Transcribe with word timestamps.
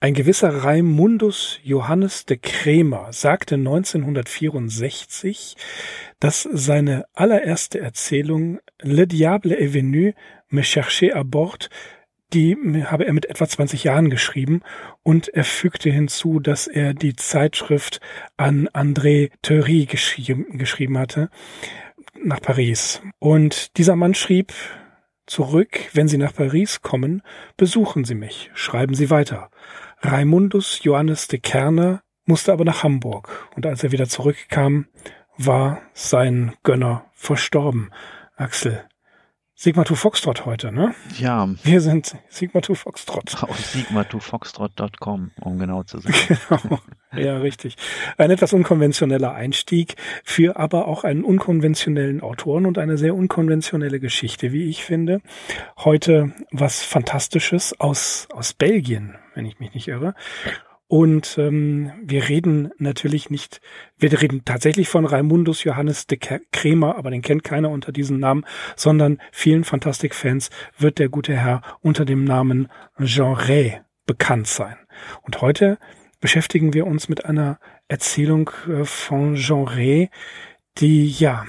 Ein 0.00 0.12
gewisser 0.12 0.64
Raimundus 0.64 1.60
Johannes 1.62 2.26
de 2.26 2.36
Kremer 2.36 3.08
sagte 3.12 3.54
1964, 3.54 5.56
dass 6.20 6.46
seine 6.52 7.06
allererste 7.14 7.80
Erzählung 7.80 8.60
Le 8.82 9.06
Diable 9.06 9.54
est 9.54 9.72
venu 9.72 10.14
me 10.50 10.62
chercher 10.62 11.14
à 11.14 11.24
bord 11.24 11.70
die 12.32 12.56
habe 12.84 13.06
er 13.06 13.12
mit 13.12 13.26
etwa 13.26 13.46
20 13.46 13.84
Jahren 13.84 14.10
geschrieben 14.10 14.62
und 15.02 15.28
er 15.28 15.44
fügte 15.44 15.90
hinzu, 15.90 16.40
dass 16.40 16.66
er 16.66 16.94
die 16.94 17.14
Zeitschrift 17.14 18.00
an 18.36 18.68
André 18.68 19.30
Theury 19.42 19.86
geschrieben, 19.86 20.58
geschrieben 20.58 20.98
hatte 20.98 21.30
nach 22.22 22.40
Paris. 22.40 23.02
Und 23.18 23.76
dieser 23.76 23.96
Mann 23.96 24.14
schrieb 24.14 24.52
zurück, 25.26 25.78
wenn 25.92 26.08
Sie 26.08 26.18
nach 26.18 26.34
Paris 26.34 26.82
kommen, 26.82 27.22
besuchen 27.56 28.04
Sie 28.04 28.14
mich, 28.14 28.50
schreiben 28.54 28.94
Sie 28.94 29.10
weiter. 29.10 29.50
Raimundus 30.00 30.82
Johannes 30.82 31.28
de 31.28 31.38
Kerner 31.38 32.02
musste 32.26 32.52
aber 32.52 32.64
nach 32.64 32.82
Hamburg 32.82 33.48
und 33.56 33.66
als 33.66 33.84
er 33.84 33.92
wieder 33.92 34.08
zurückkam, 34.08 34.86
war 35.36 35.82
sein 35.92 36.54
Gönner 36.62 37.06
verstorben. 37.12 37.90
Axel, 38.36 38.84
Sigma 39.56 39.84
2 39.84 39.94
Foxtrot 39.94 40.46
heute, 40.46 40.72
ne? 40.72 40.96
Ja. 41.16 41.48
Wir 41.62 41.80
sind 41.80 42.16
Sigma 42.28 42.60
2 42.60 42.74
Foxtrot. 42.74 43.34
Auf 43.44 43.56
sigma2foxtrot.com, 43.56 45.30
um 45.40 45.58
genau 45.58 45.84
zu 45.84 45.98
sein. 45.98 46.12
Genau. 47.14 47.26
Ja, 47.28 47.38
richtig. 47.38 47.76
Ein 48.18 48.32
etwas 48.32 48.52
unkonventioneller 48.52 49.32
Einstieg 49.32 49.94
für 50.24 50.56
aber 50.56 50.88
auch 50.88 51.04
einen 51.04 51.22
unkonventionellen 51.22 52.22
Autoren 52.22 52.66
und 52.66 52.76
eine 52.76 52.98
sehr 52.98 53.14
unkonventionelle 53.14 54.00
Geschichte, 54.00 54.50
wie 54.50 54.68
ich 54.68 54.82
finde. 54.82 55.20
Heute 55.78 56.32
was 56.50 56.82
Fantastisches 56.82 57.78
aus, 57.78 58.26
aus 58.32 58.52
Belgien, 58.52 59.14
wenn 59.34 59.46
ich 59.46 59.60
mich 59.60 59.74
nicht 59.74 59.86
irre. 59.86 60.16
Und 60.94 61.38
ähm, 61.38 61.90
wir 62.04 62.28
reden 62.28 62.70
natürlich 62.78 63.28
nicht, 63.28 63.60
wir 63.98 64.22
reden 64.22 64.44
tatsächlich 64.44 64.88
von 64.88 65.06
Raimundus 65.06 65.64
Johannes 65.64 66.06
de 66.06 66.20
Kremer, 66.52 66.94
aber 66.94 67.10
den 67.10 67.20
kennt 67.20 67.42
keiner 67.42 67.70
unter 67.70 67.90
diesem 67.90 68.20
Namen, 68.20 68.46
sondern 68.76 69.20
vielen 69.32 69.64
Fantastik-Fans 69.64 70.50
wird 70.78 71.00
der 71.00 71.08
gute 71.08 71.34
Herr 71.34 71.62
unter 71.80 72.04
dem 72.04 72.22
Namen 72.22 72.68
Jean 73.02 73.34
Ray 73.34 73.80
bekannt 74.06 74.46
sein. 74.46 74.76
Und 75.22 75.40
heute 75.40 75.78
beschäftigen 76.20 76.74
wir 76.74 76.86
uns 76.86 77.08
mit 77.08 77.24
einer 77.24 77.58
Erzählung 77.88 78.52
äh, 78.68 78.84
von 78.84 79.34
Jean 79.34 79.66
Ray, 79.66 80.10
die, 80.78 81.10
ja, 81.10 81.44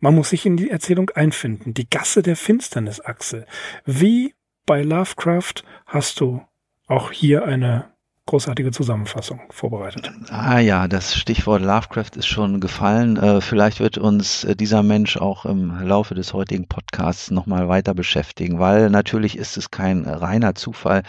man 0.00 0.14
muss 0.14 0.28
sich 0.28 0.44
in 0.44 0.58
die 0.58 0.68
Erzählung 0.68 1.08
einfinden. 1.14 1.72
Die 1.72 1.88
Gasse 1.88 2.20
der 2.20 2.36
Finsternis, 2.36 3.00
Axel. 3.00 3.46
Wie 3.86 4.34
bei 4.66 4.82
Lovecraft 4.82 5.64
hast 5.86 6.20
du 6.20 6.42
auch 6.86 7.10
hier 7.10 7.46
eine 7.46 7.91
großartige 8.26 8.70
Zusammenfassung 8.70 9.40
vorbereitet. 9.50 10.10
Ah 10.30 10.60
ja, 10.60 10.86
das 10.88 11.14
Stichwort 11.14 11.62
Lovecraft 11.62 12.16
ist 12.16 12.26
schon 12.26 12.60
gefallen. 12.60 13.16
Äh, 13.16 13.40
vielleicht 13.40 13.80
wird 13.80 13.98
uns 13.98 14.44
äh, 14.44 14.54
dieser 14.54 14.82
Mensch 14.82 15.16
auch 15.16 15.44
im 15.44 15.70
Laufe 15.80 16.14
des 16.14 16.32
heutigen 16.32 16.68
Podcasts 16.68 17.30
nochmal 17.30 17.68
weiter 17.68 17.94
beschäftigen, 17.94 18.58
weil 18.58 18.90
natürlich 18.90 19.36
ist 19.36 19.56
es 19.56 19.70
kein 19.70 20.04
reiner 20.04 20.54
Zufall, 20.54 21.02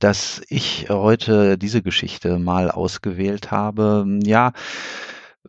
dass 0.00 0.42
ich 0.48 0.88
heute 0.90 1.56
diese 1.56 1.82
Geschichte 1.82 2.38
mal 2.38 2.70
ausgewählt 2.70 3.50
habe. 3.50 4.04
Ja, 4.24 4.52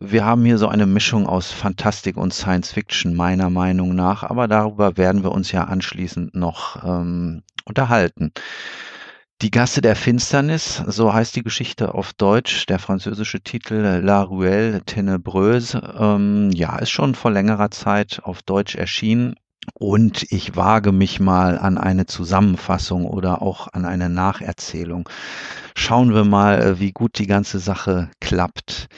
wir 0.00 0.24
haben 0.24 0.44
hier 0.44 0.58
so 0.58 0.68
eine 0.68 0.86
Mischung 0.86 1.26
aus 1.26 1.50
Fantastik 1.50 2.16
und 2.16 2.32
Science 2.32 2.70
Fiction, 2.70 3.16
meiner 3.16 3.50
Meinung 3.50 3.96
nach, 3.96 4.22
aber 4.22 4.46
darüber 4.46 4.96
werden 4.96 5.24
wir 5.24 5.32
uns 5.32 5.50
ja 5.50 5.64
anschließend 5.64 6.36
noch 6.36 6.84
ähm, 6.84 7.42
unterhalten. 7.64 8.32
Die 9.40 9.52
Gasse 9.52 9.80
der 9.80 9.94
Finsternis, 9.94 10.82
so 10.88 11.14
heißt 11.14 11.36
die 11.36 11.44
Geschichte 11.44 11.94
auf 11.94 12.12
Deutsch. 12.12 12.66
Der 12.66 12.80
französische 12.80 13.40
Titel 13.40 14.00
La 14.02 14.20
Ruelle 14.22 14.80
Ténébreuse, 14.80 15.80
ähm, 15.96 16.50
ja, 16.50 16.76
ist 16.80 16.90
schon 16.90 17.14
vor 17.14 17.30
längerer 17.30 17.70
Zeit 17.70 18.18
auf 18.24 18.42
Deutsch 18.42 18.74
erschienen. 18.74 19.36
Und 19.74 20.24
ich 20.32 20.56
wage 20.56 20.90
mich 20.90 21.20
mal 21.20 21.56
an 21.56 21.78
eine 21.78 22.06
Zusammenfassung 22.06 23.06
oder 23.06 23.40
auch 23.40 23.68
an 23.72 23.84
eine 23.84 24.08
Nacherzählung. 24.08 25.08
Schauen 25.76 26.12
wir 26.12 26.24
mal, 26.24 26.60
äh, 26.60 26.80
wie 26.80 26.90
gut 26.90 27.16
die 27.20 27.28
ganze 27.28 27.60
Sache 27.60 28.10
klappt. 28.20 28.88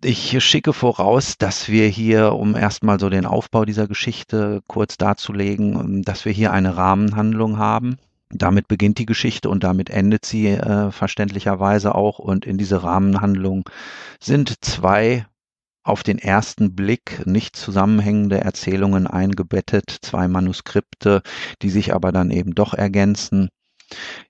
Ich 0.00 0.40
schicke 0.44 0.72
voraus, 0.72 1.38
dass 1.38 1.68
wir 1.68 1.88
hier, 1.88 2.34
um 2.34 2.54
erstmal 2.54 3.00
so 3.00 3.10
den 3.10 3.26
Aufbau 3.26 3.64
dieser 3.64 3.88
Geschichte 3.88 4.62
kurz 4.68 4.96
darzulegen, 4.96 6.02
dass 6.02 6.24
wir 6.24 6.30
hier 6.30 6.52
eine 6.52 6.76
Rahmenhandlung 6.76 7.58
haben 7.58 7.98
damit 8.30 8.68
beginnt 8.68 8.98
die 8.98 9.06
Geschichte 9.06 9.48
und 9.48 9.64
damit 9.64 9.90
endet 9.90 10.24
sie 10.24 10.48
äh, 10.48 10.90
verständlicherweise 10.90 11.94
auch. 11.94 12.18
Und 12.18 12.46
in 12.46 12.58
diese 12.58 12.82
Rahmenhandlung 12.82 13.68
sind 14.20 14.64
zwei 14.64 15.26
auf 15.84 16.02
den 16.02 16.18
ersten 16.18 16.74
Blick 16.74 17.26
nicht 17.26 17.56
zusammenhängende 17.56 18.40
Erzählungen 18.40 19.06
eingebettet, 19.06 19.90
zwei 20.00 20.28
Manuskripte, 20.28 21.22
die 21.60 21.70
sich 21.70 21.94
aber 21.94 22.10
dann 22.10 22.30
eben 22.30 22.54
doch 22.54 22.72
ergänzen. 22.72 23.50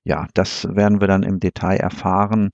Ja, 0.02 0.26
das 0.34 0.66
werden 0.74 1.00
wir 1.00 1.08
dann 1.08 1.22
im 1.22 1.38
Detail 1.38 1.76
erfahren. 1.76 2.50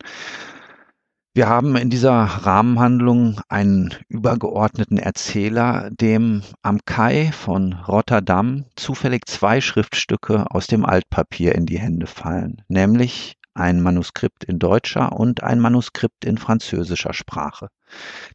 Wir 1.40 1.48
haben 1.48 1.74
in 1.76 1.88
dieser 1.88 2.12
Rahmenhandlung 2.12 3.40
einen 3.48 3.94
übergeordneten 4.10 4.98
Erzähler, 4.98 5.88
dem 5.90 6.42
am 6.60 6.80
Kai 6.84 7.32
von 7.32 7.72
Rotterdam 7.72 8.66
zufällig 8.76 9.24
zwei 9.24 9.62
Schriftstücke 9.62 10.44
aus 10.50 10.66
dem 10.66 10.84
Altpapier 10.84 11.54
in 11.54 11.64
die 11.64 11.78
Hände 11.78 12.06
fallen, 12.06 12.60
nämlich 12.68 13.38
ein 13.54 13.80
Manuskript 13.80 14.44
in 14.44 14.58
deutscher 14.58 15.18
und 15.18 15.42
ein 15.42 15.60
Manuskript 15.60 16.26
in 16.26 16.36
französischer 16.36 17.14
Sprache. 17.14 17.68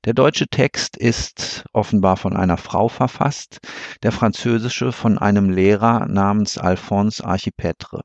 Der 0.05 0.15
deutsche 0.15 0.47
Text 0.47 0.97
ist 0.97 1.63
offenbar 1.73 2.17
von 2.17 2.35
einer 2.35 2.57
Frau 2.57 2.87
verfasst, 2.87 3.59
der 4.01 4.13
französische 4.13 4.91
von 4.91 5.19
einem 5.19 5.51
Lehrer 5.51 6.07
namens 6.07 6.57
Alphonse 6.57 7.23
Archipêtre. 7.23 8.01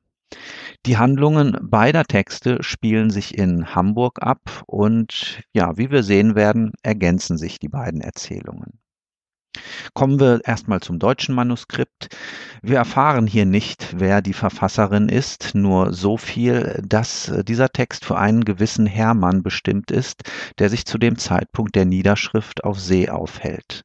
Die 0.86 0.96
Handlungen 0.96 1.56
beider 1.60 2.04
Texte 2.04 2.62
spielen 2.62 3.10
sich 3.10 3.36
in 3.36 3.74
Hamburg 3.74 4.22
ab 4.22 4.62
und 4.66 5.42
ja, 5.52 5.76
wie 5.76 5.90
wir 5.90 6.02
sehen 6.02 6.34
werden, 6.34 6.72
ergänzen 6.82 7.36
sich 7.36 7.58
die 7.58 7.68
beiden 7.68 8.00
Erzählungen. 8.00 8.80
Kommen 9.94 10.20
wir 10.20 10.40
erstmal 10.44 10.80
zum 10.80 10.98
deutschen 11.00 11.34
Manuskript. 11.34 12.08
Wir 12.62 12.76
erfahren 12.76 13.26
hier 13.26 13.46
nicht, 13.46 13.94
wer 13.98 14.22
die 14.22 14.32
Verfasserin 14.32 15.08
ist, 15.08 15.54
nur 15.54 15.92
so 15.92 16.16
viel, 16.16 16.80
dass 16.86 17.32
dieser 17.46 17.70
Text 17.70 18.04
für 18.04 18.16
einen 18.16 18.44
gewissen 18.44 18.86
Hermann 18.86 19.42
bestimmt 19.42 19.90
ist, 19.90 20.22
der 20.58 20.70
sich 20.70 20.86
zu 20.86 20.98
dem 20.98 21.18
Zeitpunkt 21.18 21.74
der 21.74 21.84
Niederschrift 21.84 22.62
auf 22.62 22.78
See 22.78 23.08
aufhält. 23.08 23.84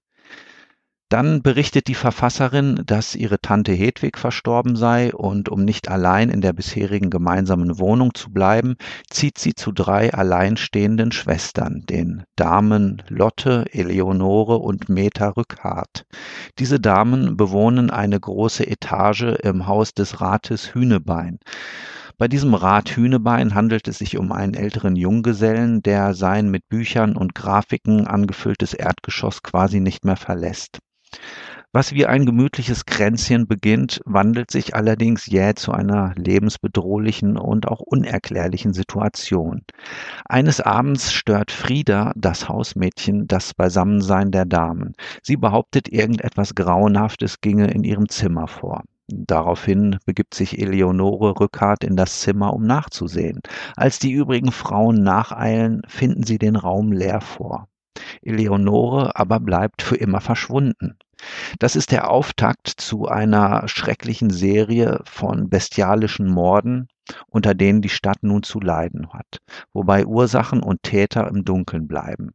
Dann 1.09 1.43
berichtet 1.43 1.88
die 1.88 1.93
Verfasserin, 1.93 2.81
dass 2.83 3.13
ihre 3.13 3.39
Tante 3.39 3.71
Hedwig 3.73 4.17
verstorben 4.17 4.75
sei 4.75 5.13
und 5.13 5.49
um 5.49 5.63
nicht 5.63 5.88
allein 5.88 6.31
in 6.31 6.41
der 6.41 6.51
bisherigen 6.51 7.11
gemeinsamen 7.11 7.77
Wohnung 7.77 8.16
zu 8.16 8.31
bleiben, 8.31 8.75
zieht 9.11 9.38
sie 9.38 9.53
zu 9.53 9.71
drei 9.71 10.11
alleinstehenden 10.11 11.11
Schwestern, 11.11 11.83
den 11.88 12.23
Damen 12.35 13.03
Lotte, 13.07 13.66
Eleonore 13.71 14.57
und 14.57 14.89
Meta 14.89 15.29
Rückhardt. 15.29 16.05
Diese 16.57 16.79
Damen 16.79 17.37
bewohnen 17.37 17.91
eine 17.91 18.19
große 18.19 18.66
Etage 18.66 19.35
im 19.43 19.67
Haus 19.67 19.93
des 19.93 20.22
Rates 20.22 20.73
Hühnebein. 20.73 21.37
Bei 22.17 22.27
diesem 22.27 22.53
Rat 22.53 22.89
Hühnebein 22.89 23.53
handelt 23.53 23.87
es 23.89 23.97
sich 23.99 24.17
um 24.17 24.31
einen 24.31 24.53
älteren 24.53 24.95
Junggesellen, 24.95 25.83
der 25.83 26.13
sein 26.13 26.49
mit 26.49 26.67
Büchern 26.69 27.16
und 27.16 27.35
Grafiken 27.35 28.07
angefülltes 28.07 28.73
Erdgeschoss 28.73 29.43
quasi 29.43 29.81
nicht 29.81 30.05
mehr 30.05 30.16
verlässt. 30.16 30.79
Was 31.76 31.91
wie 31.91 32.06
ein 32.06 32.26
gemütliches 32.26 32.85
Kränzchen 32.85 33.47
beginnt, 33.47 34.00
wandelt 34.06 34.50
sich 34.50 34.76
allerdings 34.76 35.26
jäh 35.26 35.56
zu 35.56 35.73
einer 35.73 36.14
lebensbedrohlichen 36.16 37.38
und 37.38 37.67
auch 37.67 37.82
unerklärlichen 37.82 38.72
Situation. 38.73 39.62
Eines 40.23 40.62
Abends 40.62 41.12
stört 41.12 41.52
Frieda, 41.52 42.14
das 42.16 42.47
Hausmädchen, 42.47 43.28
das 43.28 43.53
Beisammensein 43.53 44.32
der 44.32 44.46
Damen. 44.46 44.94
Sie 45.22 45.35
behauptet, 45.35 45.90
irgendetwas 45.90 46.56
Grauenhaftes 46.56 47.41
ginge 47.41 47.68
in 47.68 47.84
ihrem 47.84 48.08
Zimmer 48.08 48.47
vor. 48.47 48.84
Daraufhin 49.08 49.97
begibt 50.06 50.34
sich 50.34 50.58
Eleonore 50.58 51.40
Rückhardt 51.40 51.84
in 51.84 51.97
das 51.97 52.22
Zimmer, 52.22 52.53
um 52.53 52.66
nachzusehen. 52.66 53.41
Als 53.76 54.00
die 54.00 54.14
übrigen 54.14 54.53
Frauen 54.53 55.03
nacheilen, 55.03 55.82
finden 55.90 56.23
sie 56.23 56.38
den 56.38 56.56
Raum 56.56 56.94
leer 56.94 57.20
vor. 57.20 57.68
Eleonore 58.22 59.16
aber 59.16 59.40
bleibt 59.40 59.82
für 59.82 59.96
immer 59.96 60.22
verschwunden. 60.22 60.97
Das 61.59 61.76
ist 61.76 61.91
der 61.91 62.09
Auftakt 62.09 62.67
zu 62.67 63.08
einer 63.08 63.67
schrecklichen 63.67 64.29
Serie 64.29 65.02
von 65.06 65.50
bestialischen 65.50 66.28
Morden, 66.28 66.88
unter 67.28 67.53
denen 67.53 67.82
die 67.82 67.90
Stadt 67.90 68.23
nun 68.23 68.44
zu 68.44 68.59
leiden 68.59 69.14
hat, 69.14 69.40
wobei 69.73 70.06
Ursachen 70.06 70.64
und 70.64 70.84
Täter 70.84 71.28
im 71.28 71.46
Dunkeln 71.46 71.88
bleiben. 71.88 72.34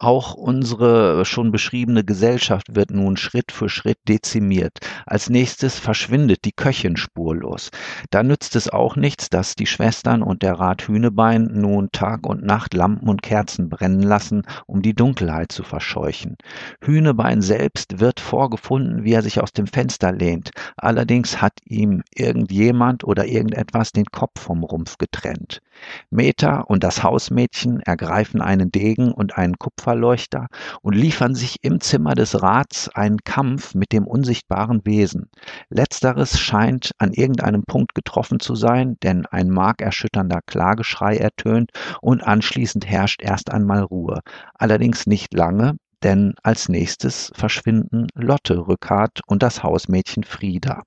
Auch 0.00 0.34
unsere 0.34 1.24
schon 1.24 1.52
beschriebene 1.52 2.02
Gesellschaft 2.02 2.74
wird 2.74 2.90
nun 2.90 3.16
Schritt 3.16 3.52
für 3.52 3.68
Schritt 3.68 3.98
dezimiert. 4.08 4.78
Als 5.06 5.30
nächstes 5.30 5.78
verschwindet 5.78 6.44
die 6.44 6.52
Köchin 6.52 6.96
spurlos. 6.96 7.70
Da 8.10 8.24
nützt 8.24 8.56
es 8.56 8.68
auch 8.68 8.96
nichts, 8.96 9.30
dass 9.30 9.54
die 9.54 9.66
Schwestern 9.66 10.22
und 10.22 10.42
der 10.42 10.54
Rat 10.54 10.88
Hühnebein 10.88 11.48
nun 11.52 11.90
Tag 11.92 12.26
und 12.26 12.42
Nacht 12.42 12.74
Lampen 12.74 13.08
und 13.08 13.22
Kerzen 13.22 13.68
brennen 13.68 14.02
lassen, 14.02 14.42
um 14.66 14.82
die 14.82 14.94
Dunkelheit 14.94 15.52
zu 15.52 15.62
verscheuchen. 15.62 16.36
Hühnebein 16.80 17.40
selbst 17.40 18.00
wird 18.00 18.18
vorgefunden, 18.18 19.04
wie 19.04 19.12
er 19.12 19.22
sich 19.22 19.40
aus 19.40 19.52
dem 19.52 19.68
Fenster 19.68 20.10
lehnt. 20.10 20.50
Allerdings 20.76 21.40
hat 21.40 21.54
ihm 21.64 22.02
irgendjemand 22.12 23.04
oder 23.04 23.26
irgendetwas 23.26 23.92
den 23.92 24.06
Kopf 24.06 24.40
vom 24.40 24.64
Rumpf 24.64 24.98
getrennt. 24.98 25.62
Meta 26.10 26.60
und 26.60 26.84
das 26.84 27.02
Hausmädchen 27.02 27.80
ergreifen 27.80 28.40
einen 28.40 28.70
Degen 28.70 29.12
und 29.12 29.36
einen 29.36 29.58
Kupferleuchter 29.58 30.46
und 30.82 30.94
liefern 30.94 31.34
sich 31.34 31.56
im 31.62 31.80
Zimmer 31.80 32.14
des 32.14 32.42
Rats 32.42 32.88
einen 32.88 33.18
Kampf 33.24 33.74
mit 33.74 33.92
dem 33.92 34.06
unsichtbaren 34.06 34.82
Wesen. 34.84 35.30
Letzteres 35.70 36.38
scheint 36.38 36.92
an 36.98 37.12
irgendeinem 37.12 37.64
Punkt 37.64 37.94
getroffen 37.94 38.40
zu 38.40 38.54
sein, 38.54 38.96
denn 39.02 39.26
ein 39.26 39.50
markerschütternder 39.50 40.40
Klageschrei 40.46 41.16
ertönt 41.16 41.70
und 42.00 42.22
anschließend 42.22 42.86
herrscht 42.86 43.22
erst 43.22 43.50
einmal 43.50 43.82
Ruhe. 43.82 44.20
Allerdings 44.54 45.06
nicht 45.06 45.34
lange, 45.34 45.76
denn 46.02 46.34
als 46.42 46.68
nächstes 46.68 47.32
verschwinden 47.34 48.08
Lotte 48.14 48.66
Rückert 48.68 49.20
und 49.26 49.42
das 49.42 49.62
Hausmädchen 49.62 50.24
Frieda. 50.24 50.82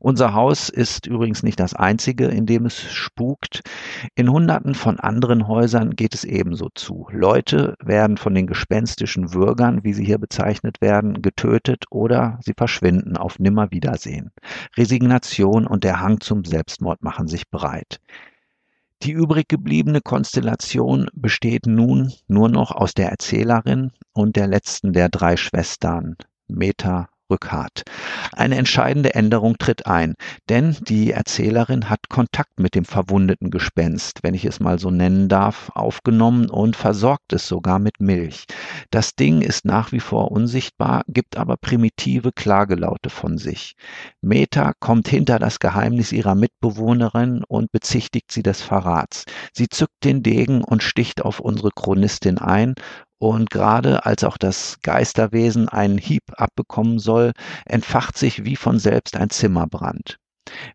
Unser 0.00 0.34
Haus 0.34 0.68
ist 0.68 1.06
übrigens 1.06 1.42
nicht 1.42 1.60
das 1.60 1.74
einzige, 1.74 2.26
in 2.26 2.46
dem 2.46 2.66
es 2.66 2.80
spukt. 2.80 3.62
In 4.14 4.30
Hunderten 4.30 4.74
von 4.74 5.00
anderen 5.00 5.48
Häusern 5.48 5.96
geht 5.96 6.14
es 6.14 6.24
ebenso 6.24 6.68
zu. 6.74 7.08
Leute 7.10 7.74
werden 7.82 8.16
von 8.16 8.34
den 8.34 8.46
gespenstischen 8.46 9.34
Würgern, 9.34 9.84
wie 9.84 9.92
sie 9.92 10.04
hier 10.04 10.18
bezeichnet 10.18 10.80
werden, 10.80 11.22
getötet 11.22 11.84
oder 11.90 12.38
sie 12.42 12.54
verschwinden 12.56 13.16
auf 13.16 13.38
Nimmerwiedersehen. 13.38 14.30
Resignation 14.76 15.66
und 15.66 15.84
der 15.84 16.00
Hang 16.00 16.20
zum 16.20 16.44
Selbstmord 16.44 17.02
machen 17.02 17.28
sich 17.28 17.50
breit. 17.50 18.00
Die 19.02 19.12
übrig 19.12 19.48
gebliebene 19.48 20.00
Konstellation 20.00 21.08
besteht 21.12 21.66
nun 21.66 22.12
nur 22.26 22.48
noch 22.48 22.70
aus 22.70 22.94
der 22.94 23.10
Erzählerin 23.10 23.90
und 24.12 24.36
der 24.36 24.46
letzten 24.46 24.92
der 24.92 25.10
drei 25.10 25.36
Schwestern, 25.36 26.16
Meta 26.48 27.08
Rückhart. 27.30 27.82
Eine 28.32 28.56
entscheidende 28.56 29.14
Änderung 29.14 29.56
tritt 29.58 29.86
ein, 29.86 30.14
denn 30.48 30.76
die 30.88 31.12
Erzählerin 31.12 31.88
hat 31.88 32.08
Kontakt 32.08 32.58
mit 32.58 32.74
dem 32.74 32.84
verwundeten 32.84 33.50
Gespenst, 33.50 34.20
wenn 34.22 34.34
ich 34.34 34.44
es 34.44 34.60
mal 34.60 34.78
so 34.78 34.90
nennen 34.90 35.28
darf, 35.28 35.70
aufgenommen 35.74 36.50
und 36.50 36.76
versorgt 36.76 37.32
es 37.32 37.48
sogar 37.48 37.78
mit 37.78 38.00
Milch. 38.00 38.44
Das 38.90 39.14
Ding 39.14 39.40
ist 39.40 39.64
nach 39.64 39.92
wie 39.92 40.00
vor 40.00 40.32
unsichtbar, 40.32 41.02
gibt 41.08 41.36
aber 41.36 41.56
primitive 41.56 42.32
Klagelaute 42.32 43.10
von 43.10 43.38
sich. 43.38 43.74
Meta 44.20 44.72
kommt 44.78 45.08
hinter 45.08 45.38
das 45.38 45.58
Geheimnis 45.58 46.12
ihrer 46.12 46.34
Mitbewohnerin 46.34 47.42
und 47.46 47.72
bezichtigt 47.72 48.32
sie 48.32 48.42
des 48.42 48.62
Verrats. 48.62 49.24
Sie 49.52 49.68
zückt 49.68 50.04
den 50.04 50.22
Degen 50.22 50.62
und 50.62 50.82
sticht 50.82 51.22
auf 51.22 51.40
unsere 51.40 51.70
Chronistin 51.70 52.38
ein 52.38 52.74
und 53.30 53.50
gerade 53.50 54.04
als 54.06 54.24
auch 54.24 54.36
das 54.36 54.78
Geisterwesen 54.82 55.68
einen 55.68 55.98
Hieb 55.98 56.22
abbekommen 56.36 56.98
soll, 56.98 57.32
entfacht 57.64 58.18
sich 58.18 58.44
wie 58.44 58.56
von 58.56 58.78
selbst 58.78 59.16
ein 59.16 59.30
Zimmerbrand. 59.30 60.18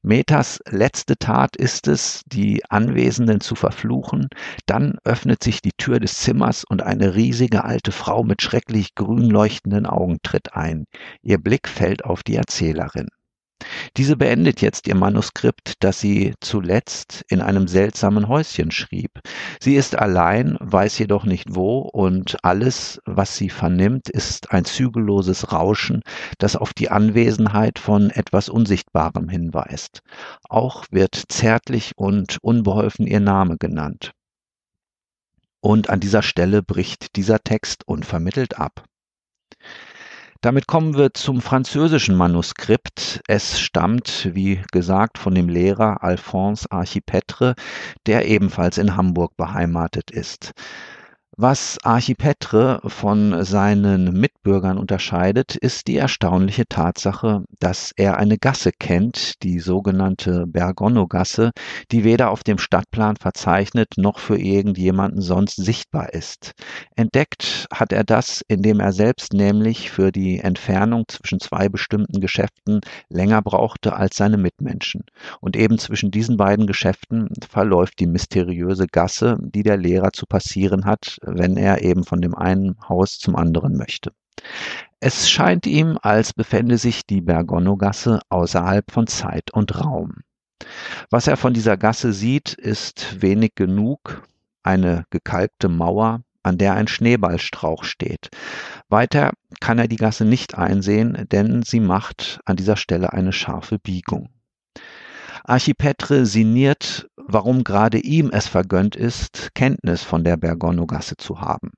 Metas 0.02 0.60
letzte 0.68 1.16
Tat 1.18 1.56
ist 1.56 1.88
es, 1.88 2.24
die 2.26 2.64
Anwesenden 2.70 3.40
zu 3.40 3.54
verfluchen. 3.54 4.28
Dann 4.66 4.98
öffnet 5.04 5.44
sich 5.44 5.62
die 5.62 5.74
Tür 5.78 6.00
des 6.00 6.16
Zimmers 6.16 6.64
und 6.64 6.82
eine 6.82 7.14
riesige 7.14 7.64
alte 7.64 7.92
Frau 7.92 8.24
mit 8.24 8.42
schrecklich 8.42 8.96
grün 8.96 9.30
leuchtenden 9.30 9.86
Augen 9.86 10.18
tritt 10.24 10.56
ein. 10.56 10.86
Ihr 11.22 11.38
Blick 11.38 11.68
fällt 11.68 12.04
auf 12.04 12.24
die 12.24 12.36
Erzählerin. 12.36 13.10
Diese 13.98 14.16
beendet 14.16 14.62
jetzt 14.62 14.88
ihr 14.88 14.96
Manuskript, 14.96 15.74
das 15.80 16.00
sie 16.00 16.34
zuletzt 16.40 17.26
in 17.28 17.42
einem 17.42 17.68
seltsamen 17.68 18.28
Häuschen 18.28 18.72
schrieb. 18.72 19.20
Sie 19.60 19.76
ist 19.76 19.98
allein, 19.98 20.58
weiß 20.60 20.98
jedoch 21.00 21.26
nicht 21.26 21.56
wo, 21.56 21.80
und 21.80 22.38
alles, 22.44 23.02
was 23.06 23.36
sie 23.36 23.50
vernimmt, 23.50 24.10
ist 24.10 24.52
ein 24.52 24.66
zügelloses 24.66 25.52
Rauschen, 25.52 26.02
das 26.38 26.56
auf 26.56 26.74
die 26.74 26.90
Anwesenheit 26.90 27.80
von 27.80 28.10
etwas 28.12 28.50
Unsichtbarem 28.50 29.30
hinweist. 29.30 30.02
Auch 30.48 30.86
wird 30.92 31.22
zärtlich 31.28 31.92
und 31.96 32.38
unbeholfen 32.42 33.08
ihr 33.08 33.20
Name 33.20 33.58
genannt. 33.58 34.14
Und 35.62 35.90
an 35.90 36.00
dieser 36.00 36.22
Stelle 36.22 36.64
bricht 36.64 37.18
dieser 37.18 37.40
Text 37.40 37.86
unvermittelt 37.86 38.58
ab. 38.58 38.86
Damit 40.42 40.68
kommen 40.68 40.96
wir 40.96 41.14
zum 41.14 41.42
französischen 41.42 42.16
Manuskript. 42.16 43.20
Es 43.28 43.60
stammt, 43.60 44.30
wie 44.34 44.62
gesagt, 44.72 45.18
von 45.18 45.36
dem 45.36 45.50
Lehrer 45.50 46.02
Alphonse 46.02 46.72
Archipetre, 46.72 47.56
der 48.06 48.26
ebenfalls 48.26 48.78
in 48.78 48.96
Hamburg 48.96 49.36
beheimatet 49.36 50.12
ist. 50.12 50.54
Was 51.42 51.78
Archipetre 51.84 52.82
von 52.84 53.46
seinen 53.46 54.12
Mitbürgern 54.12 54.78
unterscheidet, 54.78 55.56
ist 55.56 55.88
die 55.88 55.96
erstaunliche 55.96 56.66
Tatsache, 56.68 57.46
dass 57.62 57.94
er 57.96 58.18
eine 58.18 58.38
Gasse 58.38 58.72
kennt, 58.78 59.42
die 59.42 59.60
sogenannte 59.60 60.46
Bergono-Gasse, 60.48 61.52
die 61.94 62.04
weder 62.04 62.32
auf 62.32 62.44
dem 62.44 62.58
Stadtplan 62.58 63.16
verzeichnet 63.16 63.94
noch 63.96 64.20
für 64.20 64.38
irgendjemanden 64.38 65.22
sonst 65.22 65.56
sichtbar 65.56 66.14
ist. 66.14 66.52
Entdeckt 66.98 67.68
hat 67.74 67.94
er 67.94 68.04
das, 68.04 68.44
indem 68.50 68.82
er 68.82 68.92
selbst 68.92 69.32
nämlich 69.32 69.92
für 69.92 70.12
die 70.12 70.40
Entfernung 70.40 71.06
zwischen 71.08 71.40
zwei 71.40 71.70
bestimmten 71.70 72.20
Geschäften 72.20 72.82
länger 73.08 73.42
brauchte 73.42 73.96
als 73.96 74.18
seine 74.18 74.36
Mitmenschen. 74.36 75.06
Und 75.40 75.56
eben 75.56 75.80
zwischen 75.80 76.12
diesen 76.12 76.36
beiden 76.36 76.68
Geschäften 76.68 77.30
verläuft 77.50 78.02
die 78.02 78.08
mysteriöse 78.08 78.88
Gasse, 78.88 79.38
die 79.40 79.64
der 79.64 79.78
Lehrer 79.78 80.12
zu 80.12 80.26
passieren 80.26 80.84
hat, 80.84 81.18
wenn 81.38 81.58
er 81.58 81.84
eben 81.84 82.04
von 82.04 82.22
dem 82.22 82.36
einen 82.36 82.76
Haus 82.88 83.20
zum 83.20 83.36
anderen 83.36 83.76
möchte. 83.76 84.12
Es 85.00 85.30
scheint 85.30 85.66
ihm, 85.66 85.98
als 86.02 86.34
befände 86.34 86.78
sich 86.78 87.06
die 87.06 87.22
Bergono-Gasse 87.22 88.20
außerhalb 88.30 88.92
von 88.92 89.08
Zeit 89.08 89.52
und 89.52 89.80
Raum. 89.80 90.18
Was 91.10 91.28
er 91.28 91.38
von 91.38 91.54
dieser 91.54 91.78
Gasse 91.78 92.12
sieht, 92.12 92.54
ist 92.54 93.22
wenig 93.22 93.56
genug, 93.56 94.28
eine 94.64 95.06
gekalkte 95.10 95.70
Mauer, 95.70 96.22
an 96.44 96.58
der 96.58 96.74
ein 96.74 96.88
Schneeballstrauch 96.88 97.84
steht. 97.84 98.30
Weiter 98.90 99.32
kann 99.60 99.80
er 99.80 99.88
die 99.88 99.98
Gasse 99.98 100.26
nicht 100.26 100.58
einsehen, 100.58 101.28
denn 101.32 101.64
sie 101.64 101.80
macht 101.80 102.40
an 102.46 102.56
dieser 102.56 102.76
Stelle 102.76 103.14
eine 103.14 103.32
scharfe 103.32 103.80
Biegung. 103.80 104.30
Archipetre 105.44 106.26
sinniert, 106.26 107.08
warum 107.16 107.64
gerade 107.64 108.00
ihm 108.00 108.30
es 108.32 108.48
vergönnt 108.48 108.96
ist, 108.96 109.50
Kenntnis 109.56 110.04
von 110.04 110.24
der 110.24 110.38
Bergono-Gasse 110.38 111.18
zu 111.18 111.42
haben. 111.42 111.72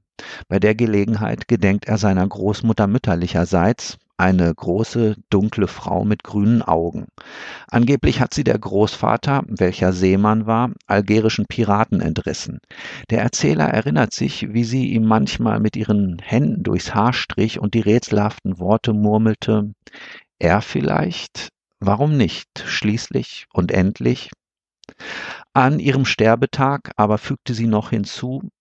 Bei 0.48 0.60
der 0.60 0.76
Gelegenheit 0.76 1.48
gedenkt 1.48 1.86
er 1.88 1.98
seiner 1.98 2.28
Großmutter 2.28 2.88
mütterlicherseits, 2.88 3.98
eine 4.22 4.54
große, 4.54 5.16
dunkle 5.32 5.68
Frau 5.68 6.06
mit 6.06 6.24
grünen 6.24 6.62
Augen. 6.62 7.08
Angeblich 7.68 8.22
hat 8.22 8.36
sie 8.36 8.44
der 8.44 8.60
Großvater, 8.60 9.44
welcher 9.48 9.94
Seemann 9.94 10.46
war, 10.46 10.72
algerischen 10.86 11.48
Piraten 11.48 12.02
entrissen. 12.02 12.60
Der 13.10 13.24
Erzähler 13.24 13.66
erinnert 13.66 14.14
sich, 14.14 14.54
wie 14.54 14.64
sie 14.64 14.92
ihm 14.92 15.06
manchmal 15.06 15.60
mit 15.60 15.76
ihren 15.76 16.20
Händen 16.20 16.62
durchs 16.62 16.94
Haar 16.94 17.14
strich 17.14 17.60
und 17.60 17.74
die 17.74 17.80
rätselhaften 17.80 18.60
Worte 18.60 18.94
murmelte, 18.94 19.74
er 20.38 20.62
vielleicht, 20.62 21.50
Warum 21.84 22.16
nicht? 22.16 22.64
Schließlich 22.68 23.48
und 23.52 23.72
endlich. 23.72 24.30
An 25.54 25.80
ihrem 25.80 26.06
Sterbetag 26.06 26.92
aber 26.96 27.18
fügte 27.18 27.56
sie 27.56 27.66
noch 27.66 27.90
hinzu, 27.90 28.52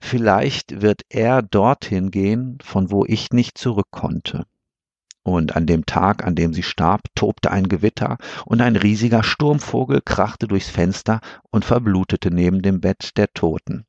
vielleicht 0.00 0.82
wird 0.82 1.02
er 1.08 1.42
dorthin 1.42 2.10
gehen, 2.10 2.58
von 2.60 2.90
wo 2.90 3.04
ich 3.04 3.30
nicht 3.30 3.56
zurück 3.56 3.86
konnte. 3.92 4.46
Und 5.22 5.54
an 5.54 5.66
dem 5.66 5.86
Tag, 5.86 6.24
an 6.24 6.34
dem 6.34 6.52
sie 6.52 6.64
starb, 6.64 7.02
tobte 7.14 7.52
ein 7.52 7.68
Gewitter 7.68 8.18
und 8.44 8.60
ein 8.60 8.74
riesiger 8.74 9.22
Sturmvogel 9.22 10.00
krachte 10.04 10.48
durchs 10.48 10.68
Fenster 10.68 11.20
und 11.50 11.64
verblutete 11.64 12.32
neben 12.32 12.62
dem 12.62 12.80
Bett 12.80 13.16
der 13.16 13.32
Toten. 13.32 13.86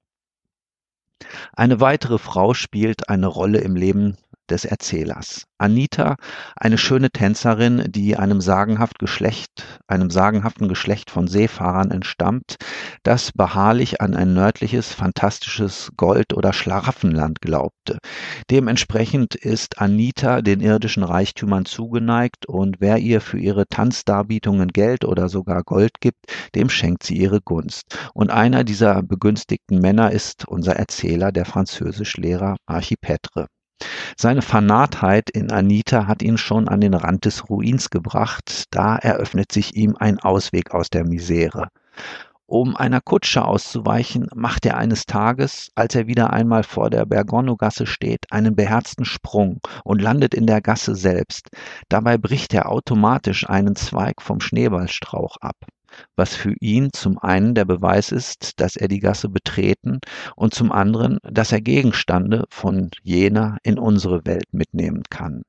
Eine 1.53 1.79
weitere 1.79 2.19
Frau 2.19 2.53
spielt 2.53 3.09
eine 3.09 3.25
Rolle 3.25 3.57
im 3.59 3.75
Leben 3.75 4.17
des 4.47 4.65
Erzählers. 4.65 5.43
Anita, 5.59 6.17
eine 6.55 6.77
schöne 6.77 7.09
Tänzerin, 7.09 7.85
die 7.89 8.15
einem 8.15 8.41
sagenhaft 8.41 8.99
Geschlecht, 8.99 9.81
einem 9.87 10.11
sagenhaften 10.11 10.67
Geschlecht 10.67 11.09
von 11.09 11.27
Seefahrern 11.27 11.89
entstammt, 11.89 12.57
das 13.01 13.31
beharrlich 13.31 13.99
an 13.99 14.13
ein 14.13 14.33
nördliches, 14.33 14.93
fantastisches 14.93 15.91
Gold- 15.97 16.33
oder 16.33 16.53
Schlaraffenland 16.53 17.41
glaubte. 17.41 17.97
Dementsprechend 18.51 19.33
ist 19.33 19.81
Anita 19.81 20.43
den 20.43 20.59
irdischen 20.59 21.03
Reichtümern 21.03 21.65
zugeneigt 21.65 22.45
und 22.45 22.77
wer 22.79 22.97
ihr 22.99 23.19
für 23.19 23.39
ihre 23.39 23.65
Tanzdarbietungen 23.67 24.67
Geld 24.69 25.05
oder 25.05 25.27
sogar 25.27 25.63
Gold 25.63 26.01
gibt, 26.01 26.25
dem 26.53 26.69
schenkt 26.69 27.03
sie 27.03 27.17
ihre 27.17 27.41
Gunst. 27.41 27.97
Und 28.13 28.29
einer 28.29 28.63
dieser 28.63 29.01
begünstigten 29.01 29.79
Männer 29.79 30.11
ist 30.11 30.47
unser 30.47 30.75
Erzähler, 30.75 31.31
der 31.31 31.45
Französischlehrer 31.45 32.57
Archipetre. 32.67 33.47
Seine 34.17 34.41
Fanatheit 34.41 35.29
in 35.29 35.51
Anita 35.51 36.07
hat 36.07 36.23
ihn 36.23 36.39
schon 36.39 36.67
an 36.67 36.81
den 36.81 36.95
Rand 36.95 37.25
des 37.25 37.49
Ruins 37.49 37.91
gebracht, 37.91 38.63
da 38.71 38.95
eröffnet 38.95 39.51
sich 39.51 39.75
ihm 39.75 39.95
ein 39.95 40.19
Ausweg 40.19 40.71
aus 40.71 40.89
der 40.89 41.05
Misere. 41.05 41.67
Um 42.47 42.75
einer 42.75 43.01
Kutsche 43.01 43.45
auszuweichen, 43.45 44.29
macht 44.33 44.65
er 44.65 44.77
eines 44.77 45.05
Tages, 45.05 45.69
als 45.75 45.93
er 45.95 46.07
wieder 46.07 46.31
einmal 46.31 46.63
vor 46.63 46.89
der 46.89 47.05
Bergono-Gasse 47.05 47.85
steht, 47.85 48.25
einen 48.31 48.55
beherzten 48.55 49.05
Sprung 49.05 49.59
und 49.83 50.01
landet 50.01 50.33
in 50.33 50.47
der 50.47 50.61
Gasse 50.61 50.95
selbst. 50.95 51.49
Dabei 51.89 52.17
bricht 52.17 52.53
er 52.53 52.71
automatisch 52.71 53.47
einen 53.47 53.75
Zweig 53.75 54.21
vom 54.21 54.39
Schneeballstrauch 54.39 55.37
ab 55.41 55.57
was 56.15 56.35
für 56.35 56.53
ihn 56.59 56.89
zum 56.93 57.17
einen 57.17 57.55
der 57.55 57.65
Beweis 57.65 58.11
ist, 58.11 58.59
dass 58.59 58.75
er 58.75 58.87
die 58.87 58.99
Gasse 58.99 59.29
betreten 59.29 59.99
und 60.35 60.53
zum 60.53 60.71
anderen, 60.71 61.17
dass 61.23 61.51
er 61.51 61.61
Gegenstande 61.61 62.45
von 62.49 62.89
jener 63.03 63.57
in 63.63 63.79
unsere 63.79 64.25
Welt 64.25 64.53
mitnehmen 64.53 65.03
kann. 65.09 65.43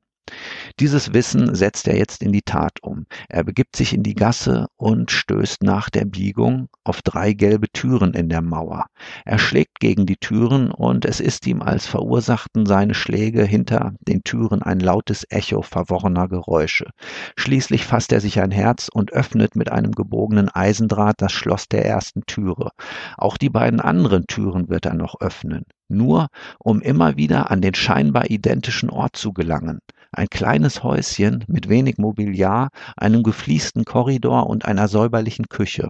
Dieses 0.80 1.12
Wissen 1.12 1.54
setzt 1.54 1.88
er 1.88 1.96
jetzt 1.96 2.22
in 2.22 2.32
die 2.32 2.42
Tat 2.42 2.82
um. 2.82 3.06
Er 3.28 3.44
begibt 3.44 3.76
sich 3.76 3.92
in 3.92 4.02
die 4.02 4.14
Gasse 4.14 4.66
und 4.76 5.10
stößt 5.10 5.62
nach 5.62 5.90
der 5.90 6.04
Biegung 6.04 6.68
auf 6.84 7.02
drei 7.02 7.32
gelbe 7.32 7.68
Türen 7.70 8.14
in 8.14 8.28
der 8.28 8.42
Mauer. 8.42 8.86
Er 9.24 9.38
schlägt 9.38 9.80
gegen 9.80 10.06
die 10.06 10.16
Türen 10.16 10.70
und 10.70 11.04
es 11.04 11.20
ist 11.20 11.46
ihm, 11.46 11.62
als 11.62 11.86
verursachten 11.86 12.66
seine 12.66 12.94
Schläge 12.94 13.44
hinter 13.44 13.94
den 14.00 14.22
Türen 14.22 14.62
ein 14.62 14.80
lautes 14.80 15.26
Echo 15.30 15.62
verworrener 15.62 16.28
Geräusche. 16.28 16.90
Schließlich 17.36 17.84
fasst 17.84 18.12
er 18.12 18.20
sich 18.20 18.40
ein 18.40 18.50
Herz 18.50 18.88
und 18.92 19.12
öffnet 19.12 19.56
mit 19.56 19.70
einem 19.72 19.92
gebogenen 19.92 20.48
Eisendraht 20.48 21.16
das 21.18 21.32
Schloss 21.32 21.68
der 21.68 21.84
ersten 21.84 22.22
Türe. 22.26 22.70
Auch 23.16 23.36
die 23.36 23.50
beiden 23.50 23.80
anderen 23.80 24.26
Türen 24.26 24.68
wird 24.68 24.86
er 24.86 24.94
noch 24.94 25.20
öffnen 25.20 25.64
nur 25.88 26.28
um 26.58 26.80
immer 26.80 27.16
wieder 27.16 27.50
an 27.50 27.62
den 27.62 27.74
scheinbar 27.74 28.30
identischen 28.30 28.90
Ort 28.90 29.16
zu 29.16 29.32
gelangen. 29.32 29.80
Ein 30.12 30.28
kleines 30.28 30.82
Häuschen 30.82 31.44
mit 31.48 31.68
wenig 31.68 31.98
Mobiliar, 31.98 32.70
einem 32.96 33.22
gefliesten 33.22 33.84
Korridor 33.84 34.46
und 34.46 34.64
einer 34.64 34.88
säuberlichen 34.88 35.48
Küche. 35.48 35.88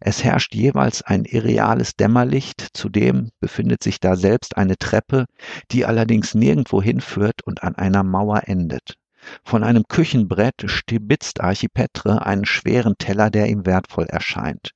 Es 0.00 0.24
herrscht 0.24 0.54
jeweils 0.54 1.02
ein 1.02 1.24
irreales 1.24 1.96
Dämmerlicht, 1.96 2.68
zudem 2.74 3.30
befindet 3.40 3.82
sich 3.82 4.00
da 4.00 4.16
selbst 4.16 4.56
eine 4.56 4.76
Treppe, 4.76 5.26
die 5.70 5.86
allerdings 5.86 6.34
nirgendwo 6.34 6.82
hinführt 6.82 7.42
und 7.44 7.62
an 7.62 7.76
einer 7.76 8.02
Mauer 8.02 8.42
endet. 8.46 8.96
Von 9.44 9.64
einem 9.64 9.84
Küchenbrett 9.88 10.64
stibitzt 10.66 11.40
Archipetre 11.40 12.26
einen 12.26 12.44
schweren 12.44 12.96
Teller, 12.98 13.30
der 13.30 13.46
ihm 13.46 13.64
wertvoll 13.64 14.06
erscheint. 14.06 14.72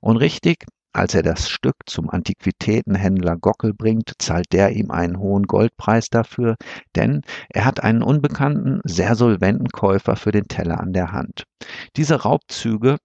Und 0.00 0.16
richtig, 0.16 0.64
als 0.92 1.14
er 1.14 1.22
das 1.22 1.48
Stück 1.48 1.76
zum 1.86 2.10
Antiquitätenhändler 2.10 3.36
Gockel 3.36 3.72
bringt, 3.74 4.12
zahlt 4.18 4.52
der 4.52 4.72
ihm 4.72 4.90
einen 4.90 5.18
hohen 5.18 5.44
Goldpreis 5.44 6.10
dafür, 6.10 6.56
denn 6.96 7.22
er 7.48 7.64
hat 7.64 7.82
einen 7.82 8.02
unbekannten, 8.02 8.80
sehr 8.84 9.14
solventen 9.14 9.68
Käufer 9.68 10.16
für 10.16 10.32
den 10.32 10.48
Teller 10.48 10.80
an 10.80 10.92
der 10.92 11.12
Hand. 11.12 11.44
Diese 11.96 12.22
Raubzüge 12.22 12.98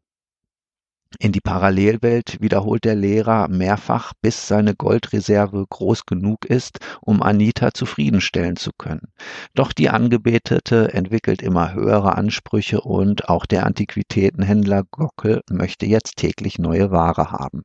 in 1.19 1.31
die 1.31 1.41
Parallelwelt 1.41 2.41
wiederholt 2.41 2.83
der 2.83 2.95
Lehrer 2.95 3.47
mehrfach, 3.47 4.13
bis 4.21 4.47
seine 4.47 4.75
Goldreserve 4.75 5.65
groß 5.69 6.05
genug 6.05 6.45
ist, 6.45 6.79
um 7.01 7.23
Anita 7.23 7.73
zufriedenstellen 7.73 8.57
zu 8.57 8.71
können. 8.77 9.13
Doch 9.55 9.71
die 9.71 9.89
Angebetete 9.89 10.93
entwickelt 10.93 11.41
immer 11.41 11.73
höhere 11.73 12.15
Ansprüche 12.17 12.81
und 12.81 13.29
auch 13.29 13.45
der 13.45 13.65
Antiquitätenhändler 13.65 14.83
Gockel 14.91 15.41
möchte 15.49 15.85
jetzt 15.85 16.17
täglich 16.17 16.59
neue 16.59 16.91
Ware 16.91 17.31
haben. 17.31 17.63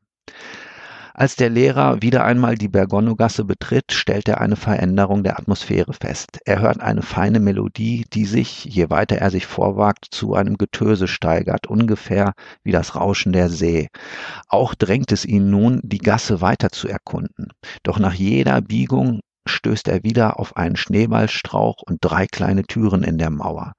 Als 1.14 1.36
der 1.36 1.50
Lehrer 1.50 2.00
wieder 2.00 2.24
einmal 2.24 2.56
die 2.56 2.68
Bergono-Gasse 2.68 3.44
betritt, 3.44 3.92
stellt 3.92 4.28
er 4.28 4.40
eine 4.40 4.56
Veränderung 4.56 5.22
der 5.22 5.38
Atmosphäre 5.38 5.92
fest. 5.92 6.38
Er 6.46 6.60
hört 6.60 6.80
eine 6.80 7.02
feine 7.02 7.38
Melodie, 7.38 8.06
die 8.12 8.24
sich, 8.24 8.64
je 8.64 8.88
weiter 8.88 9.16
er 9.16 9.30
sich 9.30 9.46
vorwagt, 9.46 10.06
zu 10.10 10.34
einem 10.34 10.56
Getöse 10.56 11.08
steigert, 11.08 11.66
ungefähr 11.66 12.32
wie 12.64 12.72
das 12.72 12.96
Rauschen 12.96 13.32
der 13.32 13.50
See. 13.50 13.88
Auch 14.48 14.74
drängt 14.74 15.12
es 15.12 15.26
ihn 15.26 15.50
nun, 15.50 15.80
die 15.82 15.98
Gasse 15.98 16.40
weiter 16.40 16.70
zu 16.70 16.88
erkunden. 16.88 17.48
Doch 17.82 17.98
nach 17.98 18.14
jeder 18.14 18.62
Biegung 18.62 19.20
stößt 19.46 19.88
er 19.88 20.02
wieder 20.04 20.40
auf 20.40 20.56
einen 20.56 20.76
Schneeballstrauch 20.76 21.82
und 21.82 21.98
drei 22.00 22.26
kleine 22.26 22.62
Türen 22.62 23.02
in 23.02 23.18
der 23.18 23.30
Mauer. 23.30 23.74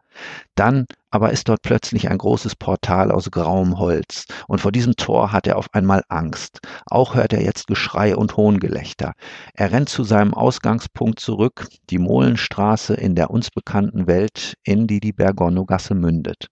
Dann 0.53 0.85
aber 1.13 1.31
ist 1.31 1.47
dort 1.47 1.61
plötzlich 1.61 2.09
ein 2.09 2.17
großes 2.17 2.55
Portal 2.55 3.11
aus 3.11 3.29
grauem 3.29 3.77
Holz, 3.77 4.25
und 4.47 4.59
vor 4.59 4.71
diesem 4.71 4.95
Tor 4.95 5.31
hat 5.31 5.45
er 5.45 5.57
auf 5.57 5.67
einmal 5.71 6.01
Angst. 6.09 6.57
Auch 6.87 7.13
hört 7.13 7.33
er 7.33 7.43
jetzt 7.43 7.67
Geschrei 7.67 8.15
und 8.15 8.35
Hohngelächter. 8.35 9.13
Er 9.53 9.71
rennt 9.71 9.89
zu 9.89 10.03
seinem 10.03 10.33
Ausgangspunkt 10.33 11.19
zurück, 11.19 11.67
die 11.91 11.99
Molenstraße 11.99 12.95
in 12.95 13.13
der 13.13 13.29
uns 13.29 13.51
bekannten 13.51 14.07
Welt, 14.07 14.55
in 14.63 14.87
die 14.87 14.99
die 14.99 15.13
Bergono-Gasse 15.13 15.93
mündet. 15.93 16.47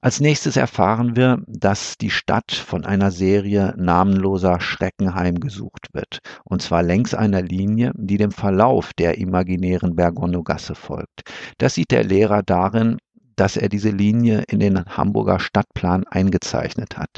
Als 0.00 0.18
nächstes 0.18 0.56
erfahren 0.56 1.14
wir, 1.14 1.42
dass 1.46 1.98
die 1.98 2.10
Stadt 2.10 2.52
von 2.52 2.86
einer 2.86 3.10
Serie 3.10 3.74
namenloser 3.76 4.62
Schrecken 4.62 5.14
heimgesucht 5.14 5.88
wird, 5.92 6.20
und 6.44 6.62
zwar 6.62 6.82
längs 6.82 7.12
einer 7.12 7.42
Linie, 7.42 7.92
die 7.96 8.16
dem 8.16 8.32
Verlauf 8.32 8.94
der 8.94 9.18
imaginären 9.18 9.94
Bergono-Gasse 9.94 10.74
folgt. 10.74 11.20
Das 11.58 11.74
sieht 11.74 11.90
der 11.90 12.02
Lehrer 12.02 12.42
darin, 12.42 12.96
dass 13.36 13.56
er 13.56 13.68
diese 13.68 13.90
Linie 13.90 14.44
in 14.48 14.60
den 14.60 14.84
Hamburger 14.84 15.40
Stadtplan 15.40 16.04
eingezeichnet 16.06 16.98
hat. 16.98 17.10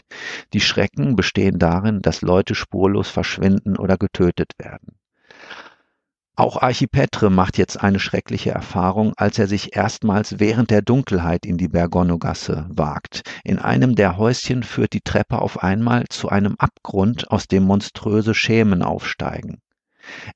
Die 0.53 0.61
Schrecken 0.61 1.17
bestehen 1.17 1.59
darin, 1.59 2.03
dass 2.03 2.23
Leute 2.23 2.55
spurlos 2.55 3.09
verschwinden 3.09 3.77
oder 3.77 3.97
getötet 3.97 4.53
werden. 4.59 4.97
Auch 6.37 6.61
Archipetre 6.61 7.31
macht 7.31 7.59
jetzt 7.59 7.81
eine 7.81 8.01
schreckliche 8.01 8.51
Erfahrung, 8.51 9.13
als 9.17 9.39
er 9.39 9.47
sich 9.47 9.77
erstmals 9.77 10.41
während 10.41 10.71
der 10.71 10.83
Dunkelheit 10.83 11.47
in 11.47 11.59
die 11.59 11.69
Bergono-Gasse 11.69 12.67
wagt. 12.71 13.23
In 13.45 13.61
einem 13.61 13.95
der 13.95 14.17
Häuschen 14.17 14.65
führt 14.65 14.95
die 14.95 15.01
Treppe 15.01 15.41
auf 15.41 15.63
einmal 15.63 16.07
zu 16.09 16.29
einem 16.31 16.57
Abgrund, 16.59 17.31
aus 17.31 17.47
dem 17.47 17.63
monströse 17.63 18.35
Schemen 18.35 18.83
aufsteigen. 18.83 19.61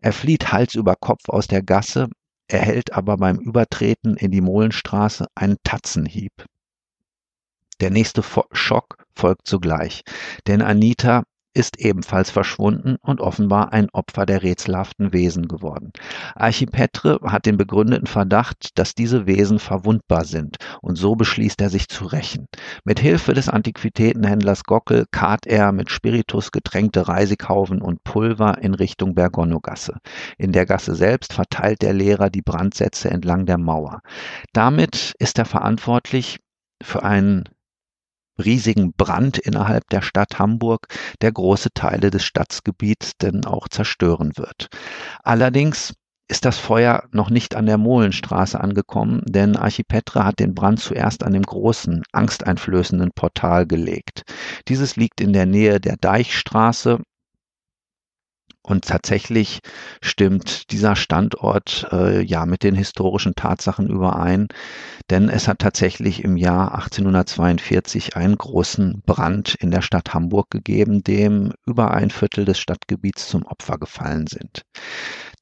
Er 0.00 0.12
flieht 0.12 0.52
Hals 0.52 0.76
über 0.76 0.94
Kopf 0.94 1.28
aus 1.28 1.48
der 1.48 1.64
Gasse, 1.64 2.08
erhält 2.48 2.92
aber 2.92 3.16
beim 3.16 3.38
Übertreten 3.38 4.16
in 4.16 4.30
die 4.30 4.40
Molenstraße 4.40 5.26
einen 5.34 5.56
Tatzenhieb. 5.62 6.32
Der 7.80 7.90
nächste 7.90 8.22
Schock 8.52 9.04
folgt 9.14 9.46
sogleich, 9.46 10.02
denn 10.46 10.62
Anita 10.62 11.22
ist 11.58 11.80
ebenfalls 11.80 12.30
verschwunden 12.30 12.96
und 13.02 13.20
offenbar 13.20 13.72
ein 13.72 13.88
Opfer 13.92 14.26
der 14.26 14.44
rätselhaften 14.44 15.12
Wesen 15.12 15.48
geworden. 15.48 15.92
Archipetre 16.36 17.18
hat 17.24 17.46
den 17.46 17.56
begründeten 17.56 18.06
Verdacht, 18.06 18.78
dass 18.78 18.94
diese 18.94 19.26
Wesen 19.26 19.58
verwundbar 19.58 20.24
sind 20.24 20.58
und 20.80 20.96
so 20.96 21.16
beschließt 21.16 21.60
er 21.60 21.68
sich 21.68 21.88
zu 21.88 22.06
rächen. 22.06 22.46
Mit 22.84 23.00
Hilfe 23.00 23.34
des 23.34 23.48
Antiquitätenhändlers 23.48 24.62
Gockel 24.62 25.06
karrt 25.10 25.46
er 25.46 25.72
mit 25.72 25.90
Spiritus 25.90 26.52
getränkte 26.52 27.08
Reisigaufen 27.08 27.82
und 27.82 28.04
Pulver 28.04 28.58
in 28.58 28.74
Richtung 28.74 29.16
Bergono-Gasse. 29.16 29.98
In 30.38 30.52
der 30.52 30.64
Gasse 30.64 30.94
selbst 30.94 31.32
verteilt 31.32 31.82
der 31.82 31.92
Lehrer 31.92 32.30
die 32.30 32.42
Brandsätze 32.42 33.10
entlang 33.10 33.46
der 33.46 33.58
Mauer. 33.58 34.00
Damit 34.52 35.14
ist 35.18 35.38
er 35.38 35.44
verantwortlich 35.44 36.38
für 36.80 37.02
einen 37.02 37.44
riesigen 38.38 38.92
Brand 38.92 39.38
innerhalb 39.38 39.88
der 39.90 40.02
Stadt 40.02 40.38
Hamburg, 40.38 40.88
der 41.20 41.32
große 41.32 41.70
Teile 41.74 42.10
des 42.10 42.24
Stadtgebiets 42.24 43.16
denn 43.18 43.44
auch 43.44 43.68
zerstören 43.68 44.32
wird. 44.36 44.68
Allerdings 45.22 45.94
ist 46.30 46.44
das 46.44 46.58
Feuer 46.58 47.04
noch 47.10 47.30
nicht 47.30 47.54
an 47.54 47.64
der 47.64 47.78
Molenstraße 47.78 48.60
angekommen, 48.60 49.22
denn 49.26 49.56
Archipetre 49.56 50.24
hat 50.24 50.38
den 50.40 50.54
Brand 50.54 50.78
zuerst 50.78 51.24
an 51.24 51.32
dem 51.32 51.42
großen, 51.42 52.02
angsteinflößenden 52.12 53.12
Portal 53.14 53.66
gelegt. 53.66 54.22
Dieses 54.68 54.96
liegt 54.96 55.22
in 55.22 55.32
der 55.32 55.46
Nähe 55.46 55.80
der 55.80 55.96
Deichstraße 55.96 57.00
und 58.68 58.84
tatsächlich 58.84 59.60
stimmt 60.02 60.70
dieser 60.70 60.94
Standort 60.94 61.88
äh, 61.90 62.22
ja 62.22 62.46
mit 62.46 62.62
den 62.62 62.74
historischen 62.74 63.34
Tatsachen 63.34 63.88
überein, 63.88 64.48
denn 65.10 65.28
es 65.28 65.48
hat 65.48 65.60
tatsächlich 65.60 66.22
im 66.22 66.36
Jahr 66.36 66.74
1842 66.74 68.16
einen 68.16 68.36
großen 68.36 69.02
Brand 69.06 69.54
in 69.54 69.70
der 69.70 69.82
Stadt 69.82 70.12
Hamburg 70.12 70.50
gegeben, 70.50 71.02
dem 71.02 71.52
über 71.66 71.92
ein 71.92 72.10
Viertel 72.10 72.44
des 72.44 72.58
Stadtgebiets 72.58 73.28
zum 73.28 73.44
Opfer 73.44 73.78
gefallen 73.78 74.26
sind. 74.26 74.62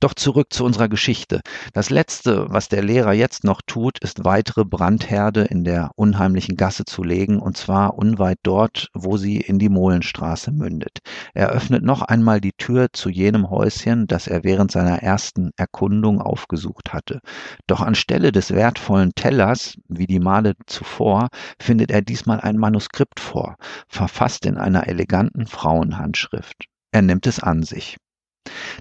Doch 0.01 0.13
zurück 0.13 0.49
zu 0.51 0.65
unserer 0.65 0.89
Geschichte. 0.89 1.41
Das 1.73 1.89
Letzte, 1.89 2.47
was 2.51 2.69
der 2.69 2.83
Lehrer 2.83 3.15
jetzt 3.15 3.45
noch 3.45 3.63
tut, 3.67 3.99
ist 4.01 4.25
weitere 4.25 4.65
Brandherde 4.65 5.45
in 5.45 5.65
der 5.65 5.91
unheimlichen 5.97 6.57
Gasse 6.57 6.85
zu 6.85 7.03
legen, 7.03 7.39
und 7.39 7.57
zwar 7.57 7.97
unweit 7.97 8.39
dort, 8.43 8.91
wo 8.93 9.17
sie 9.17 9.39
in 9.39 9.59
die 9.59 9.71
Molenstraße 9.71 10.53
mündet. 10.53 10.99
Er 11.33 11.49
öffnet 11.49 11.83
noch 11.83 12.03
einmal 12.03 12.43
die 12.43 12.53
Tür 12.53 12.89
zu 12.93 13.09
jenem 13.09 13.49
Häuschen, 13.49 14.07
das 14.07 14.27
er 14.27 14.45
während 14.45 14.71
seiner 14.71 15.03
ersten 15.03 15.51
Erkundung 15.57 16.21
aufgesucht 16.21 16.93
hatte. 16.93 17.21
Doch 17.67 17.81
anstelle 17.81 18.33
des 18.33 18.53
wertvollen 18.53 19.13
Tellers, 19.15 19.77
wie 19.89 20.07
die 20.07 20.21
Male 20.21 20.55
zuvor, 20.67 21.29
findet 21.59 21.91
er 21.91 22.03
diesmal 22.03 22.41
ein 22.41 22.59
Manuskript 22.59 23.19
vor, 23.19 23.57
verfasst 23.89 24.45
in 24.45 24.59
einer 24.59 24.89
eleganten 24.89 25.47
Frauenhandschrift. 25.47 26.67
Er 26.93 27.01
nimmt 27.01 27.27
es 27.27 27.41
an 27.41 27.63
sich. 27.63 27.97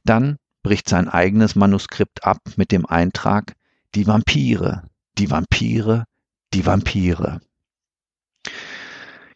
Dann 0.04 0.38
bricht 0.66 0.90
sein 0.90 1.08
eigenes 1.08 1.56
Manuskript 1.56 2.24
ab 2.24 2.40
mit 2.56 2.72
dem 2.72 2.88
Eintrag 2.88 3.54
Die 3.94 4.08
Vampire, 4.08 4.90
die 5.20 5.30
Vampire, 5.30 6.06
die 6.56 6.66
Vampire. 6.66 7.40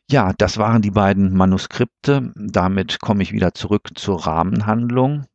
Ja, 0.09 0.33
das 0.35 0.57
waren 0.57 0.81
die 0.81 0.89
beiden 0.89 1.37
Manuskripte. 1.37 2.33
Damit 2.35 2.99
komme 2.99 3.21
ich 3.21 3.31
wieder 3.31 3.53
zurück 3.53 3.91
zur 3.93 4.25
Rahmenhandlung. 4.25 5.27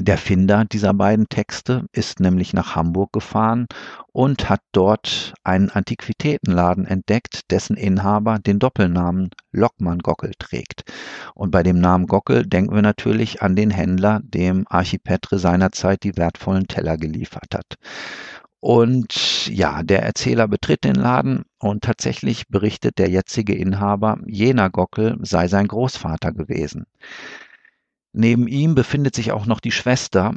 Der 0.00 0.16
Finder 0.16 0.64
dieser 0.64 0.94
beiden 0.94 1.28
Texte 1.28 1.86
ist 1.90 2.20
nämlich 2.20 2.52
nach 2.52 2.76
Hamburg 2.76 3.12
gefahren 3.12 3.66
und 4.12 4.48
hat 4.48 4.60
dort 4.70 5.34
einen 5.42 5.70
Antiquitätenladen 5.70 6.86
entdeckt, 6.86 7.50
dessen 7.50 7.76
Inhaber 7.76 8.38
den 8.38 8.60
Doppelnamen 8.60 9.30
Lockmann 9.50 9.98
Gockel 9.98 10.32
trägt. 10.38 10.84
Und 11.34 11.50
bei 11.50 11.64
dem 11.64 11.80
Namen 11.80 12.06
Gockel 12.06 12.46
denken 12.46 12.76
wir 12.76 12.82
natürlich 12.82 13.42
an 13.42 13.56
den 13.56 13.70
Händler, 13.70 14.20
dem 14.22 14.66
Archipetre 14.68 15.40
seinerzeit 15.40 16.04
die 16.04 16.16
wertvollen 16.16 16.68
Teller 16.68 16.96
geliefert 16.96 17.54
hat. 17.54 17.74
Und 18.60 19.48
ja, 19.48 19.82
der 19.82 20.02
Erzähler 20.04 20.46
betritt 20.46 20.84
den 20.84 20.96
Laden 20.96 21.44
und 21.58 21.82
tatsächlich 21.82 22.46
berichtet 22.48 22.98
der 22.98 23.08
jetzige 23.08 23.54
Inhaber, 23.54 24.18
jener 24.26 24.70
Gockel 24.70 25.18
sei 25.22 25.48
sein 25.48 25.66
Großvater 25.66 26.32
gewesen. 26.32 26.86
Neben 28.20 28.48
ihm 28.48 28.74
befindet 28.74 29.14
sich 29.14 29.30
auch 29.30 29.46
noch 29.46 29.60
die 29.60 29.70
Schwester 29.70 30.34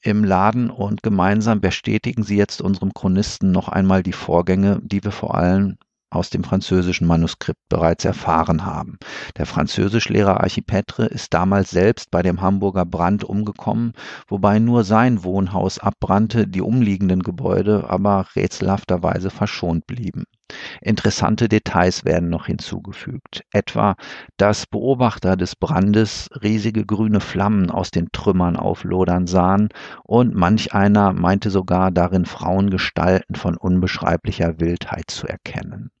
im 0.00 0.24
Laden 0.24 0.70
und 0.70 1.02
gemeinsam 1.02 1.60
bestätigen 1.60 2.22
sie 2.22 2.38
jetzt 2.38 2.62
unserem 2.62 2.94
Chronisten 2.94 3.52
noch 3.52 3.68
einmal 3.68 4.02
die 4.02 4.14
Vorgänge, 4.14 4.80
die 4.82 5.04
wir 5.04 5.10
vor 5.10 5.34
allem 5.34 5.76
aus 6.08 6.30
dem 6.30 6.42
französischen 6.42 7.06
Manuskript 7.06 7.60
bereits 7.68 8.06
erfahren 8.06 8.64
haben. 8.64 8.96
Der 9.36 9.44
Französischlehrer 9.44 10.40
Archipetre 10.40 11.04
ist 11.04 11.34
damals 11.34 11.68
selbst 11.68 12.10
bei 12.10 12.22
dem 12.22 12.40
Hamburger 12.40 12.86
Brand 12.86 13.24
umgekommen, 13.24 13.92
wobei 14.26 14.58
nur 14.58 14.82
sein 14.82 15.22
Wohnhaus 15.22 15.78
abbrannte, 15.78 16.48
die 16.48 16.62
umliegenden 16.62 17.22
Gebäude 17.22 17.90
aber 17.90 18.26
rätselhafterweise 18.34 19.28
verschont 19.28 19.86
blieben. 19.86 20.24
Interessante 20.80 21.48
Details 21.48 22.04
werden 22.04 22.28
noch 22.28 22.46
hinzugefügt, 22.46 23.44
etwa, 23.52 23.94
dass 24.36 24.66
Beobachter 24.66 25.36
des 25.36 25.54
Brandes 25.54 26.28
riesige 26.42 26.84
grüne 26.84 27.20
Flammen 27.20 27.70
aus 27.70 27.92
den 27.92 28.10
Trümmern 28.10 28.56
auflodern 28.56 29.28
sahen 29.28 29.68
und 30.02 30.34
manch 30.34 30.74
einer 30.74 31.12
meinte 31.12 31.50
sogar 31.50 31.92
darin 31.92 32.26
Frauengestalten 32.26 33.36
von 33.36 33.56
unbeschreiblicher 33.56 34.58
Wildheit 34.58 35.10
zu 35.10 35.28
erkennen. 35.28 35.92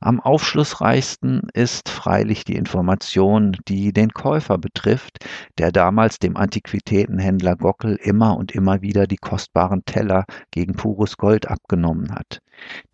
Am 0.00 0.20
aufschlussreichsten 0.20 1.42
ist 1.52 1.90
freilich 1.90 2.44
die 2.44 2.56
Information, 2.56 3.56
die 3.68 3.92
den 3.92 4.12
Käufer 4.12 4.56
betrifft, 4.56 5.18
der 5.58 5.72
damals 5.72 6.18
dem 6.18 6.38
Antiquitätenhändler 6.38 7.56
Gockel 7.56 7.96
immer 7.96 8.36
und 8.36 8.52
immer 8.52 8.80
wieder 8.80 9.06
die 9.06 9.18
kostbaren 9.18 9.84
Teller 9.84 10.24
gegen 10.50 10.74
pures 10.74 11.18
Gold 11.18 11.48
abgenommen 11.48 12.14
hat. 12.14 12.40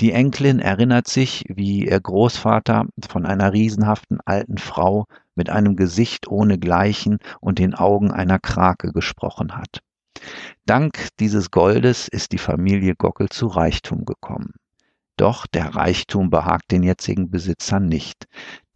Die 0.00 0.12
Enkelin 0.12 0.58
erinnert 0.58 1.06
sich, 1.06 1.44
wie 1.48 1.86
ihr 1.86 2.00
Großvater 2.00 2.86
von 3.08 3.24
einer 3.24 3.52
riesenhaften 3.52 4.18
alten 4.24 4.58
Frau 4.58 5.06
mit 5.36 5.50
einem 5.50 5.76
Gesicht 5.76 6.26
ohnegleichen 6.26 7.18
und 7.40 7.58
den 7.58 7.74
Augen 7.74 8.10
einer 8.10 8.38
Krake 8.38 8.92
gesprochen 8.92 9.56
hat. 9.56 9.80
Dank 10.64 11.08
dieses 11.20 11.50
Goldes 11.50 12.08
ist 12.08 12.32
die 12.32 12.38
Familie 12.38 12.96
Gockel 12.96 13.28
zu 13.28 13.46
Reichtum 13.46 14.04
gekommen. 14.04 14.54
Doch 15.16 15.46
der 15.46 15.74
Reichtum 15.74 16.28
behagt 16.28 16.70
den 16.70 16.82
jetzigen 16.82 17.30
Besitzern 17.30 17.86
nicht, 17.86 18.26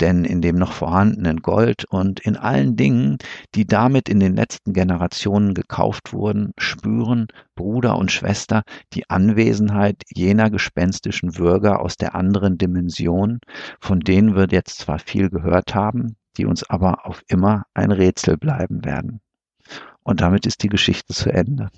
denn 0.00 0.24
in 0.24 0.40
dem 0.40 0.56
noch 0.56 0.72
vorhandenen 0.72 1.42
Gold 1.42 1.84
und 1.84 2.20
in 2.20 2.36
allen 2.36 2.76
Dingen, 2.76 3.18
die 3.54 3.66
damit 3.66 4.08
in 4.08 4.20
den 4.20 4.36
letzten 4.36 4.72
Generationen 4.72 5.52
gekauft 5.52 6.14
wurden, 6.14 6.52
spüren 6.56 7.26
Bruder 7.54 7.98
und 7.98 8.10
Schwester 8.10 8.62
die 8.94 9.08
Anwesenheit 9.10 10.02
jener 10.08 10.48
gespenstischen 10.48 11.36
Würger 11.36 11.80
aus 11.80 11.96
der 11.96 12.14
anderen 12.14 12.56
Dimension, 12.56 13.40
von 13.78 14.00
denen 14.00 14.34
wir 14.34 14.46
jetzt 14.50 14.78
zwar 14.78 14.98
viel 14.98 15.28
gehört 15.28 15.74
haben, 15.74 16.16
die 16.38 16.46
uns 16.46 16.68
aber 16.70 17.06
auf 17.06 17.22
immer 17.28 17.64
ein 17.74 17.90
Rätsel 17.90 18.38
bleiben 18.38 18.82
werden. 18.82 19.20
Und 20.02 20.22
damit 20.22 20.46
ist 20.46 20.62
die 20.62 20.68
Geschichte 20.68 21.12
zu 21.12 21.30
Ende. 21.30 21.68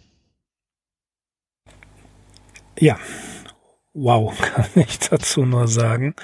Ja, 2.78 2.96
Wow, 3.94 4.38
kann 4.54 4.68
ich 4.74 4.98
dazu 4.98 5.44
nur 5.44 5.68
sagen. 5.68 6.14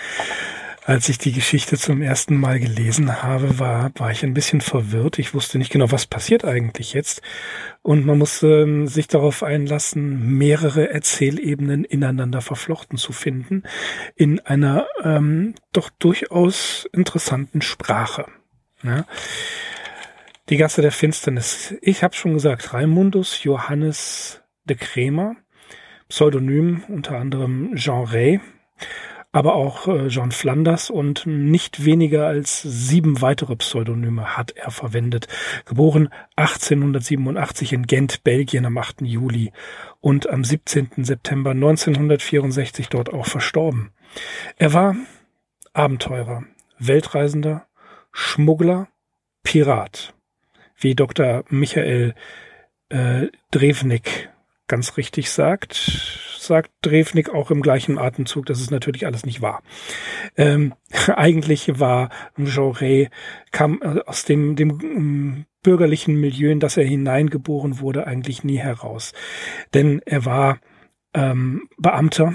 Als 0.85 1.11
ich 1.11 1.19
die 1.19 1.33
Geschichte 1.33 1.77
zum 1.77 2.01
ersten 2.01 2.35
Mal 2.35 2.59
gelesen 2.59 3.23
habe, 3.23 3.59
war, 3.59 3.91
war 3.97 4.11
ich 4.11 4.23
ein 4.23 4.33
bisschen 4.33 4.63
verwirrt. 4.63 5.19
Ich 5.19 5.35
wusste 5.35 5.59
nicht 5.59 5.71
genau, 5.71 5.93
was 5.93 6.07
passiert 6.07 6.47
eigentlich 6.47 6.95
jetzt. 6.95 7.21
Und 7.83 8.07
man 8.07 8.17
musste 8.17 8.63
ähm, 8.63 8.87
sich 8.87 9.07
darauf 9.07 9.43
einlassen, 9.43 10.39
mehrere 10.39 10.89
Erzählebenen 10.89 11.85
ineinander 11.85 12.41
verflochten 12.41 12.97
zu 12.97 13.13
finden, 13.13 13.65
in 14.17 14.41
einer 14.41 14.87
ähm, 15.05 15.55
doch 15.75 15.91
durchaus 15.91 16.89
interessanten 16.95 17.61
Sprache. 17.61 18.25
Ja. 18.83 19.05
Die 20.49 20.57
Gasse 20.57 20.81
der 20.81 20.93
Finsternis. 20.93 21.75
Ich 21.83 22.03
habe 22.03 22.15
schon 22.15 22.33
gesagt, 22.33 22.73
Raimundus 22.73 23.45
Johannes 23.45 24.41
de 24.65 24.79
Kremer 24.79 25.37
Pseudonym, 26.09 26.83
unter 26.89 27.19
anderem 27.19 27.75
Jean 27.77 28.05
Ray, 28.05 28.41
aber 29.31 29.55
auch 29.55 29.87
äh, 29.89 30.07
John 30.07 30.33
Flanders 30.33 30.89
und 30.91 31.27
nicht 31.27 31.85
weniger 31.85 32.27
als 32.27 32.63
sieben 32.63 33.21
weitere 33.21 33.57
Pseudonyme 33.57 34.37
hat 34.37 34.53
er 34.53 34.71
verwendet. 34.71 35.29
Geboren 35.67 36.09
1887 36.37 37.75
in 37.75 37.87
Gent, 37.87 38.25
Belgien 38.25 38.65
am 38.65 38.79
8. 38.79 39.03
Juli 39.03 39.53
und 40.01 40.29
am 40.29 40.45
17. 40.45 41.05
September 41.05 41.51
1964 41.51 42.89
dort 42.89 43.13
auch 43.13 43.27
verstorben. 43.27 43.91
Er 44.57 44.73
war 44.73 44.97
Abenteurer, 45.75 46.45
Weltreisender, 46.79 47.67
Schmuggler, 48.13 48.89
Pirat, 49.43 50.15
wie 50.77 50.95
Dr. 50.95 51.45
Michael 51.51 52.15
äh, 52.89 53.27
Drevnik 53.51 54.31
ganz 54.69 54.97
richtig 54.97 55.31
sagt, 55.31 56.29
sagt 56.39 56.71
Drevnik 56.83 57.31
auch 57.31 57.51
im 57.51 57.63
gleichen 57.63 57.99
Atemzug, 57.99 58.47
das 58.47 58.61
ist 58.61 58.71
natürlich 58.71 59.07
alles 59.07 59.27
nicht 59.27 59.43
wahr. 59.43 59.63
Ähm, 60.37 60.75
eigentlich 61.09 61.81
war 61.81 62.11
Jaurès, 62.39 63.11
kam 63.51 63.81
äh, 63.83 64.01
aus 64.07 64.25
dem, 64.25 64.57
dem 64.57 64.71
um, 64.71 65.45
bürgerlichen 65.63 66.21
Milieu, 66.21 66.51
in 66.51 66.61
das 66.61 66.77
er 66.77 66.85
hineingeboren 66.85 67.81
wurde, 67.81 68.07
eigentlich 68.07 68.45
nie 68.45 68.59
heraus. 68.59 69.13
Denn 69.75 70.01
er 70.07 70.25
war 70.25 70.61
ähm, 71.15 71.69
Beamter, 71.77 72.35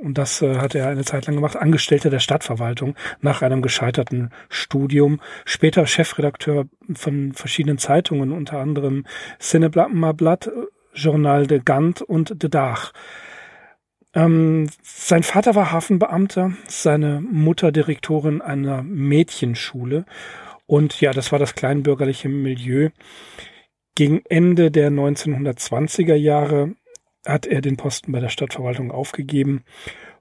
und 0.00 0.16
das 0.16 0.42
äh, 0.42 0.58
hat 0.58 0.74
er 0.74 0.88
eine 0.88 1.04
Zeit 1.04 1.26
lang 1.26 1.34
gemacht, 1.34 1.56
Angestellter 1.56 2.08
der 2.08 2.20
Stadtverwaltung 2.20 2.94
nach 3.20 3.42
einem 3.42 3.62
gescheiterten 3.62 4.30
Studium, 4.48 5.20
später 5.44 5.86
Chefredakteur 5.86 6.66
von 6.94 7.32
verschiedenen 7.32 7.78
Zeitungen, 7.78 8.32
unter 8.32 8.58
anderem 8.58 9.04
Cineblatt, 9.40 10.50
Journal 10.98 11.46
de 11.46 11.60
Gant 11.64 12.02
und 12.02 12.42
de 12.42 12.50
Dach. 12.50 12.92
Ähm, 14.14 14.68
sein 14.82 15.22
Vater 15.22 15.54
war 15.54 15.70
Hafenbeamter, 15.70 16.52
seine 16.66 17.20
Mutter 17.20 17.72
Direktorin 17.72 18.40
einer 18.40 18.82
Mädchenschule. 18.82 20.04
Und 20.66 21.00
ja, 21.00 21.12
das 21.12 21.30
war 21.32 21.38
das 21.38 21.54
kleinbürgerliche 21.54 22.28
Milieu. 22.28 22.90
Gegen 23.94 24.22
Ende 24.28 24.70
der 24.70 24.90
1920er 24.90 26.14
Jahre 26.14 26.74
hat 27.26 27.46
er 27.46 27.60
den 27.60 27.76
Posten 27.76 28.12
bei 28.12 28.20
der 28.20 28.28
Stadtverwaltung 28.28 28.90
aufgegeben 28.90 29.64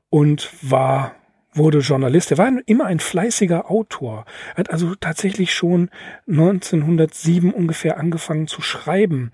und 0.09 0.49
war 0.61 1.15
wurde 1.53 1.79
Journalist. 1.79 2.31
Er 2.31 2.37
war 2.37 2.51
immer 2.67 2.85
ein 2.85 2.99
fleißiger 2.99 3.71
Autor. 3.71 4.25
Er 4.51 4.57
hat 4.57 4.69
also 4.69 4.93
tatsächlich 4.93 5.53
schon 5.53 5.89
1907 6.27 7.51
ungefähr 7.51 7.97
angefangen 7.97 8.47
zu 8.47 8.61
schreiben 8.61 9.31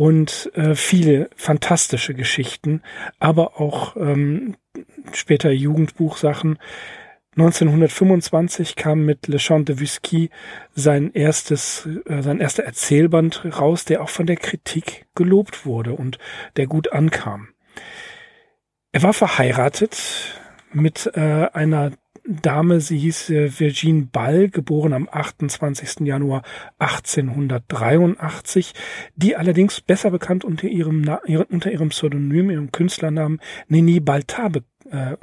und 0.00 0.50
äh, 0.54 0.74
viele 0.76 1.28
fantastische 1.36 2.14
Geschichten, 2.14 2.80
aber 3.18 3.60
auch 3.60 3.96
ähm, 3.96 4.56
später 5.12 5.50
Jugendbuchsachen. 5.50 6.58
1925 7.36 8.76
kam 8.76 9.04
mit 9.04 9.26
Le 9.26 9.36
Chant 9.36 9.68
de 9.68 9.78
Whisky 9.78 10.30
sein 10.74 11.12
erstes, 11.12 11.86
äh, 12.06 12.22
sein 12.22 12.40
erster 12.40 12.62
Erzählband 12.62 13.44
raus, 13.60 13.84
der 13.84 14.00
auch 14.00 14.08
von 14.08 14.24
der 14.24 14.36
Kritik 14.36 15.04
gelobt 15.14 15.66
wurde 15.66 15.92
und 15.92 16.18
der 16.56 16.66
gut 16.66 16.94
ankam. 16.94 17.48
Er 18.92 19.02
war 19.02 19.12
verheiratet 19.12 20.40
mit 20.72 21.10
äh, 21.12 21.50
einer 21.52 21.92
Dame, 22.24 22.80
sie 22.80 22.98
hieß 22.98 23.30
äh, 23.30 23.60
Virginie 23.60 24.08
Ball, 24.10 24.48
geboren 24.48 24.92
am 24.92 25.08
28. 25.10 26.06
Januar 26.06 26.42
1883, 26.78 28.74
die 29.16 29.36
allerdings 29.36 29.80
besser 29.80 30.10
bekannt 30.10 30.44
unter 30.44 30.68
ihrem, 30.68 31.04
unter 31.48 31.70
ihrem 31.70 31.88
Pseudonym, 31.90 32.50
ihrem 32.50 32.72
Künstlernamen 32.72 33.40
Nini 33.68 34.00
Baltar 34.00 34.50
äh, 34.90 35.16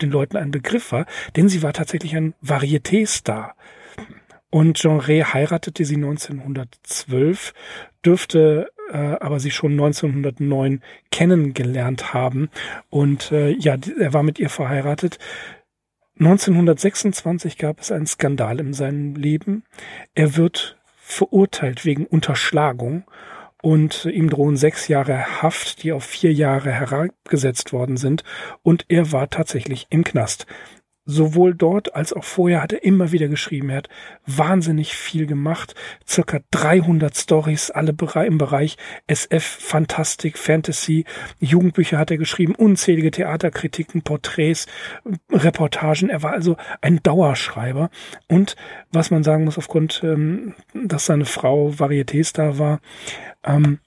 den 0.00 0.10
Leuten 0.10 0.36
ein 0.36 0.50
Begriff 0.50 0.92
war, 0.92 1.06
denn 1.36 1.48
sie 1.48 1.62
war 1.62 1.72
tatsächlich 1.72 2.16
ein 2.16 2.34
Varieté-Star. 2.42 3.56
Und 4.50 4.78
Jean 4.78 5.00
Ray 5.00 5.22
heiratete 5.22 5.84
sie 5.84 5.96
1912, 5.96 7.52
dürfte 8.04 8.70
äh, 8.90 8.96
aber 8.96 9.40
sie 9.40 9.50
schon 9.50 9.72
1909 9.72 10.80
kennengelernt 11.10 12.14
haben. 12.14 12.50
Und 12.90 13.32
äh, 13.32 13.50
ja, 13.50 13.76
er 13.98 14.12
war 14.12 14.22
mit 14.22 14.38
ihr 14.38 14.50
verheiratet. 14.50 15.18
1926 16.18 17.58
gab 17.58 17.80
es 17.80 17.92
einen 17.92 18.06
Skandal 18.06 18.58
in 18.60 18.72
seinem 18.72 19.16
Leben. 19.16 19.64
Er 20.14 20.36
wird 20.36 20.78
verurteilt 20.96 21.84
wegen 21.84 22.06
Unterschlagung 22.06 23.04
und 23.62 24.06
ihm 24.06 24.30
drohen 24.30 24.56
sechs 24.56 24.88
Jahre 24.88 25.42
Haft, 25.42 25.82
die 25.82 25.92
auf 25.92 26.04
vier 26.04 26.32
Jahre 26.32 26.72
herabgesetzt 26.72 27.72
worden 27.72 27.96
sind 27.96 28.24
und 28.62 28.86
er 28.88 29.12
war 29.12 29.28
tatsächlich 29.28 29.86
im 29.90 30.04
Knast 30.04 30.46
sowohl 31.06 31.54
dort 31.54 31.94
als 31.94 32.12
auch 32.12 32.24
vorher 32.24 32.62
hat 32.62 32.72
er 32.72 32.84
immer 32.84 33.12
wieder 33.12 33.28
geschrieben. 33.28 33.70
Er 33.70 33.78
hat 33.78 33.88
wahnsinnig 34.26 34.94
viel 34.94 35.26
gemacht, 35.26 35.74
circa 36.06 36.40
300 36.50 37.16
Stories, 37.16 37.70
alle 37.70 37.94
im 38.26 38.38
Bereich 38.38 38.76
SF, 39.06 39.44
Fantastik, 39.44 40.36
Fantasy, 40.36 41.04
Jugendbücher 41.38 41.98
hat 41.98 42.10
er 42.10 42.18
geschrieben, 42.18 42.54
unzählige 42.54 43.12
Theaterkritiken, 43.12 44.02
Porträts, 44.02 44.66
Reportagen. 45.30 46.10
Er 46.10 46.22
war 46.22 46.32
also 46.32 46.56
ein 46.80 47.00
Dauerschreiber. 47.02 47.90
Und 48.28 48.56
was 48.92 49.10
man 49.10 49.22
sagen 49.22 49.44
muss, 49.44 49.58
aufgrund, 49.58 50.02
ähm, 50.02 50.54
dass 50.74 51.06
seine 51.06 51.24
Frau 51.24 51.70
Varietés 51.70 52.58
war, 52.58 52.80
ähm, 53.44 53.78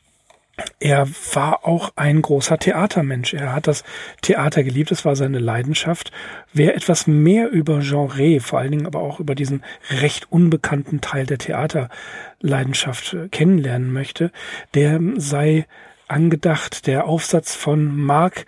er 0.80 1.08
war 1.34 1.66
auch 1.66 1.94
ein 1.96 2.22
großer 2.22 2.58
Theatermensch. 2.58 3.34
Er 3.34 3.54
hat 3.54 3.68
das 3.68 3.84
Theater 4.22 4.64
geliebt, 4.64 4.92
es 4.92 5.06
war 5.06 5.16
seine 5.16 5.40
Leidenschaft. 5.40 6.12
Wer 6.54 6.76
etwas 6.76 7.08
mehr 7.08 7.50
über 7.50 7.80
Genre, 7.80 8.40
vor 8.40 8.60
allen 8.60 8.72
Dingen 8.72 8.86
aber 8.86 9.00
auch 9.00 9.20
über 9.20 9.36
diesen 9.36 9.64
recht 9.90 10.32
unbekannten 10.32 11.02
Teil 11.02 11.26
der 11.26 11.38
Theaterleidenschaft 11.38 13.14
äh, 13.14 13.28
kennenlernen 13.30 13.92
möchte, 13.92 14.32
der 14.74 15.00
sei 15.18 15.66
angedacht 16.08 16.88
der 16.88 17.06
Aufsatz 17.06 17.56
von 17.56 17.96
Mark 17.96 18.46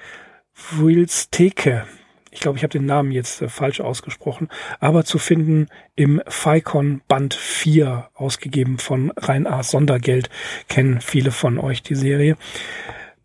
Wills 0.71 1.29
Theke 1.29 1.85
ich 2.31 2.39
glaube, 2.39 2.57
ich 2.57 2.63
habe 2.63 2.71
den 2.71 2.85
Namen 2.85 3.11
jetzt 3.11 3.41
äh, 3.41 3.49
falsch 3.49 3.81
ausgesprochen, 3.81 4.47
aber 4.79 5.03
zu 5.03 5.19
finden 5.19 5.67
im 5.95 6.21
FICON 6.27 7.01
Band 7.07 7.33
4, 7.33 8.09
ausgegeben 8.13 8.79
von 8.79 9.11
Rein 9.17 9.45
A. 9.45 9.61
Sondergeld, 9.63 10.29
kennen 10.69 11.01
viele 11.01 11.31
von 11.31 11.59
euch 11.59 11.83
die 11.83 11.95
Serie. 11.95 12.37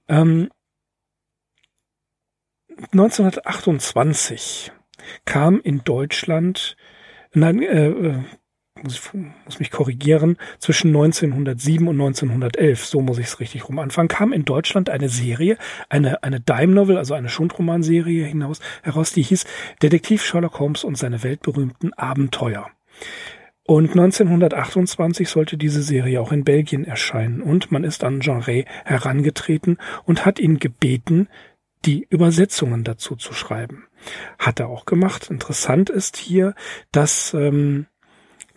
Ähm, 0.09 0.51
1928 2.92 4.73
kam 5.25 5.61
in 5.61 5.83
Deutschland, 5.85 6.77
nein, 7.33 7.62
äh, 7.62 8.23
muss, 8.83 9.11
muss 9.45 9.59
mich 9.59 9.71
korrigieren, 9.71 10.37
zwischen 10.59 10.89
1907 10.89 11.89
und 11.89 12.01
1911, 12.01 12.87
so 12.87 13.01
muss 13.01 13.19
ich 13.19 13.27
es 13.27 13.41
richtig 13.41 13.69
rum 13.69 13.79
anfangen, 13.79 14.09
kam 14.09 14.33
in 14.33 14.45
Deutschland 14.45 14.91
eine 14.91 15.09
Serie, 15.09 15.57
eine, 15.89 16.23
eine 16.23 16.41
Dime-Novel, 16.41 16.99
also 16.99 17.15
eine 17.15 17.29
Schundromanserie 17.29 18.25
hinaus, 18.25 18.61
heraus, 18.83 19.12
die 19.12 19.23
hieß 19.23 19.45
Detektiv 19.83 20.25
Sherlock 20.25 20.59
Holmes 20.59 20.85
und 20.85 20.97
seine 20.97 21.23
weltberühmten 21.23 21.93
Abenteuer. 21.95 22.71
Und 23.65 23.91
1928 23.91 25.29
sollte 25.29 25.57
diese 25.57 25.83
Serie 25.83 26.21
auch 26.21 26.31
in 26.31 26.45
Belgien 26.45 26.85
erscheinen 26.85 27.43
und 27.43 27.73
man 27.73 27.83
ist 27.83 28.05
an 28.05 28.21
Jean 28.21 28.41
Ray 28.41 28.65
herangetreten 28.85 29.79
und 30.05 30.25
hat 30.25 30.39
ihn 30.39 30.61
gebeten, 30.61 31.29
die 31.85 32.07
Übersetzungen 32.09 32.85
dazu 32.85 33.17
zu 33.17 33.33
schreiben. 33.33 33.87
Hat 34.39 34.61
er 34.61 34.69
auch 34.69 34.85
gemacht. 34.85 35.31
Interessant 35.31 35.91
ist 35.91 36.17
hier, 36.17 36.55
dass 36.93 37.35
ähm, 37.35 37.87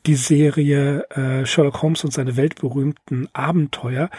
die 0.05 0.15
Serie 0.15 1.05
äh, 1.09 1.45
Sherlock 1.45 1.81
Holmes 1.81 2.03
und 2.03 2.11
seine 2.11 2.37
weltberühmten 2.37 3.27
Abenteuer, 3.33 4.09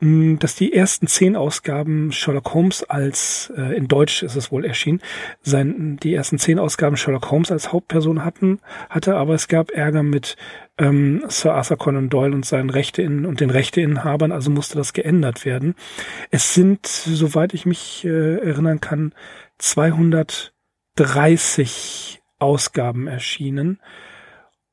mh, 0.00 0.38
dass 0.38 0.54
die 0.54 0.72
ersten 0.72 1.06
zehn 1.06 1.36
Ausgaben 1.36 2.12
Sherlock 2.12 2.54
Holmes 2.54 2.84
als, 2.84 3.52
äh, 3.56 3.76
in 3.76 3.88
Deutsch 3.88 4.22
ist 4.22 4.36
es 4.36 4.52
wohl 4.52 4.64
erschienen, 4.64 5.00
sein, 5.42 5.98
die 6.02 6.14
ersten 6.14 6.38
zehn 6.38 6.58
Ausgaben 6.58 6.96
Sherlock 6.96 7.30
Holmes 7.30 7.50
als 7.50 7.72
Hauptperson 7.72 8.24
hatten, 8.24 8.60
hatte, 8.88 9.16
aber 9.16 9.34
es 9.34 9.48
gab 9.48 9.70
Ärger 9.70 10.02
mit 10.02 10.36
ähm, 10.78 11.24
Sir 11.28 11.52
Arthur 11.54 11.76
Conan 11.76 12.08
Doyle 12.08 12.34
und 12.34 12.46
seinen 12.46 12.70
Rechte 12.70 13.04
und 13.04 13.40
den 13.40 13.50
Rechteinhabern, 13.50 14.32
also 14.32 14.50
musste 14.50 14.76
das 14.76 14.92
geändert 14.92 15.44
werden. 15.44 15.74
Es 16.30 16.54
sind, 16.54 16.86
soweit 16.86 17.54
ich 17.54 17.66
mich 17.66 18.04
äh, 18.04 18.36
erinnern 18.36 18.80
kann, 18.80 19.12
230 19.58 22.20
Ausgaben 22.38 23.08
erschienen 23.08 23.80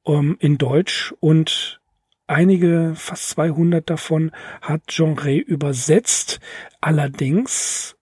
ähm, 0.05 0.37
in 0.39 0.57
Deutsch 0.57 1.13
und 1.19 1.79
einige, 2.27 2.93
fast 2.95 3.29
200 3.29 3.89
davon 3.89 4.31
hat 4.61 4.87
Jean 4.87 5.17
Ray 5.17 5.39
übersetzt. 5.39 6.39
Allerdings 6.81 7.95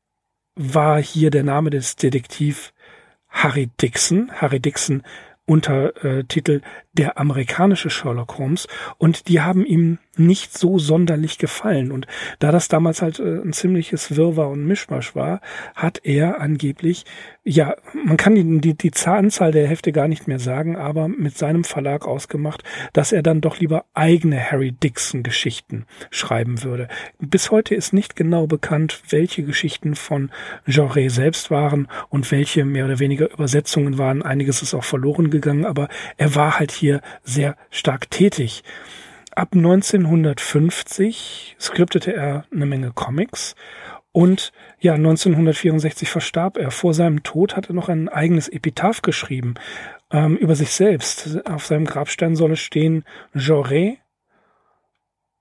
war 0.56 1.02
hier 1.02 1.32
der 1.32 1.44
Name 1.44 1.70
des 1.70 1.96
Detektiv 1.96 2.74
Harry 3.28 3.70
Dixon. 3.82 4.32
Harry 4.32 4.60
Dixon 4.60 5.04
Untertitel 5.46 6.62
Der 6.94 7.18
amerikanische 7.18 7.90
Sherlock 7.90 8.38
Holmes 8.38 8.68
und 8.98 9.28
die 9.28 9.42
haben 9.42 9.66
ihm 9.66 9.98
nicht 10.16 10.56
so 10.56 10.78
sonderlich 10.78 11.40
gefallen 11.40 11.92
und 11.92 12.06
da 12.38 12.52
das 12.52 12.68
damals 12.68 13.02
halt 13.02 13.20
äh, 13.20 13.42
ein 13.42 13.52
ziemliches 13.54 14.16
Wirrwarr 14.16 14.50
und 14.50 14.66
Mischmasch 14.66 15.16
war, 15.16 15.42
hat 15.74 16.02
er 16.04 16.40
angeblich, 16.40 17.06
ja, 17.44 17.76
man 18.06 18.18
kann 18.18 18.36
die, 18.36 18.62
die, 18.62 18.76
die 18.76 18.92
Anzahl 19.06 19.52
der 19.52 19.68
Hefte 19.68 19.92
gar 19.92 20.08
nicht 20.08 20.28
mehr 20.28 20.40
sagen, 20.40 20.76
aber 20.76 21.08
mit 21.08 21.38
seinem 21.38 21.64
Verlag 21.64 22.06
ausgemacht, 22.06 22.64
dass 22.94 23.12
er 23.12 23.24
dann 23.24 23.42
doch 23.42 23.60
lieber 23.60 23.86
eigene 23.94 24.40
Harry 24.40 24.72
Dixon 24.72 25.24
Geschichten 25.24 25.86
schreiben 26.12 26.64
würde. 26.64 26.88
Bis 27.20 27.50
heute 27.50 27.74
ist 27.74 27.92
nicht 27.92 28.16
genau 28.16 28.46
bekannt, 28.46 29.02
welche 29.10 29.44
Geschichten 29.44 29.96
von 29.96 30.30
Genre 30.68 31.10
selbst 31.10 31.50
waren 31.50 31.88
und 32.10 32.32
welche 32.32 32.66
mehr 32.66 32.86
oder 32.86 33.00
weniger 33.00 33.32
Übersetzungen 33.32 33.98
waren. 33.98 34.22
Einiges 34.22 34.62
ist 34.62 34.76
auch 34.76 34.84
verloren 34.84 35.32
gegangen, 35.32 35.66
aber 35.66 35.90
er 36.18 36.36
war 36.36 36.60
halt 36.60 36.72
hier 36.72 36.83
sehr 37.24 37.56
stark 37.70 38.10
tätig. 38.10 38.64
Ab 39.36 39.50
1950 39.54 41.56
skriptete 41.60 42.14
er 42.14 42.46
eine 42.52 42.66
Menge 42.66 42.92
Comics 42.94 43.56
und 44.12 44.52
ja, 44.80 44.94
1964 44.94 46.10
verstarb 46.10 46.58
er. 46.58 46.72
Vor 46.72 46.94
seinem 46.94 47.24
Tod 47.24 47.56
hat 47.56 47.70
er 47.70 47.74
noch 47.74 47.90
ein 47.90 48.10
eigenes 48.10 48.48
Epitaph 48.48 49.02
geschrieben 49.02 49.56
ähm, 50.12 50.38
über 50.38 50.56
sich 50.56 50.72
selbst. 50.72 51.46
Auf 51.48 51.66
seinem 51.66 51.86
Grabstein 51.86 52.36
soll 52.36 52.52
es 52.52 52.60
stehen, 52.60 53.06
J'aurais 53.34 53.98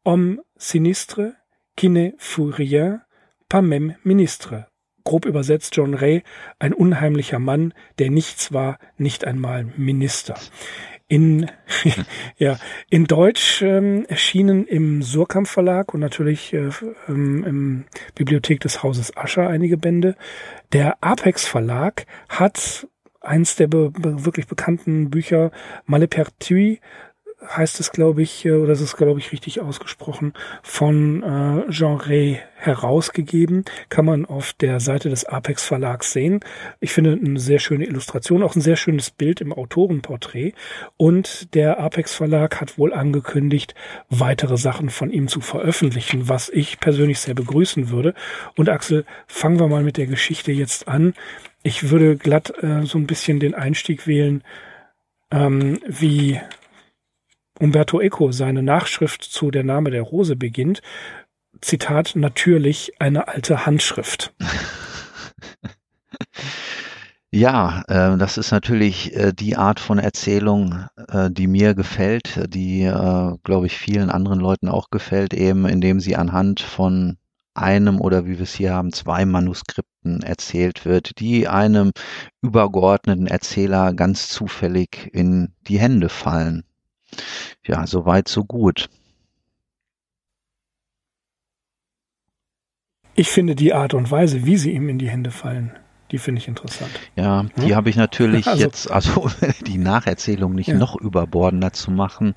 homme 0.04 0.42
sinistre 0.56 1.34
qui 1.76 1.88
ne 1.88 2.14
fut 2.18 2.58
rien, 2.58 3.02
pas 3.48 3.62
même 3.62 3.94
ministre 4.02 4.66
grob 5.04 5.26
übersetzt 5.26 5.76
John 5.76 5.94
Ray, 5.94 6.22
ein 6.58 6.72
unheimlicher 6.72 7.38
Mann, 7.38 7.74
der 7.98 8.10
nichts 8.10 8.52
war, 8.52 8.78
nicht 8.96 9.24
einmal 9.24 9.64
Minister. 9.76 10.34
In, 11.12 11.50
ja, 12.38 12.58
in 12.88 13.04
Deutsch 13.04 13.60
ähm, 13.60 14.06
erschienen 14.08 14.66
im 14.66 15.02
Surkamp 15.02 15.46
Verlag 15.46 15.92
und 15.92 16.00
natürlich 16.00 16.54
äh, 16.54 16.70
ähm, 17.06 17.44
im 17.44 17.84
Bibliothek 18.14 18.60
des 18.60 18.82
Hauses 18.82 19.14
Ascher 19.14 19.46
einige 19.46 19.76
Bände. 19.76 20.16
Der 20.72 20.96
Apex 21.02 21.44
Verlag 21.44 22.06
hat 22.30 22.88
eins 23.20 23.56
der 23.56 23.66
be 23.66 23.92
wirklich 23.94 24.46
bekannten 24.46 25.10
Bücher 25.10 25.50
Malepertui 25.84 26.80
heißt 27.48 27.80
es, 27.80 27.92
glaube 27.92 28.22
ich, 28.22 28.44
äh, 28.44 28.52
oder 28.52 28.72
ist 28.72 28.80
es, 28.80 28.96
glaube 28.96 29.20
ich, 29.20 29.32
richtig 29.32 29.60
ausgesprochen, 29.60 30.32
von 30.62 31.22
äh, 31.22 31.70
Jean 31.70 31.96
Ray 31.96 32.40
herausgegeben. 32.54 33.64
Kann 33.88 34.04
man 34.04 34.24
auf 34.24 34.52
der 34.52 34.80
Seite 34.80 35.10
des 35.10 35.24
Apex 35.24 35.64
Verlags 35.64 36.12
sehen. 36.12 36.40
Ich 36.80 36.92
finde 36.92 37.12
eine 37.12 37.40
sehr 37.40 37.58
schöne 37.58 37.86
Illustration, 37.86 38.42
auch 38.42 38.54
ein 38.54 38.60
sehr 38.60 38.76
schönes 38.76 39.10
Bild 39.10 39.40
im 39.40 39.52
Autorenporträt. 39.52 40.52
Und 40.96 41.54
der 41.54 41.80
Apex 41.80 42.14
Verlag 42.14 42.60
hat 42.60 42.78
wohl 42.78 42.92
angekündigt, 42.92 43.74
weitere 44.08 44.56
Sachen 44.56 44.90
von 44.90 45.10
ihm 45.10 45.28
zu 45.28 45.40
veröffentlichen, 45.40 46.28
was 46.28 46.48
ich 46.48 46.78
persönlich 46.80 47.18
sehr 47.18 47.34
begrüßen 47.34 47.90
würde. 47.90 48.14
Und 48.56 48.68
Axel, 48.68 49.04
fangen 49.26 49.58
wir 49.58 49.68
mal 49.68 49.82
mit 49.82 49.96
der 49.96 50.06
Geschichte 50.06 50.52
jetzt 50.52 50.88
an. 50.88 51.14
ich 51.64 51.90
würde 51.90 52.16
glatt 52.16 52.52
äh, 52.62 52.84
so 52.84 52.98
ein 52.98 53.06
bisschen 53.06 53.38
den 53.38 53.54
Einstieg 53.54 54.06
wählen, 54.06 54.42
ähm, 55.30 55.78
wie 55.86 56.40
Umberto 57.62 58.00
Eco 58.00 58.32
seine 58.32 58.60
Nachschrift 58.60 59.22
zu 59.22 59.52
Der 59.52 59.62
Name 59.62 59.92
der 59.92 60.02
Rose 60.02 60.34
beginnt. 60.34 60.82
Zitat, 61.60 62.16
natürlich 62.16 62.94
eine 62.98 63.28
alte 63.28 63.66
Handschrift. 63.66 64.34
Ja, 67.34 67.82
äh, 67.88 68.18
das 68.18 68.36
ist 68.36 68.50
natürlich 68.50 69.16
äh, 69.16 69.32
die 69.32 69.56
Art 69.56 69.80
von 69.80 69.98
Erzählung, 69.98 70.84
äh, 71.08 71.30
die 71.30 71.46
mir 71.46 71.74
gefällt, 71.74 72.52
die, 72.52 72.82
äh, 72.82 73.36
glaube 73.42 73.64
ich, 73.64 73.78
vielen 73.78 74.10
anderen 74.10 74.38
Leuten 74.38 74.68
auch 74.68 74.90
gefällt, 74.90 75.32
eben 75.32 75.64
indem 75.64 75.98
sie 75.98 76.14
anhand 76.14 76.60
von 76.60 77.16
einem 77.54 78.02
oder 78.02 78.26
wie 78.26 78.36
wir 78.36 78.42
es 78.42 78.52
hier 78.52 78.74
haben, 78.74 78.92
zwei 78.92 79.24
Manuskripten 79.24 80.22
erzählt 80.22 80.84
wird, 80.84 81.18
die 81.20 81.48
einem 81.48 81.92
übergeordneten 82.42 83.26
Erzähler 83.26 83.94
ganz 83.94 84.28
zufällig 84.28 85.08
in 85.14 85.54
die 85.66 85.78
Hände 85.78 86.10
fallen. 86.10 86.64
Ja, 87.64 87.86
so 87.86 88.06
weit, 88.06 88.28
so 88.28 88.44
gut. 88.44 88.88
Ich 93.14 93.28
finde 93.28 93.54
die 93.54 93.74
Art 93.74 93.94
und 93.94 94.10
Weise, 94.10 94.46
wie 94.46 94.56
sie 94.56 94.72
ihm 94.72 94.88
in 94.88 94.98
die 94.98 95.08
Hände 95.08 95.30
fallen, 95.30 95.72
die 96.10 96.18
finde 96.18 96.40
ich 96.40 96.48
interessant. 96.48 96.90
Ja, 97.14 97.46
die 97.56 97.70
hm? 97.70 97.76
habe 97.76 97.90
ich 97.90 97.96
natürlich 97.96 98.46
also, 98.48 98.62
jetzt, 98.62 98.90
also 98.90 99.28
die 99.66 99.78
Nacherzählung 99.78 100.54
nicht 100.54 100.68
ja. 100.68 100.76
noch 100.76 100.96
überbordender 100.96 101.72
zu 101.72 101.90
machen. 101.90 102.34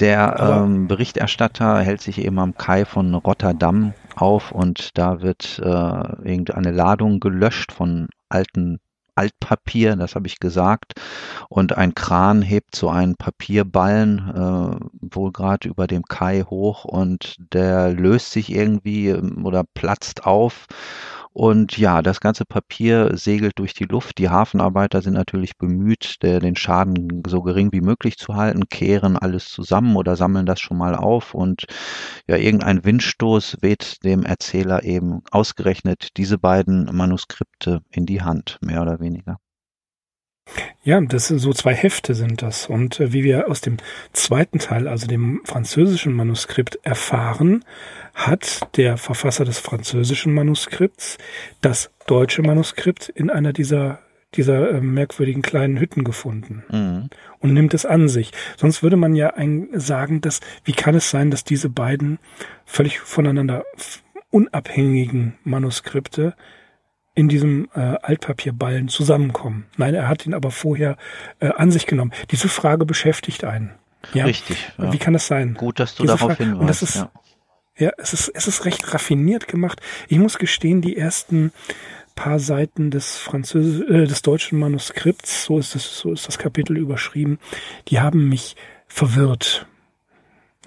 Der 0.00 0.64
ähm, 0.64 0.88
Berichterstatter 0.88 1.80
hält 1.80 2.00
sich 2.00 2.18
eben 2.18 2.38
am 2.38 2.56
Kai 2.56 2.84
von 2.84 3.14
Rotterdam 3.14 3.92
auf 4.16 4.52
und 4.52 4.96
da 4.96 5.20
wird 5.20 5.60
äh, 5.62 5.68
irgendeine 5.68 6.70
Ladung 6.70 7.20
gelöscht 7.20 7.72
von 7.72 8.08
alten 8.28 8.78
Altpapier, 9.18 9.96
das 9.96 10.14
habe 10.14 10.28
ich 10.28 10.38
gesagt, 10.38 10.92
und 11.48 11.76
ein 11.76 11.94
Kran 11.94 12.40
hebt 12.40 12.76
so 12.76 12.88
einen 12.88 13.16
Papierballen 13.16 14.18
äh, 14.28 15.14
wohl 15.14 15.32
gerade 15.32 15.68
über 15.68 15.86
dem 15.88 16.04
Kai 16.04 16.42
hoch 16.42 16.84
und 16.84 17.36
der 17.52 17.90
löst 17.90 18.30
sich 18.30 18.52
irgendwie 18.54 19.08
ähm, 19.08 19.44
oder 19.44 19.64
platzt 19.64 20.24
auf 20.24 20.66
und 21.32 21.78
ja, 21.78 22.02
das 22.02 22.20
ganze 22.20 22.44
Papier 22.44 23.16
segelt 23.16 23.58
durch 23.58 23.74
die 23.74 23.84
Luft. 23.84 24.18
Die 24.18 24.28
Hafenarbeiter 24.28 25.02
sind 25.02 25.14
natürlich 25.14 25.56
bemüht, 25.56 26.22
der, 26.22 26.40
den 26.40 26.56
Schaden 26.56 27.22
so 27.26 27.42
gering 27.42 27.72
wie 27.72 27.80
möglich 27.80 28.16
zu 28.18 28.34
halten, 28.34 28.68
kehren 28.68 29.16
alles 29.16 29.50
zusammen 29.50 29.96
oder 29.96 30.16
sammeln 30.16 30.46
das 30.46 30.60
schon 30.60 30.78
mal 30.78 30.94
auf. 30.94 31.34
Und 31.34 31.66
ja, 32.26 32.36
irgendein 32.36 32.84
Windstoß 32.84 33.58
weht 33.60 34.04
dem 34.04 34.24
Erzähler 34.24 34.84
eben 34.84 35.22
ausgerechnet 35.30 36.16
diese 36.16 36.38
beiden 36.38 36.84
Manuskripte 36.94 37.80
in 37.90 38.06
die 38.06 38.22
Hand, 38.22 38.58
mehr 38.60 38.82
oder 38.82 39.00
weniger. 39.00 39.38
Ja, 40.82 41.00
das 41.00 41.28
sind 41.28 41.38
so 41.38 41.52
zwei 41.52 41.74
Hefte 41.74 42.14
sind 42.14 42.42
das. 42.42 42.66
Und 42.66 43.00
äh, 43.00 43.12
wie 43.12 43.24
wir 43.24 43.48
aus 43.48 43.60
dem 43.60 43.76
zweiten 44.12 44.58
Teil, 44.58 44.88
also 44.88 45.06
dem 45.06 45.40
französischen 45.44 46.12
Manuskript 46.12 46.78
erfahren, 46.82 47.64
hat 48.14 48.76
der 48.76 48.96
Verfasser 48.96 49.44
des 49.44 49.58
französischen 49.58 50.34
Manuskripts 50.34 51.18
das 51.60 51.90
deutsche 52.06 52.42
Manuskript 52.42 53.08
in 53.08 53.30
einer 53.30 53.52
dieser 53.52 54.00
dieser 54.34 54.72
äh, 54.72 54.80
merkwürdigen 54.80 55.42
kleinen 55.42 55.78
Hütten 55.78 56.04
gefunden 56.04 56.62
mhm. 56.68 57.08
und 57.38 57.54
nimmt 57.54 57.72
es 57.72 57.86
an 57.86 58.08
sich. 58.08 58.32
Sonst 58.56 58.82
würde 58.82 58.96
man 58.96 59.14
ja 59.14 59.30
ein, 59.30 59.68
sagen, 59.72 60.20
dass 60.20 60.40
wie 60.64 60.72
kann 60.72 60.94
es 60.94 61.10
sein, 61.10 61.30
dass 61.30 61.44
diese 61.44 61.70
beiden 61.70 62.18
völlig 62.66 63.00
voneinander 63.00 63.64
unabhängigen 64.30 65.38
Manuskripte 65.44 66.34
in 67.18 67.28
diesem 67.28 67.68
äh, 67.74 67.80
Altpapierballen 67.80 68.86
zusammenkommen. 68.86 69.66
Nein, 69.76 69.92
er 69.92 70.06
hat 70.06 70.24
ihn 70.24 70.34
aber 70.34 70.52
vorher 70.52 70.96
äh, 71.40 71.48
an 71.48 71.72
sich 71.72 71.86
genommen. 71.86 72.12
Diese 72.30 72.48
Frage 72.48 72.86
beschäftigt 72.86 73.42
einen. 73.42 73.72
Ja? 74.14 74.24
Richtig. 74.24 74.70
Ja. 74.78 74.92
Wie 74.92 74.98
kann 74.98 75.14
das 75.14 75.26
sein? 75.26 75.54
Gut, 75.54 75.80
dass 75.80 75.96
du 75.96 76.04
Diese 76.04 76.14
darauf 76.14 76.36
Frage, 76.36 76.44
hinweist. 76.44 76.60
Und 76.60 76.66
das 76.68 76.82
ist, 76.82 76.94
ja. 76.94 77.10
ja, 77.76 77.90
es 77.98 78.12
ist, 78.12 78.28
es 78.28 78.46
ist 78.46 78.64
recht 78.66 78.94
raffiniert 78.94 79.48
gemacht. 79.48 79.80
Ich 80.06 80.16
muss 80.16 80.38
gestehen, 80.38 80.80
die 80.80 80.96
ersten 80.96 81.50
paar 82.14 82.38
Seiten 82.38 82.92
des 82.92 83.16
Französ 83.16 83.80
äh, 83.80 84.06
des 84.06 84.22
deutschen 84.22 84.56
Manuskripts, 84.60 85.44
so 85.44 85.58
ist 85.58 85.74
das, 85.74 85.98
so 85.98 86.12
ist 86.12 86.28
das 86.28 86.38
Kapitel 86.38 86.76
überschrieben, 86.76 87.40
die 87.88 87.98
haben 87.98 88.28
mich 88.28 88.54
verwirrt. 88.86 89.66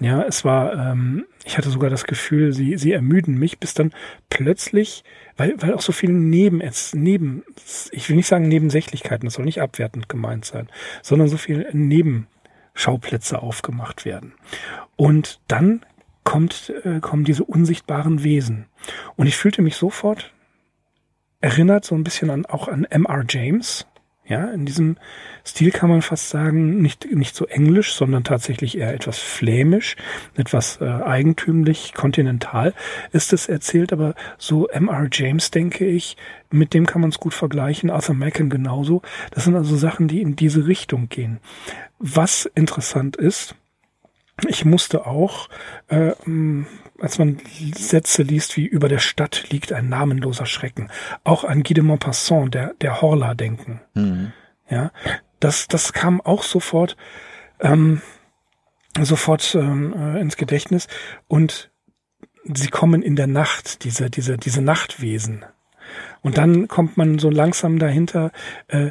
Ja, 0.00 0.20
es 0.22 0.44
war, 0.44 0.74
ähm, 0.74 1.24
ich 1.46 1.56
hatte 1.56 1.70
sogar 1.70 1.88
das 1.88 2.04
Gefühl, 2.04 2.52
sie, 2.52 2.76
sie 2.76 2.92
ermüden 2.92 3.38
mich, 3.38 3.58
bis 3.58 3.72
dann 3.72 3.92
plötzlich, 4.28 5.02
weil, 5.36 5.60
weil 5.60 5.74
auch 5.74 5.80
so 5.80 5.92
viele 5.92 6.12
Neben, 6.12 6.62
neben, 6.92 7.42
ich 7.90 8.08
will 8.08 8.16
nicht 8.16 8.28
sagen 8.28 8.48
Nebensächlichkeiten, 8.48 9.26
das 9.26 9.34
soll 9.34 9.44
nicht 9.44 9.60
abwertend 9.60 10.08
gemeint 10.08 10.44
sein, 10.44 10.68
sondern 11.02 11.28
so 11.28 11.36
viele 11.36 11.68
Nebenschauplätze 11.72 13.42
aufgemacht 13.42 14.04
werden. 14.04 14.34
Und 14.96 15.40
dann 15.48 15.84
kommt, 16.24 16.72
äh, 16.84 17.00
kommen 17.00 17.24
diese 17.24 17.44
unsichtbaren 17.44 18.22
Wesen. 18.22 18.66
Und 19.16 19.26
ich 19.26 19.36
fühlte 19.36 19.62
mich 19.62 19.76
sofort 19.76 20.32
erinnert 21.40 21.84
so 21.84 21.94
ein 21.94 22.04
bisschen 22.04 22.30
an, 22.30 22.46
auch 22.46 22.68
an 22.68 22.84
M.R. 22.84 23.24
James, 23.28 23.86
ja, 24.32 24.46
in 24.46 24.64
diesem 24.64 24.96
Stil 25.44 25.72
kann 25.72 25.90
man 25.90 26.00
fast 26.00 26.30
sagen, 26.30 26.80
nicht, 26.80 27.04
nicht 27.12 27.36
so 27.36 27.44
englisch, 27.44 27.92
sondern 27.92 28.24
tatsächlich 28.24 28.78
eher 28.78 28.94
etwas 28.94 29.18
flämisch, 29.18 29.96
etwas 30.36 30.80
äh, 30.80 30.86
eigentümlich, 30.86 31.92
kontinental 31.92 32.72
ist 33.12 33.34
es 33.34 33.46
erzählt, 33.48 33.92
aber 33.92 34.14
so 34.38 34.68
M.R. 34.68 35.06
James, 35.12 35.50
denke 35.50 35.84
ich, 35.84 36.16
mit 36.50 36.72
dem 36.72 36.86
kann 36.86 37.02
man 37.02 37.10
es 37.10 37.20
gut 37.20 37.34
vergleichen, 37.34 37.90
Arthur 37.90 38.14
Macken 38.14 38.48
genauso. 38.48 39.02
Das 39.32 39.44
sind 39.44 39.54
also 39.54 39.76
Sachen, 39.76 40.08
die 40.08 40.22
in 40.22 40.34
diese 40.34 40.66
Richtung 40.66 41.10
gehen. 41.10 41.38
Was 41.98 42.46
interessant 42.54 43.16
ist, 43.16 43.54
ich 44.48 44.64
musste 44.64 45.06
auch, 45.06 45.50
äh, 45.88 46.12
als 47.02 47.18
man 47.18 47.38
Sätze 47.74 48.22
liest 48.22 48.56
wie 48.56 48.64
über 48.64 48.88
der 48.88 49.00
Stadt 49.00 49.50
liegt 49.50 49.72
ein 49.72 49.88
namenloser 49.88 50.46
Schrecken, 50.46 50.88
auch 51.24 51.44
an 51.44 51.62
Guy 51.62 51.74
de 51.74 51.82
Maupassant, 51.82 52.54
der, 52.54 52.74
der 52.80 53.02
Horla, 53.02 53.34
denken. 53.34 53.80
Mhm. 53.94 54.32
Ja, 54.70 54.92
das, 55.40 55.66
das 55.66 55.92
kam 55.92 56.20
auch 56.20 56.44
sofort, 56.44 56.96
ähm, 57.60 58.00
sofort 59.00 59.54
ähm, 59.54 59.94
äh, 59.96 60.20
ins 60.20 60.36
Gedächtnis 60.36 60.86
und 61.26 61.70
sie 62.44 62.68
kommen 62.68 63.02
in 63.02 63.16
der 63.16 63.26
Nacht, 63.26 63.84
diese, 63.84 64.08
diese, 64.08 64.38
diese 64.38 64.62
Nachtwesen. 64.62 65.44
Und 66.22 66.38
dann 66.38 66.68
kommt 66.68 66.96
man 66.96 67.18
so 67.18 67.30
langsam 67.30 67.78
dahinter, 67.78 68.30
äh, 68.68 68.90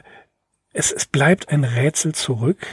es, 0.74 0.92
es 0.92 1.06
bleibt 1.06 1.50
ein 1.50 1.64
Rätsel 1.64 2.14
zurück, 2.14 2.66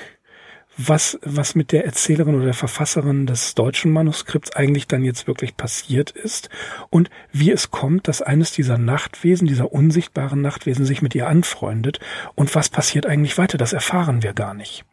was, 0.79 1.19
was 1.23 1.57
mit 1.57 1.73
der 1.73 1.85
Erzählerin 1.85 2.37
oder 2.37 2.47
der 2.47 2.55
Verfasserin 2.55 3.27
des 3.27 3.57
deutschen 3.57 3.93
Manuskripts 3.93 4.53
eigentlich 4.53 4.87
dann 4.87 5.03
jetzt 5.03 5.27
wirklich 5.27 5.57
passiert 5.57 6.13
ist 6.13 6.49
und 6.89 7.11
wie 7.33 7.51
es 7.51 7.73
kommt, 7.73 8.07
dass 8.07 8.23
eines 8.23 8.53
dieser 8.53 8.79
Nachtwesen, 8.79 9.49
dieser 9.49 9.73
unsichtbaren 9.73 10.41
Nachtwesen 10.41 10.85
sich 10.85 11.03
mit 11.03 11.17
ihr 11.17 11.27
anfreundet 11.27 11.99
und 12.37 12.55
was 12.55 12.69
passiert 12.69 13.07
eigentlich 13.07 13.37
weiter, 13.39 13.59
das 13.59 13.73
erfahren 13.73 14.23
wir 14.23 14.33
gar 14.33 14.55
nicht. 14.55 14.85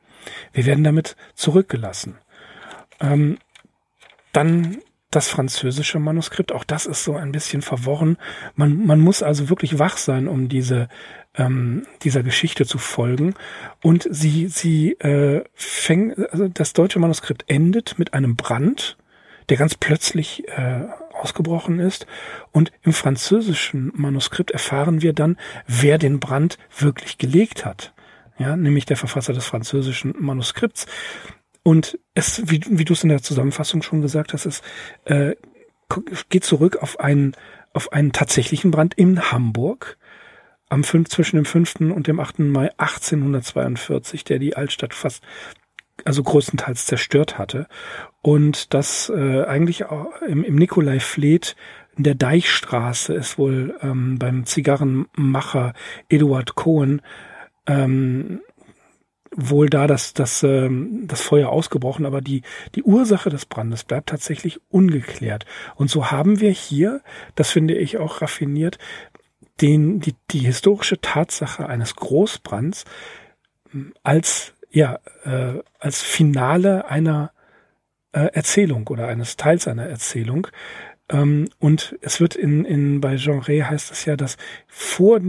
Wir 0.53 0.65
werden 0.65 0.83
damit 0.83 1.15
zurückgelassen. 1.35 2.17
Ähm, 2.99 3.37
dann 4.33 4.79
das 5.15 5.29
französische 5.29 5.99
Manuskript, 5.99 6.51
auch 6.51 6.63
das 6.63 6.85
ist 6.85 7.03
so 7.03 7.15
ein 7.15 7.31
bisschen 7.31 7.61
verworren. 7.61 8.17
Man, 8.55 8.85
man 8.85 8.99
muss 8.99 9.23
also 9.23 9.49
wirklich 9.49 9.79
wach 9.79 9.97
sein, 9.97 10.27
um 10.27 10.49
diese 10.49 10.89
ähm, 11.37 11.85
dieser 12.03 12.23
Geschichte 12.23 12.65
zu 12.65 12.77
folgen. 12.77 13.35
Und 13.81 14.07
sie, 14.09 14.47
sie 14.47 14.93
äh, 14.93 15.43
fängt, 15.53 16.17
also 16.31 16.47
das 16.47 16.73
deutsche 16.73 16.99
Manuskript 16.99 17.45
endet 17.47 17.97
mit 17.99 18.13
einem 18.13 18.35
Brand, 18.35 18.97
der 19.49 19.57
ganz 19.57 19.75
plötzlich 19.75 20.47
äh, 20.47 20.85
ausgebrochen 21.13 21.79
ist. 21.79 22.07
Und 22.51 22.71
im 22.83 22.93
französischen 22.93 23.91
Manuskript 23.95 24.51
erfahren 24.51 25.01
wir 25.01 25.13
dann, 25.13 25.37
wer 25.67 25.97
den 25.97 26.19
Brand 26.19 26.57
wirklich 26.77 27.17
gelegt 27.17 27.65
hat. 27.65 27.93
Ja, 28.37 28.57
nämlich 28.57 28.85
der 28.85 28.97
Verfasser 28.97 29.31
des 29.31 29.45
französischen 29.45 30.13
Manuskripts. 30.19 30.87
Und 31.67 31.97
es, 32.13 32.43
wie, 32.45 32.61
wie 32.67 32.85
du 32.85 32.93
es 32.93 33.01
in 33.01 33.09
der 33.09 33.23
Zusammenfassung 33.23 33.81
schon 33.81 34.03
gesagt 34.03 34.33
hast, 34.33 34.45
es 34.45 34.61
äh, 35.05 35.35
geht 36.29 36.43
zurück 36.43 36.77
auf 36.77 36.99
einen, 36.99 37.35
auf 37.73 37.91
einen 37.91 38.11
tatsächlichen 38.11 38.69
Brand 38.69 38.93
in 38.93 39.31
Hamburg, 39.31 39.97
am 40.69 40.83
5, 40.83 41.09
zwischen 41.09 41.37
dem 41.37 41.45
5. 41.45 41.79
und 41.79 42.05
dem 42.05 42.19
8. 42.19 42.37
Mai 42.39 42.69
1842, 42.77 44.23
der 44.23 44.37
die 44.37 44.55
Altstadt 44.55 44.93
fast, 44.93 45.23
also 46.03 46.21
größtenteils 46.21 46.85
zerstört 46.85 47.39
hatte. 47.39 47.65
Und 48.21 48.75
das 48.75 49.09
äh, 49.09 49.45
eigentlich 49.45 49.85
auch 49.85 50.21
im, 50.21 50.43
im 50.43 50.57
Nikolai 50.57 50.99
Fleet 50.99 51.55
in 51.97 52.03
der 52.03 52.13
Deichstraße 52.13 53.11
ist 53.15 53.39
wohl 53.39 53.75
ähm, 53.81 54.19
beim 54.19 54.45
Zigarrenmacher 54.45 55.73
Eduard 56.09 56.53
Cohen 56.53 57.01
ähm, 57.65 58.41
wohl 59.35 59.69
da 59.69 59.87
das, 59.87 60.13
das, 60.13 60.43
ähm, 60.43 61.07
das 61.07 61.21
Feuer 61.21 61.49
ausgebrochen, 61.49 62.05
aber 62.05 62.21
die, 62.21 62.41
die 62.75 62.83
Ursache 62.83 63.29
des 63.29 63.45
Brandes 63.45 63.83
bleibt 63.83 64.09
tatsächlich 64.09 64.59
ungeklärt. 64.69 65.45
Und 65.75 65.89
so 65.89 66.11
haben 66.11 66.39
wir 66.39 66.51
hier, 66.51 67.01
das 67.35 67.51
finde 67.51 67.75
ich 67.75 67.97
auch 67.97 68.21
raffiniert, 68.21 68.77
den, 69.61 69.99
die, 69.99 70.15
die 70.31 70.39
historische 70.39 70.99
Tatsache 70.99 71.67
eines 71.67 71.95
Großbrands 71.95 72.85
als, 74.03 74.53
ja, 74.71 74.99
äh, 75.23 75.59
als 75.79 76.01
Finale 76.01 76.87
einer 76.89 77.31
äh, 78.11 78.27
Erzählung 78.33 78.87
oder 78.87 79.07
eines 79.07 79.37
Teils 79.37 79.67
einer 79.67 79.85
Erzählung. 79.85 80.47
Ähm, 81.09 81.49
und 81.59 81.97
es 82.01 82.19
wird 82.19 82.35
in, 82.35 82.65
in 82.65 82.99
bei 82.99 83.15
Jean 83.17 83.39
Rey 83.39 83.59
heißt 83.59 83.91
es 83.91 84.05
ja, 84.05 84.15
dass 84.15 84.37
vor, 84.67 85.19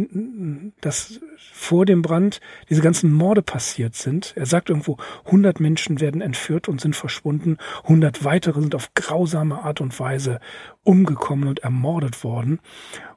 dass 0.81 1.21
vor 1.53 1.85
dem 1.85 2.03
Brand 2.03 2.41
diese 2.71 2.83
ganzen 2.83 3.13
Morde 3.13 3.43
passiert 3.43 3.95
sind. 3.95 4.33
Er 4.37 4.47
sagt 4.47 4.71
irgendwo, 4.71 4.97
100 5.27 5.61
Menschen 5.61 6.01
werden 6.01 6.21
entführt 6.21 6.69
und 6.69 6.81
sind 6.81 6.97
verschwunden, 6.97 7.59
100 7.85 8.25
weitere 8.25 8.61
sind 8.61 8.75
auf 8.75 8.95
grausame 8.95 9.63
Art 9.63 9.81
und 9.81 9.99
Weise 10.01 10.41
umgekommen 10.83 11.49
und 11.49 11.61
ermordet 11.61 12.25
worden. 12.25 12.61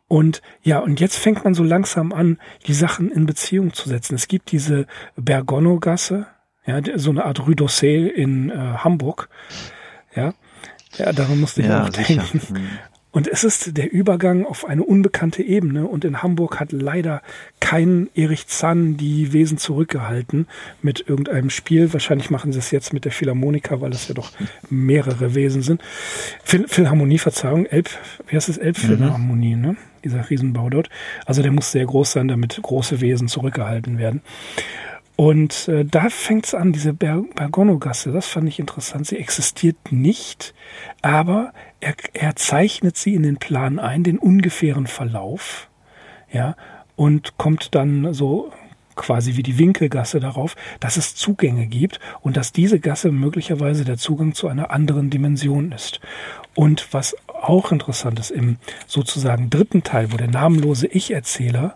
Und 0.09 0.41
ja, 0.63 0.79
und 0.79 0.99
jetzt 0.99 1.17
fängt 1.17 1.43
man 1.45 1.53
so 1.53 1.63
langsam 1.63 2.11
an, 2.11 2.39
die 2.65 2.73
Sachen 2.73 3.11
in 3.11 3.25
Beziehung 3.25 3.73
zu 3.73 3.87
setzen. 3.87 4.15
Es 4.15 4.27
gibt 4.27 4.51
diese 4.51 4.87
Bergono-Gasse, 5.15 6.25
ja, 6.65 6.81
so 6.95 7.11
eine 7.11 7.25
Art 7.25 7.45
Rue 7.45 7.53
d'Orsay 7.53 8.07
in 8.07 8.49
äh, 8.49 8.55
Hamburg. 8.55 9.29
Ja, 10.15 10.33
ja, 10.97 11.11
daran 11.11 11.39
musste 11.39 11.61
ich 11.61 11.67
ja, 11.67 11.83
auch 11.83 11.93
sicher. 11.93 12.23
denken. 12.31 12.41
Hm. 12.55 12.67
Und 13.11 13.27
es 13.27 13.43
ist 13.43 13.75
der 13.75 13.91
Übergang 13.91 14.45
auf 14.45 14.65
eine 14.65 14.83
unbekannte 14.83 15.41
Ebene. 15.41 15.87
Und 15.87 16.05
in 16.05 16.21
Hamburg 16.21 16.59
hat 16.59 16.71
leider 16.71 17.23
kein 17.59 18.07
Erich 18.13 18.45
Zahn 18.45 18.97
die 18.97 19.33
Wesen 19.33 19.57
zurückgehalten 19.57 20.47
mit 20.83 21.05
irgendeinem 21.07 21.49
Spiel. 21.49 21.91
Wahrscheinlich 21.91 22.29
machen 22.29 22.51
sie 22.51 22.59
es 22.59 22.69
jetzt 22.69 22.93
mit 22.93 23.05
der 23.05 23.11
Philharmonika, 23.11 23.81
weil 23.81 23.89
das 23.89 24.07
ja 24.07 24.13
doch 24.13 24.31
mehrere 24.69 25.33
Wesen 25.33 25.63
sind. 25.63 25.81
Phil 26.43 26.67
Philharmonie, 26.67 27.17
Verzeihung, 27.17 27.65
Elb, 27.65 27.89
wie 28.27 28.35
heißt 28.35 28.49
es? 28.49 28.57
Elbphilharmonie, 28.57 29.55
mhm. 29.55 29.61
ne? 29.61 29.75
Dieser 30.03 30.29
Riesenbau 30.29 30.69
dort. 30.69 30.89
Also 31.25 31.41
der 31.41 31.51
muss 31.51 31.71
sehr 31.71 31.85
groß 31.85 32.11
sein, 32.11 32.27
damit 32.29 32.59
große 32.61 33.01
Wesen 33.01 33.27
zurückgehalten 33.27 33.97
werden. 33.97 34.21
Und 35.19 35.67
äh, 35.67 35.83
da 35.83 36.09
fängt 36.09 36.45
es 36.45 36.53
an, 36.53 36.71
diese 36.71 36.93
Ber 36.93 37.25
Bergono-Gasse, 37.35 38.13
das 38.13 38.25
fand 38.25 38.47
ich 38.47 38.57
interessant. 38.57 39.05
Sie 39.05 39.17
existiert 39.17 39.91
nicht, 39.91 40.53
aber 41.01 41.51
er, 41.81 41.93
er 42.13 42.37
zeichnet 42.37 42.95
sie 42.95 43.15
in 43.15 43.23
den 43.23 43.35
Plan 43.35 43.79
ein, 43.79 44.05
den 44.05 44.17
ungefähren 44.17 44.87
Verlauf, 44.87 45.67
ja, 46.31 46.55
und 46.95 47.37
kommt 47.37 47.75
dann 47.75 48.13
so 48.13 48.53
quasi 48.95 49.35
wie 49.35 49.43
die 49.43 49.59
Winkelgasse 49.59 50.21
darauf, 50.21 50.55
dass 50.79 50.95
es 50.95 51.15
Zugänge 51.15 51.67
gibt 51.67 51.99
und 52.21 52.37
dass 52.37 52.53
diese 52.53 52.79
Gasse 52.79 53.11
möglicherweise 53.11 53.83
der 53.83 53.97
Zugang 53.97 54.33
zu 54.33 54.47
einer 54.47 54.71
anderen 54.71 55.09
Dimension 55.09 55.73
ist. 55.73 55.99
Und 56.55 56.93
was 56.93 57.17
auch 57.27 57.73
interessant 57.73 58.21
ist, 58.21 58.31
im 58.31 58.55
sozusagen 58.87 59.49
dritten 59.49 59.83
Teil, 59.83 60.13
wo 60.13 60.15
der 60.15 60.29
namenlose 60.29 60.87
Ich-Erzähler 60.87 61.75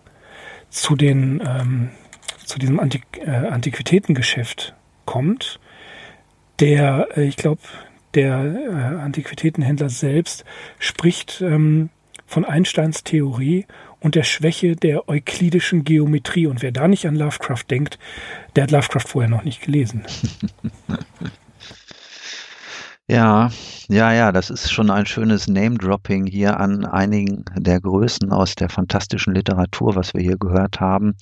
zu 0.70 0.96
den 0.96 1.42
ähm, 1.46 1.90
zu 2.44 2.58
diesem 2.58 2.80
Antik 2.80 3.04
äh, 3.18 3.30
Antiquitätengeschäft 3.30 4.74
kommt, 5.04 5.60
der, 6.60 7.08
äh, 7.16 7.24
ich 7.24 7.36
glaube, 7.36 7.60
der 8.14 8.44
äh, 8.44 9.02
Antiquitätenhändler 9.02 9.88
selbst 9.88 10.44
spricht 10.78 11.40
ähm, 11.40 11.90
von 12.26 12.44
Einsteins 12.44 13.04
Theorie 13.04 13.66
und 14.00 14.14
der 14.14 14.22
Schwäche 14.22 14.76
der 14.76 15.08
euklidischen 15.08 15.84
Geometrie. 15.84 16.46
Und 16.46 16.62
wer 16.62 16.72
da 16.72 16.88
nicht 16.88 17.06
an 17.06 17.16
Lovecraft 17.16 17.64
denkt, 17.70 17.98
der 18.54 18.64
hat 18.64 18.70
Lovecraft 18.70 19.08
vorher 19.08 19.30
noch 19.30 19.44
nicht 19.44 19.62
gelesen. 19.62 20.04
Ja, 23.06 23.50
ja, 23.90 24.14
ja, 24.14 24.32
das 24.32 24.48
ist 24.48 24.72
schon 24.72 24.90
ein 24.90 25.04
schönes 25.04 25.46
Name-Dropping 25.46 26.26
hier 26.26 26.58
an 26.58 26.86
einigen 26.86 27.44
der 27.54 27.78
Größen 27.78 28.32
aus 28.32 28.54
der 28.54 28.70
fantastischen 28.70 29.34
Literatur, 29.34 29.94
was 29.94 30.14
wir 30.14 30.22
hier 30.22 30.38
gehört 30.38 30.80
haben. 30.80 31.14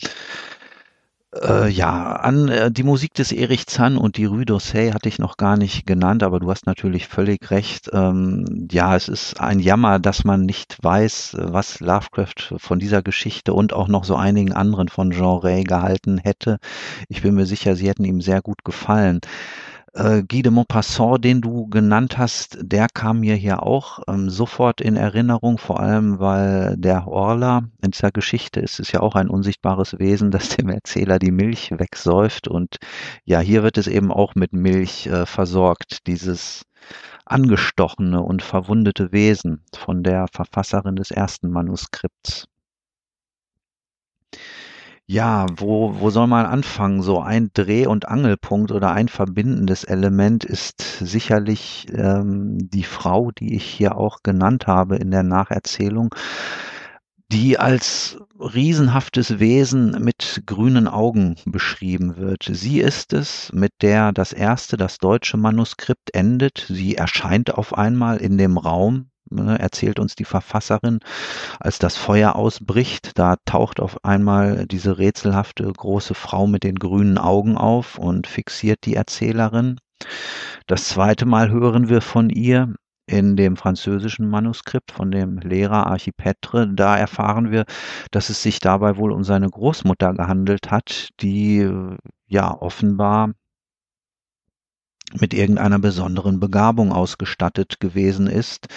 Äh, 1.34 1.70
ja, 1.70 2.16
an 2.16 2.48
äh, 2.48 2.70
die 2.70 2.82
Musik 2.82 3.14
des 3.14 3.32
Erich 3.32 3.66
Zann 3.66 3.96
und 3.96 4.18
die 4.18 4.26
Rue 4.26 4.44
d'Orsay 4.44 4.92
hatte 4.92 5.08
ich 5.08 5.18
noch 5.18 5.38
gar 5.38 5.56
nicht 5.56 5.86
genannt, 5.86 6.22
aber 6.22 6.40
du 6.40 6.50
hast 6.50 6.66
natürlich 6.66 7.08
völlig 7.08 7.50
recht. 7.50 7.88
Ähm, 7.94 8.68
ja, 8.70 8.94
es 8.94 9.08
ist 9.08 9.40
ein 9.40 9.58
Jammer, 9.58 9.98
dass 9.98 10.24
man 10.24 10.42
nicht 10.42 10.76
weiß, 10.82 11.36
was 11.38 11.80
Lovecraft 11.80 12.54
von 12.58 12.78
dieser 12.78 13.00
Geschichte 13.02 13.54
und 13.54 13.72
auch 13.72 13.88
noch 13.88 14.04
so 14.04 14.14
einigen 14.14 14.52
anderen 14.52 14.88
von 14.88 15.10
Jean 15.10 15.38
Ray 15.38 15.64
gehalten 15.64 16.18
hätte. 16.18 16.58
Ich 17.08 17.22
bin 17.22 17.34
mir 17.34 17.46
sicher, 17.46 17.76
sie 17.76 17.88
hätten 17.88 18.04
ihm 18.04 18.20
sehr 18.20 18.42
gut 18.42 18.62
gefallen. 18.62 19.20
Äh, 19.94 20.22
Guy 20.26 20.40
de 20.42 20.50
Maupassant, 20.50 21.22
den 21.22 21.42
du 21.42 21.66
genannt 21.68 22.16
hast, 22.16 22.56
der 22.62 22.86
kam 22.88 23.20
mir 23.20 23.34
hier 23.34 23.62
auch 23.62 24.00
ähm, 24.08 24.30
sofort 24.30 24.80
in 24.80 24.96
Erinnerung, 24.96 25.58
vor 25.58 25.80
allem 25.80 26.18
weil 26.18 26.76
der 26.78 27.06
Orla 27.06 27.64
in 27.82 27.90
dieser 27.90 28.10
Geschichte 28.10 28.60
ist 28.60 28.80
es 28.80 28.90
ja 28.92 29.00
auch 29.00 29.14
ein 29.16 29.28
unsichtbares 29.28 29.98
Wesen, 29.98 30.30
das 30.32 30.48
dem 30.56 30.70
Erzähler 30.70 31.18
die 31.18 31.30
Milch 31.30 31.72
wegsäuft 31.72 32.48
und 32.48 32.76
ja, 33.24 33.40
hier 33.40 33.62
wird 33.62 33.76
es 33.76 33.86
eben 33.86 34.10
auch 34.10 34.34
mit 34.34 34.54
Milch 34.54 35.06
äh, 35.08 35.26
versorgt, 35.26 36.06
dieses 36.06 36.64
angestochene 37.26 38.22
und 38.22 38.42
verwundete 38.42 39.12
Wesen 39.12 39.62
von 39.74 40.02
der 40.02 40.26
Verfasserin 40.28 40.96
des 40.96 41.10
ersten 41.10 41.50
Manuskripts. 41.50 42.46
Ja, 45.12 45.44
wo 45.56 46.00
wo 46.00 46.08
soll 46.08 46.26
man 46.26 46.46
anfangen? 46.46 47.02
So 47.02 47.20
ein 47.20 47.50
Dreh 47.52 47.86
und 47.86 48.08
Angelpunkt 48.08 48.72
oder 48.72 48.92
ein 48.92 49.08
verbindendes 49.08 49.84
Element 49.84 50.42
ist 50.42 50.80
sicherlich, 51.00 51.86
ähm, 51.94 52.56
die 52.70 52.84
Frau, 52.84 53.30
die 53.30 53.54
ich 53.54 53.64
hier 53.64 53.96
auch 53.98 54.22
genannt 54.22 54.66
habe 54.66 54.96
in 54.96 55.10
der 55.10 55.22
Nacherzählung, 55.22 56.14
die 57.30 57.58
als 57.58 58.18
riesenhaftes 58.40 59.38
Wesen 59.38 60.02
mit 60.02 60.44
grünen 60.46 60.88
Augen 60.88 61.36
beschrieben 61.44 62.16
wird. 62.16 62.48
Sie 62.50 62.80
ist 62.80 63.12
es, 63.12 63.52
mit 63.52 63.72
der 63.82 64.12
das 64.12 64.32
erste, 64.32 64.78
das 64.78 64.96
deutsche 64.96 65.36
Manuskript 65.36 66.14
endet. 66.14 66.66
Sie 66.68 66.96
erscheint 66.96 67.52
auf 67.54 67.76
einmal 67.76 68.16
in 68.16 68.38
dem 68.38 68.56
Raum, 68.56 69.11
erzählt 69.38 69.98
uns 69.98 70.14
die 70.14 70.24
Verfasserin, 70.24 71.00
als 71.60 71.78
das 71.78 71.96
Feuer 71.96 72.36
ausbricht, 72.36 73.18
da 73.18 73.36
taucht 73.44 73.80
auf 73.80 74.04
einmal 74.04 74.66
diese 74.66 74.98
rätselhafte 74.98 75.70
große 75.70 76.14
Frau 76.14 76.46
mit 76.46 76.64
den 76.64 76.76
grünen 76.76 77.18
Augen 77.18 77.56
auf 77.56 77.98
und 77.98 78.26
fixiert 78.26 78.80
die 78.84 78.96
Erzählerin. 78.96 79.78
Das 80.66 80.88
zweite 80.88 81.26
Mal 81.26 81.50
hören 81.50 81.88
wir 81.88 82.00
von 82.00 82.30
ihr 82.30 82.74
in 83.06 83.36
dem 83.36 83.56
französischen 83.56 84.28
Manuskript 84.28 84.92
von 84.92 85.10
dem 85.10 85.38
Lehrer 85.38 85.86
Archipetre. 85.86 86.68
Da 86.72 86.96
erfahren 86.96 87.50
wir, 87.50 87.64
dass 88.10 88.30
es 88.30 88.42
sich 88.42 88.60
dabei 88.60 88.96
wohl 88.96 89.12
um 89.12 89.24
seine 89.24 89.48
Großmutter 89.48 90.14
gehandelt 90.14 90.70
hat, 90.70 91.10
die 91.20 91.68
ja 92.26 92.56
offenbar 92.56 93.32
mit 95.20 95.34
irgendeiner 95.34 95.78
besonderen 95.78 96.40
Begabung 96.40 96.92
ausgestattet 96.92 97.80
gewesen 97.80 98.26
ist, 98.26 98.68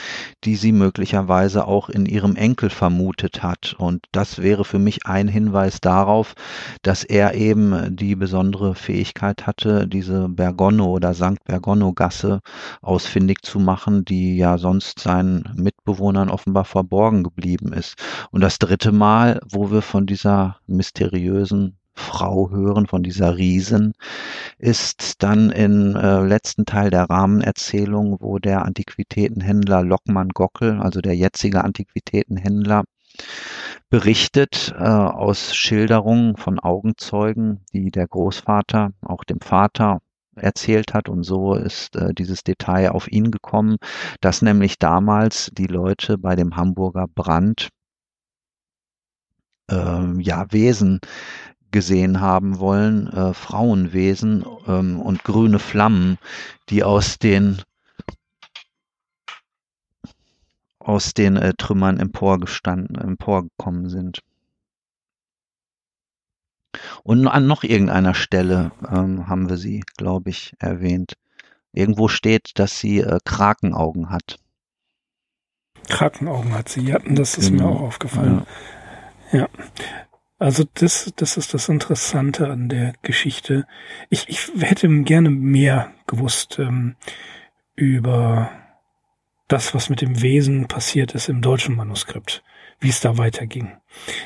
die 0.43 0.55
sie 0.55 0.71
möglicherweise 0.71 1.67
auch 1.67 1.89
in 1.89 2.05
ihrem 2.05 2.35
Enkel 2.35 2.69
vermutet 2.69 3.43
hat. 3.43 3.75
Und 3.77 4.05
das 4.11 4.41
wäre 4.41 4.65
für 4.65 4.79
mich 4.79 5.05
ein 5.05 5.27
Hinweis 5.27 5.81
darauf, 5.81 6.33
dass 6.81 7.03
er 7.03 7.35
eben 7.35 7.95
die 7.95 8.15
besondere 8.15 8.75
Fähigkeit 8.75 9.47
hatte, 9.47 9.87
diese 9.87 10.29
Bergono 10.29 10.85
oder 10.87 11.13
St. 11.13 11.43
Bergono 11.45 11.93
Gasse 11.93 12.41
ausfindig 12.81 13.43
zu 13.43 13.59
machen, 13.59 14.05
die 14.05 14.37
ja 14.37 14.57
sonst 14.57 14.99
seinen 14.99 15.49
Mitbewohnern 15.55 16.29
offenbar 16.29 16.65
verborgen 16.65 17.23
geblieben 17.23 17.73
ist. 17.73 17.95
Und 18.31 18.41
das 18.41 18.59
dritte 18.59 18.91
Mal, 18.91 19.39
wo 19.49 19.71
wir 19.71 19.81
von 19.81 20.05
dieser 20.05 20.57
mysteriösen 20.67 21.77
Frau 21.95 22.49
hören, 22.51 22.87
von 22.87 23.03
dieser 23.03 23.37
Riesen, 23.37 23.93
ist 24.57 25.23
dann 25.23 25.49
im 25.51 25.95
äh, 25.95 26.25
letzten 26.25 26.65
Teil 26.65 26.89
der 26.89 27.09
Rahmenerzählung, 27.09 28.17
wo 28.19 28.39
der 28.39 28.65
Antiquitätenhändler 28.65 29.83
Lockmann 29.83 30.29
Gockel, 30.29 30.79
also 30.81 31.01
der 31.01 31.15
jetzige 31.15 31.63
Antiquitätenhändler, 31.63 32.83
berichtet 33.89 34.73
äh, 34.77 34.83
aus 34.83 35.55
Schilderungen 35.55 36.35
von 36.37 36.59
Augenzeugen, 36.59 37.61
die 37.73 37.91
der 37.91 38.07
Großvater 38.07 38.91
auch 39.01 39.23
dem 39.23 39.39
Vater 39.39 39.99
erzählt 40.35 40.93
hat. 40.93 41.07
Und 41.09 41.23
so 41.23 41.55
ist 41.55 41.95
äh, 41.95 42.13
dieses 42.13 42.43
Detail 42.43 42.91
auf 42.91 43.09
ihn 43.11 43.31
gekommen, 43.31 43.77
dass 44.21 44.41
nämlich 44.41 44.79
damals 44.79 45.49
die 45.53 45.67
Leute 45.67 46.17
bei 46.17 46.35
dem 46.35 46.55
Hamburger 46.55 47.05
Brand 47.07 47.69
äh, 49.69 50.21
ja 50.21 50.51
Wesen 50.51 50.99
gesehen 51.75 52.21
haben 52.21 52.59
wollen, 52.59 53.07
äh, 53.09 53.33
Frauenwesen 53.33 54.45
ähm, 54.65 55.01
und 55.01 55.25
grüne 55.25 55.59
Flammen, 55.59 56.17
die 56.69 56.85
aus 56.85 57.19
den 57.19 57.61
aus 60.79 61.13
den 61.13 61.35
äh, 61.35 61.53
Trümmern 61.57 61.99
emporgestanden, 61.99 62.95
emporgekommen 62.95 63.89
sind. 63.89 64.21
Und 67.03 67.27
an 67.27 67.45
noch 67.45 67.63
irgendeiner 67.63 68.13
Stelle 68.13 68.71
ähm, 68.89 69.27
haben 69.27 69.49
wir 69.49 69.57
sie, 69.57 69.83
glaube 69.97 70.29
ich, 70.29 70.53
erwähnt. 70.59 71.15
Irgendwo 71.73 72.07
steht, 72.07 72.57
dass 72.57 72.79
sie 72.79 73.01
äh, 73.01 73.19
Krakenaugen 73.25 74.11
hat. 74.11 74.37
Krakenaugen 75.89 76.53
hat 76.53 76.69
sie, 76.69 76.81
ja, 76.81 76.99
das 76.99 77.37
ist 77.37 77.49
genau. 77.49 77.63
mir 77.65 77.69
auch 77.75 77.81
aufgefallen. 77.81 78.45
Ja. 79.33 79.39
Ja. 79.39 79.49
Also 80.37 80.65
das, 80.73 81.13
das 81.15 81.37
ist 81.37 81.53
das 81.53 81.69
Interessante 81.69 82.49
an 82.49 82.67
der 82.67 82.93
Geschichte. 83.01 83.65
Ich, 84.09 84.27
ich 84.27 84.49
hätte 84.59 84.89
gerne 85.03 85.29
mehr 85.29 85.93
gewusst 86.07 86.59
ähm, 86.59 86.95
über 87.75 88.51
das, 89.47 89.73
was 89.73 89.89
mit 89.89 90.01
dem 90.01 90.21
Wesen 90.21 90.67
passiert 90.67 91.15
ist 91.15 91.29
im 91.29 91.41
deutschen 91.41 91.75
Manuskript, 91.75 92.43
wie 92.79 92.89
es 92.89 92.99
da 92.99 93.17
weiterging. 93.17 93.71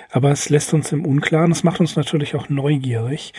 Aber 0.09 0.31
es 0.31 0.49
lässt 0.49 0.73
uns 0.73 0.91
im 0.91 1.05
Unklaren, 1.05 1.51
es 1.51 1.63
macht 1.63 1.79
uns 1.79 1.95
natürlich 1.95 2.35
auch 2.35 2.49
neugierig 2.49 3.33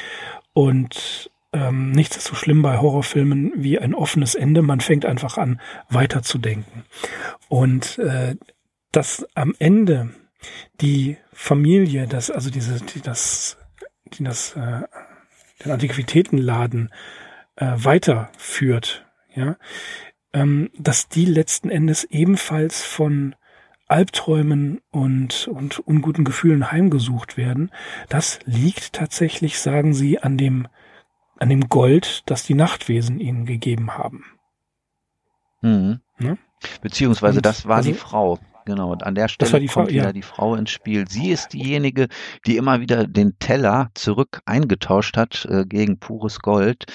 und 0.53 1.31
ähm, 1.53 1.91
nichts 1.91 2.17
ist 2.17 2.27
so 2.29 2.37
schlimm 2.37 2.63
bei 2.63 2.79
Horrorfilmen 2.79 3.53
wie 3.57 3.79
ein 3.79 3.95
offenes 3.95 4.37
Ende. 4.37 4.63
Man 4.63 4.81
fängt 4.81 5.05
einfach 5.05 5.37
an, 5.37 5.61
weiterzudenken. 5.89 6.85
Und 7.49 7.99
äh, 7.99 8.37
dass 8.93 9.27
am 9.35 9.55
Ende 9.59 10.11
die 10.81 11.17
Familie, 11.33 12.07
das, 12.07 12.31
also 12.31 12.51
diese, 12.51 12.81
die 12.81 13.01
das, 13.01 13.57
die 14.15 14.25
das, 14.25 14.57
äh, 14.57 14.83
den 15.65 15.73
Antiquitätenladen 15.73 16.91
äh, 17.57 17.73
weiterführt, 17.77 19.05
ja, 19.35 19.57
ähm, 20.33 20.71
dass 20.79 21.09
die 21.09 21.25
letzten 21.27 21.71
Endes 21.71 22.05
ebenfalls 22.05 22.83
von 22.83 23.35
Albträumen 23.89 24.81
und, 24.91 25.49
und 25.49 25.81
unguten 25.81 26.25
Gefühlen 26.25 26.71
heimgesucht 26.71 27.37
werden, 27.37 27.71
das 28.09 28.39
liegt 28.45 28.93
tatsächlich, 28.93 29.59
sagen 29.59 29.95
sie, 29.95 30.21
an 30.21 30.39
dem, 30.39 30.69
an 31.39 31.49
dem 31.49 31.69
Gold, 31.69 32.23
das 32.27 32.45
die 32.45 32.55
Nachtwesen 32.55 33.19
ihnen 33.19 33.47
gegeben 33.47 33.99
haben. 33.99 34.25
Mhm. 35.61 36.01
Ne? 36.19 36.39
Beziehungsweise 36.83 37.39
und, 37.39 37.47
das 37.47 37.67
war 37.67 37.79
also, 37.79 37.91
die 37.91 37.99
Frau. 37.99 38.39
Genau, 38.67 38.93
und 38.93 39.05
an 39.05 39.15
der 39.15 39.29
Stelle 39.29 39.51
kommt 39.51 39.71
Frau, 39.71 39.89
wieder 39.89 40.05
ja. 40.05 40.13
die 40.13 40.23
Frau 40.23 40.55
ins 40.55 40.71
Spiel. 40.71 41.09
Sie 41.09 41.31
ist 41.31 41.53
diejenige, 41.53 42.09
die 42.47 42.57
immer 42.57 42.81
wieder 42.81 43.07
den 43.07 43.39
Teller 43.39 43.91
zurück 43.95 44.41
eingetauscht 44.45 45.17
hat 45.17 45.47
äh, 45.51 45.65
gegen 45.65 45.99
pures 45.99 46.41
Gold 46.41 46.87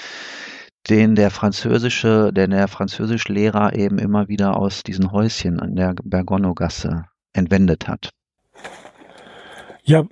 den 0.88 1.16
der 1.16 1.30
französische, 1.30 2.32
den 2.32 2.50
der 2.50 2.68
Französischlehrer 2.68 3.74
eben 3.74 3.98
immer 3.98 4.28
wieder 4.28 4.56
aus 4.56 4.82
diesen 4.82 5.10
Häuschen 5.10 5.58
an 5.60 5.74
der 5.74 5.94
Bergono-Gasse 6.02 7.06
entwendet 7.32 7.88
hat. 7.88 8.10
Ja, 9.82 10.04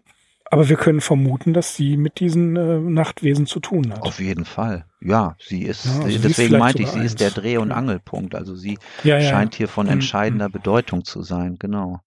aber 0.55 0.69
wir 0.69 0.77
können 0.77 1.01
vermuten, 1.01 1.53
dass 1.53 1.75
sie 1.75 1.97
mit 1.97 2.21
diesen 2.21 2.55
äh, 2.55 2.79
Nachtwesen 2.79 3.45
zu 3.45 3.59
tun 3.59 3.93
hat. 3.93 4.03
Auf 4.03 4.21
jeden 4.21 4.45
Fall. 4.45 4.85
Ja, 5.01 5.35
sie 5.41 5.65
ist, 5.65 5.85
ja, 5.85 6.05
also 6.05 6.19
deswegen 6.21 6.59
meinte 6.59 6.81
ich, 6.81 6.91
sie 6.91 7.01
eins. 7.01 7.07
ist 7.07 7.21
der 7.21 7.33
Dreh- 7.33 7.57
und 7.57 7.73
Angelpunkt. 7.73 8.37
Also 8.37 8.55
sie 8.55 8.79
ja, 9.03 9.19
ja, 9.19 9.29
scheint 9.29 9.57
hier 9.57 9.67
von 9.67 9.87
mhm, 9.87 9.95
entscheidender 9.95 10.47
mhm. 10.47 10.53
Bedeutung 10.53 11.03
zu 11.03 11.25
sein, 11.25 11.57
genau. 11.59 11.99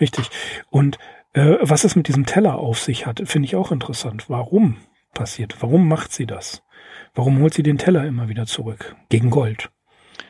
Richtig. 0.00 0.30
Und 0.70 0.98
äh, 1.32 1.56
was 1.60 1.82
es 1.82 1.96
mit 1.96 2.06
diesem 2.06 2.24
Teller 2.24 2.54
auf 2.54 2.78
sich 2.78 3.04
hat, 3.04 3.20
finde 3.24 3.46
ich 3.46 3.56
auch 3.56 3.72
interessant. 3.72 4.30
Warum 4.30 4.76
passiert? 5.12 5.56
Warum 5.58 5.88
macht 5.88 6.12
sie 6.12 6.26
das? 6.26 6.62
Warum 7.16 7.40
holt 7.40 7.54
sie 7.54 7.64
den 7.64 7.78
Teller 7.78 8.06
immer 8.06 8.28
wieder 8.28 8.46
zurück? 8.46 8.94
Gegen 9.08 9.30
Gold. 9.30 9.72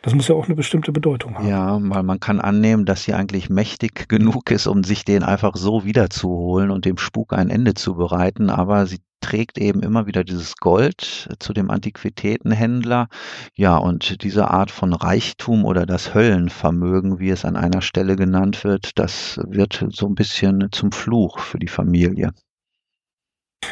Das 0.02 0.14
muss 0.14 0.28
ja 0.28 0.34
auch 0.34 0.46
eine 0.46 0.54
bestimmte 0.54 0.92
Bedeutung 0.92 1.36
haben. 1.36 1.48
Ja, 1.48 1.78
weil 1.80 2.02
man 2.02 2.20
kann 2.20 2.40
annehmen, 2.40 2.84
dass 2.84 3.04
sie 3.04 3.14
eigentlich 3.14 3.48
mächtig 3.48 4.08
genug 4.08 4.50
ist, 4.50 4.66
um 4.66 4.84
sich 4.84 5.04
den 5.04 5.22
einfach 5.22 5.56
so 5.56 5.84
wiederzuholen 5.84 6.70
und 6.70 6.84
dem 6.84 6.98
Spuk 6.98 7.32
ein 7.32 7.50
Ende 7.50 7.74
zu 7.74 7.94
bereiten. 7.94 8.50
Aber 8.50 8.86
sie 8.86 9.00
trägt 9.20 9.56
eben 9.56 9.82
immer 9.82 10.06
wieder 10.06 10.22
dieses 10.22 10.56
Gold 10.56 11.28
zu 11.38 11.52
dem 11.54 11.70
Antiquitätenhändler. 11.70 13.08
Ja, 13.54 13.78
und 13.78 14.22
diese 14.22 14.50
Art 14.50 14.70
von 14.70 14.92
Reichtum 14.92 15.64
oder 15.64 15.86
das 15.86 16.14
Höllenvermögen, 16.14 17.18
wie 17.18 17.30
es 17.30 17.44
an 17.44 17.56
einer 17.56 17.80
Stelle 17.80 18.16
genannt 18.16 18.64
wird, 18.64 18.98
das 18.98 19.40
wird 19.48 19.86
so 19.90 20.06
ein 20.06 20.14
bisschen 20.14 20.68
zum 20.72 20.92
Fluch 20.92 21.38
für 21.38 21.58
die 21.58 21.68
Familie. 21.68 22.32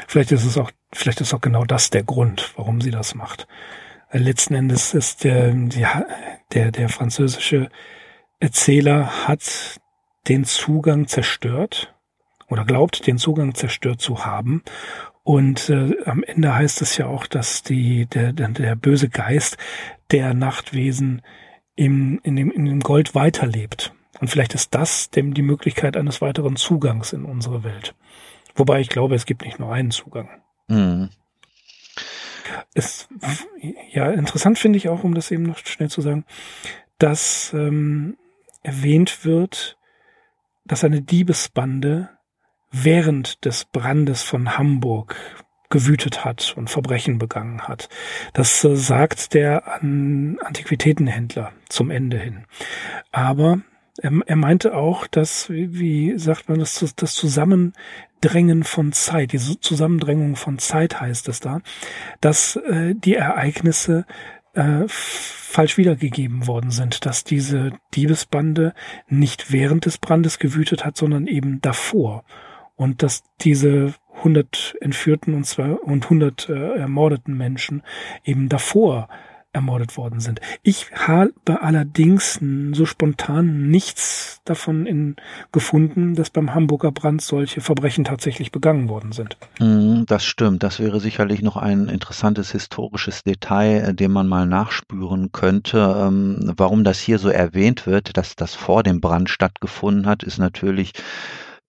Vielleicht 0.09 0.33
ist 0.33 0.47
es 0.47 0.57
auch, 0.57 0.71
vielleicht 0.93 1.21
ist 1.21 1.35
auch 1.35 1.43
genau 1.43 1.65
das 1.65 1.91
der 1.91 2.03
Grund, 2.03 2.53
warum 2.57 2.81
sie 2.81 2.91
das 2.91 3.15
macht. 3.15 3.47
Letzten 4.13 4.55
Endes 4.55 4.93
ist 4.93 5.25
der, 5.25 5.55
der, 6.53 6.71
der 6.71 6.89
französische 6.89 7.71
Erzähler 8.41 9.27
hat 9.27 9.81
den 10.29 10.45
Zugang 10.45 11.07
zerstört 11.07 11.95
oder 12.49 12.65
glaubt, 12.65 13.07
den 13.07 13.19
Zugang 13.19 13.55
zerstört 13.55 14.01
zu 14.01 14.25
haben. 14.25 14.63
Und 15.25 15.71
äh, 15.71 15.97
am 16.05 16.23
Ende 16.23 16.55
heißt 16.55 16.83
es 16.83 16.97
ja 16.97 17.07
auch, 17.07 17.27
dass 17.27 17.63
die, 17.63 18.07
der, 18.07 18.33
der, 18.33 18.49
der 18.49 18.77
böse 18.77 19.09
Geist 19.09 19.57
der 20.11 20.35
Nachtwesen 20.35 21.23
im, 21.75 22.21
in, 22.23 22.37
dem, 22.37 22.51
in 22.51 22.67
dem 22.67 22.81
Gold 22.81 23.15
weiterlebt. 23.15 23.95
Und 24.21 24.29
vielleicht 24.29 24.55
ist 24.55 24.75
das 24.75 25.11
dem 25.11 25.33
die 25.33 25.43
Möglichkeit 25.43 25.97
eines 25.97 26.21
weiteren 26.21 26.57
Zugangs 26.57 27.13
in 27.13 27.25
unsere 27.25 27.65
Welt. 27.65 27.95
Wobei 28.55 28.81
ich 28.81 28.89
glaube, 28.89 29.15
es 29.15 29.25
gibt 29.25 29.45
nicht 29.45 29.59
nur 29.59 29.73
einen 29.73 29.91
Zugang. 29.91 30.29
Mhm. 30.69 31.11
Es, 32.75 33.09
ja, 33.91 34.11
interessant 34.11 34.59
finde 34.59 34.77
ich 34.79 34.89
auch, 34.89 35.05
um 35.05 35.15
das 35.15 35.31
eben 35.31 35.45
noch 35.45 35.59
schnell 35.59 35.91
zu 35.91 36.01
sagen, 36.01 36.25
dass 36.99 37.53
ähm, 37.53 38.17
erwähnt 38.63 39.25
wird, 39.25 39.77
dass 40.65 40.85
eine 40.85 41.03
Diebesbande 41.03 42.11
während 42.71 43.45
des 43.45 43.65
Brandes 43.67 44.23
von 44.23 44.57
Hamburg 44.57 45.17
gewütet 45.73 46.25
hat 46.25 46.55
und 46.57 46.71
Verbrechen 46.71 47.19
begangen 47.19 47.63
hat. 47.67 47.89
Das 48.35 48.63
äh, 48.63 48.77
sagt 48.77 49.35
der 49.35 49.67
An 49.67 50.39
Antiquitätenhändler 50.41 51.53
zum 51.69 51.91
Ende 51.91 52.19
hin. 52.19 52.45
Aber 53.11 53.63
er, 53.99 54.13
er 54.27 54.37
meinte 54.37 54.75
auch, 54.75 55.07
dass, 55.07 55.51
wie, 55.51 55.79
wie 55.79 56.19
sagt 56.19 56.49
man, 56.49 56.59
das, 56.59 56.85
das 56.97 57.15
Zusammendrängen 58.23 58.63
von 58.63 58.93
Zeit, 58.93 59.33
diese 59.33 59.59
Zusammendrängung 59.59 60.37
von 60.37 60.59
Zeit 60.59 61.01
heißt 61.01 61.29
es 61.29 61.41
da, 61.41 61.61
dass 62.21 62.55
äh, 62.55 62.95
die 62.95 63.17
Ereignisse 63.17 64.07
äh, 64.55 64.85
falsch 64.87 65.77
wiedergegeben 65.77 66.47
worden 66.47 66.71
sind, 66.71 67.05
dass 67.05 67.25
diese 67.25 67.73
Diebesbande 67.95 68.75
nicht 69.09 69.51
während 69.51 69.87
des 69.87 69.99
Brandes 69.99 70.39
gewütet 70.39 70.85
hat, 70.85 70.97
sondern 70.97 71.27
eben 71.27 71.61
davor. 71.63 72.25
Und 72.77 73.03
dass 73.03 73.25
diese 73.41 73.95
100 74.19 74.77
entführten 74.81 75.35
und, 75.35 75.45
zwei, 75.45 75.71
und 75.71 76.05
100 76.05 76.49
äh, 76.49 76.79
ermordeten 76.79 77.37
Menschen 77.37 77.83
eben 78.25 78.49
davor 78.49 79.09
ermordet 79.53 79.97
worden 79.97 80.21
sind. 80.21 80.41
Ich 80.63 80.91
habe 80.95 81.33
allerdings 81.47 82.41
so 82.73 82.87
spontan 82.87 83.69
nichts 83.69 84.41
davon 84.45 84.87
in, 84.87 85.17
gefunden, 85.53 86.15
dass 86.15 86.31
beim 86.31 86.55
Hamburger 86.55 86.91
Brand 86.91 87.21
solche 87.21 87.61
Verbrechen 87.61 88.05
tatsächlich 88.05 88.51
begangen 88.51 88.89
worden 88.89 89.13
sind. 89.13 89.37
Mhm, 89.61 90.05
das 90.07 90.25
stimmt. 90.25 90.63
Das 90.63 90.81
wäre 90.81 91.01
sicherlich 91.01 91.43
noch 91.43 91.57
ein 91.57 91.89
interessantes 91.89 92.53
historisches 92.53 93.23
Detail, 93.25 93.89
äh, 93.89 93.95
dem 93.95 94.13
man 94.13 94.29
mal 94.29 94.47
nachspüren 94.47 95.33
könnte. 95.33 95.97
Ähm, 95.99 96.53
warum 96.57 96.85
das 96.85 96.99
hier 96.99 97.19
so 97.19 97.29
erwähnt 97.29 97.87
wird, 97.87 98.17
dass 98.17 98.37
das 98.37 98.55
vor 98.55 98.83
dem 98.83 99.01
Brand 99.01 99.29
stattgefunden 99.29 100.07
hat, 100.07 100.23
ist 100.23 100.39
natürlich 100.39 100.93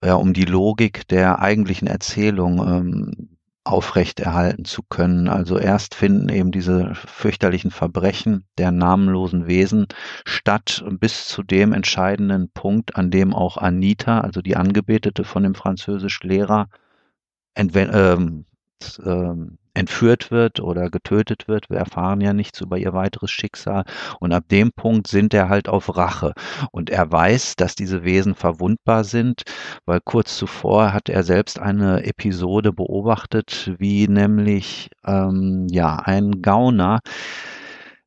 ja, 0.02 0.14
um 0.14 0.32
die 0.32 0.44
Logik 0.44 1.06
der 1.08 1.40
eigentlichen 1.40 1.88
Erzählung 1.88 2.58
ähm, 2.58 3.33
aufrechterhalten 3.64 4.64
zu 4.66 4.82
können. 4.82 5.28
Also 5.28 5.58
erst 5.58 5.94
finden 5.94 6.28
eben 6.28 6.52
diese 6.52 6.94
fürchterlichen 6.94 7.70
Verbrechen 7.70 8.44
der 8.58 8.70
namenlosen 8.70 9.46
Wesen 9.46 9.86
statt 10.26 10.84
bis 11.00 11.26
zu 11.26 11.42
dem 11.42 11.72
entscheidenden 11.72 12.50
Punkt, 12.50 12.96
an 12.96 13.10
dem 13.10 13.34
auch 13.34 13.56
Anita, 13.56 14.20
also 14.20 14.42
die 14.42 14.56
Angebetete 14.56 15.24
von 15.24 15.42
dem 15.42 15.54
französischen 15.54 16.28
Lehrer, 16.28 16.68
ähm, 17.56 18.44
ähm, 19.04 19.58
entführt 19.74 20.30
wird 20.30 20.60
oder 20.60 20.90
getötet 20.90 21.48
wird. 21.48 21.68
Wir 21.68 21.78
erfahren 21.78 22.20
ja 22.20 22.32
nichts 22.32 22.60
über 22.60 22.78
ihr 22.78 22.92
weiteres 22.92 23.30
Schicksal. 23.30 23.84
Und 24.20 24.32
ab 24.32 24.44
dem 24.50 24.72
Punkt 24.72 25.08
sind 25.08 25.34
er 25.34 25.48
halt 25.48 25.68
auf 25.68 25.96
Rache. 25.96 26.32
Und 26.70 26.90
er 26.90 27.10
weiß, 27.10 27.56
dass 27.56 27.74
diese 27.74 28.04
Wesen 28.04 28.34
verwundbar 28.34 29.04
sind, 29.04 29.42
weil 29.84 30.00
kurz 30.04 30.36
zuvor 30.36 30.92
hat 30.92 31.08
er 31.08 31.24
selbst 31.24 31.58
eine 31.58 32.04
Episode 32.04 32.72
beobachtet, 32.72 33.72
wie 33.78 34.08
nämlich 34.08 34.90
ähm, 35.04 35.66
ja 35.70 35.96
ein 35.96 36.40
Gauner 36.40 37.00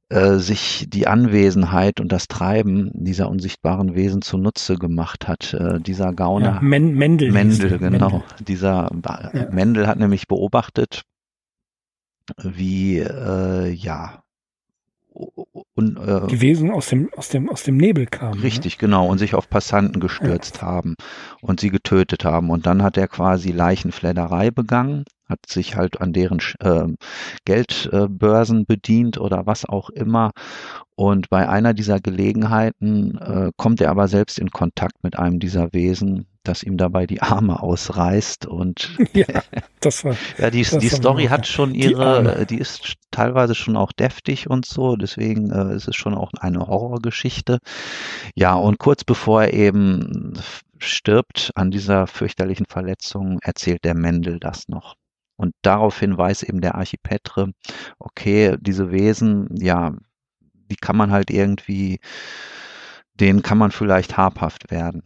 äh, 0.10 0.38
sich 0.38 0.86
die 0.88 1.06
Anwesenheit 1.06 2.00
und 2.00 2.14
das 2.14 2.30
Treiben 2.30 2.92
dieser 2.94 3.30
unsichtbaren 3.30 3.94
Wesen 3.94 4.22
zunutze 4.22 4.76
gemacht 4.76 5.28
hat. 5.28 5.54
Äh, 5.54 5.82
dieser 5.82 6.14
Gauner. 6.14 6.56
Ja, 6.56 6.60
Men 6.62 6.94
Mendel. 6.94 7.32
Mendel, 7.34 7.78
genau. 7.78 8.10
Mendel. 8.10 8.24
Dieser 8.48 8.90
ja. 9.34 9.48
Mendel 9.52 9.86
hat 9.86 10.00
nämlich 10.00 10.28
beobachtet, 10.28 11.02
wie, 12.44 13.00
äh, 13.00 13.70
ja, 13.70 14.24
und, 15.74 15.98
äh, 15.98 16.28
die 16.28 16.42
Wesen 16.42 16.72
aus 16.72 16.90
dem, 16.90 17.10
aus 17.16 17.30
dem, 17.30 17.50
aus 17.50 17.64
dem 17.64 17.78
Nebel 17.78 18.06
kamen. 18.06 18.38
Ne? 18.40 18.44
Richtig, 18.44 18.76
ne? 18.76 18.80
genau, 18.80 19.08
und 19.08 19.18
sich 19.18 19.34
auf 19.36 19.50
Passanten 19.50 20.00
gestürzt 20.00 20.58
ja. 20.58 20.62
haben 20.64 20.96
und 21.42 21.60
sie 21.60 21.70
getötet 21.70 22.24
haben. 22.24 22.50
Und 22.50 22.66
dann 22.66 22.84
hat 22.84 22.98
er 22.98 23.08
quasi 23.08 23.52
Leichenfledderei 23.52 24.52
begangen, 24.52 25.06
hat 25.28 25.40
sich 25.48 25.76
halt 25.76 26.02
an 26.02 26.14
deren 26.14 26.40
äh, 26.60 26.88
Geldbörsen 27.46 28.66
bedient 28.66 29.18
oder 29.18 29.46
was 29.46 29.66
auch 29.66 29.90
immer. 29.90 30.32
Und 30.96 31.30
bei 31.30 31.48
einer 31.48 31.74
dieser 31.74 32.00
Gelegenheiten 32.00 33.18
äh, 33.18 33.52
kommt 33.58 33.82
er 33.82 33.92
aber 33.92 34.08
selbst 34.08 34.40
in 34.40 34.52
Kontakt 34.52 35.04
mit 35.04 35.18
einem 35.18 35.40
dieser 35.40 35.74
Wesen, 35.74 36.28
dass 36.48 36.64
ihm 36.64 36.78
dabei 36.78 37.06
die 37.08 37.22
Arme 37.22 37.62
ausreißt 37.62 38.46
und 38.46 38.98
ja, 39.14 39.26
das 39.80 40.06
war 40.06 40.16
ja 40.38 40.50
die, 40.50 40.64
das 40.64 40.78
die 40.78 40.90
Story 40.90 41.26
hat 41.26 41.48
schon 41.48 41.74
die 41.74 41.82
ihre 41.82 42.18
Arme. 42.18 42.46
die 42.46 42.58
ist 42.58 42.94
teilweise 43.12 43.56
schon 43.56 43.76
auch 43.76 43.92
deftig 43.92 44.50
und 44.50 44.66
so 44.66 44.96
deswegen 44.96 45.52
äh, 45.52 45.76
ist 45.76 45.88
es 45.88 45.96
schon 45.96 46.14
auch 46.14 46.32
eine 46.40 46.68
Horrorgeschichte. 46.68 47.60
Ja 48.36 48.56
und 48.56 48.80
kurz 48.80 49.04
bevor 49.04 49.44
er 49.44 49.54
eben 49.54 50.34
stirbt 50.80 51.52
an 51.56 51.72
dieser 51.72 52.08
fürchterlichen 52.08 52.66
Verletzung 52.66 53.40
erzählt 53.42 53.84
der 53.84 53.96
Mendel 53.96 54.40
das 54.40 54.68
noch. 54.68 54.96
Und 55.36 55.54
daraufhin 55.62 56.18
weiß 56.18 56.44
eben 56.44 56.62
der 56.62 56.76
Archipetre 56.76 57.52
okay 58.00 58.58
diese 58.60 58.92
Wesen 58.92 59.50
ja 59.58 59.94
die 60.70 60.76
kann 60.76 60.98
man 60.98 61.12
halt 61.12 61.30
irgendwie 61.30 62.00
denen 63.20 63.42
kann 63.42 63.58
man 63.58 63.72
vielleicht 63.72 64.18
habhaft 64.18 64.72
werden 64.72 65.04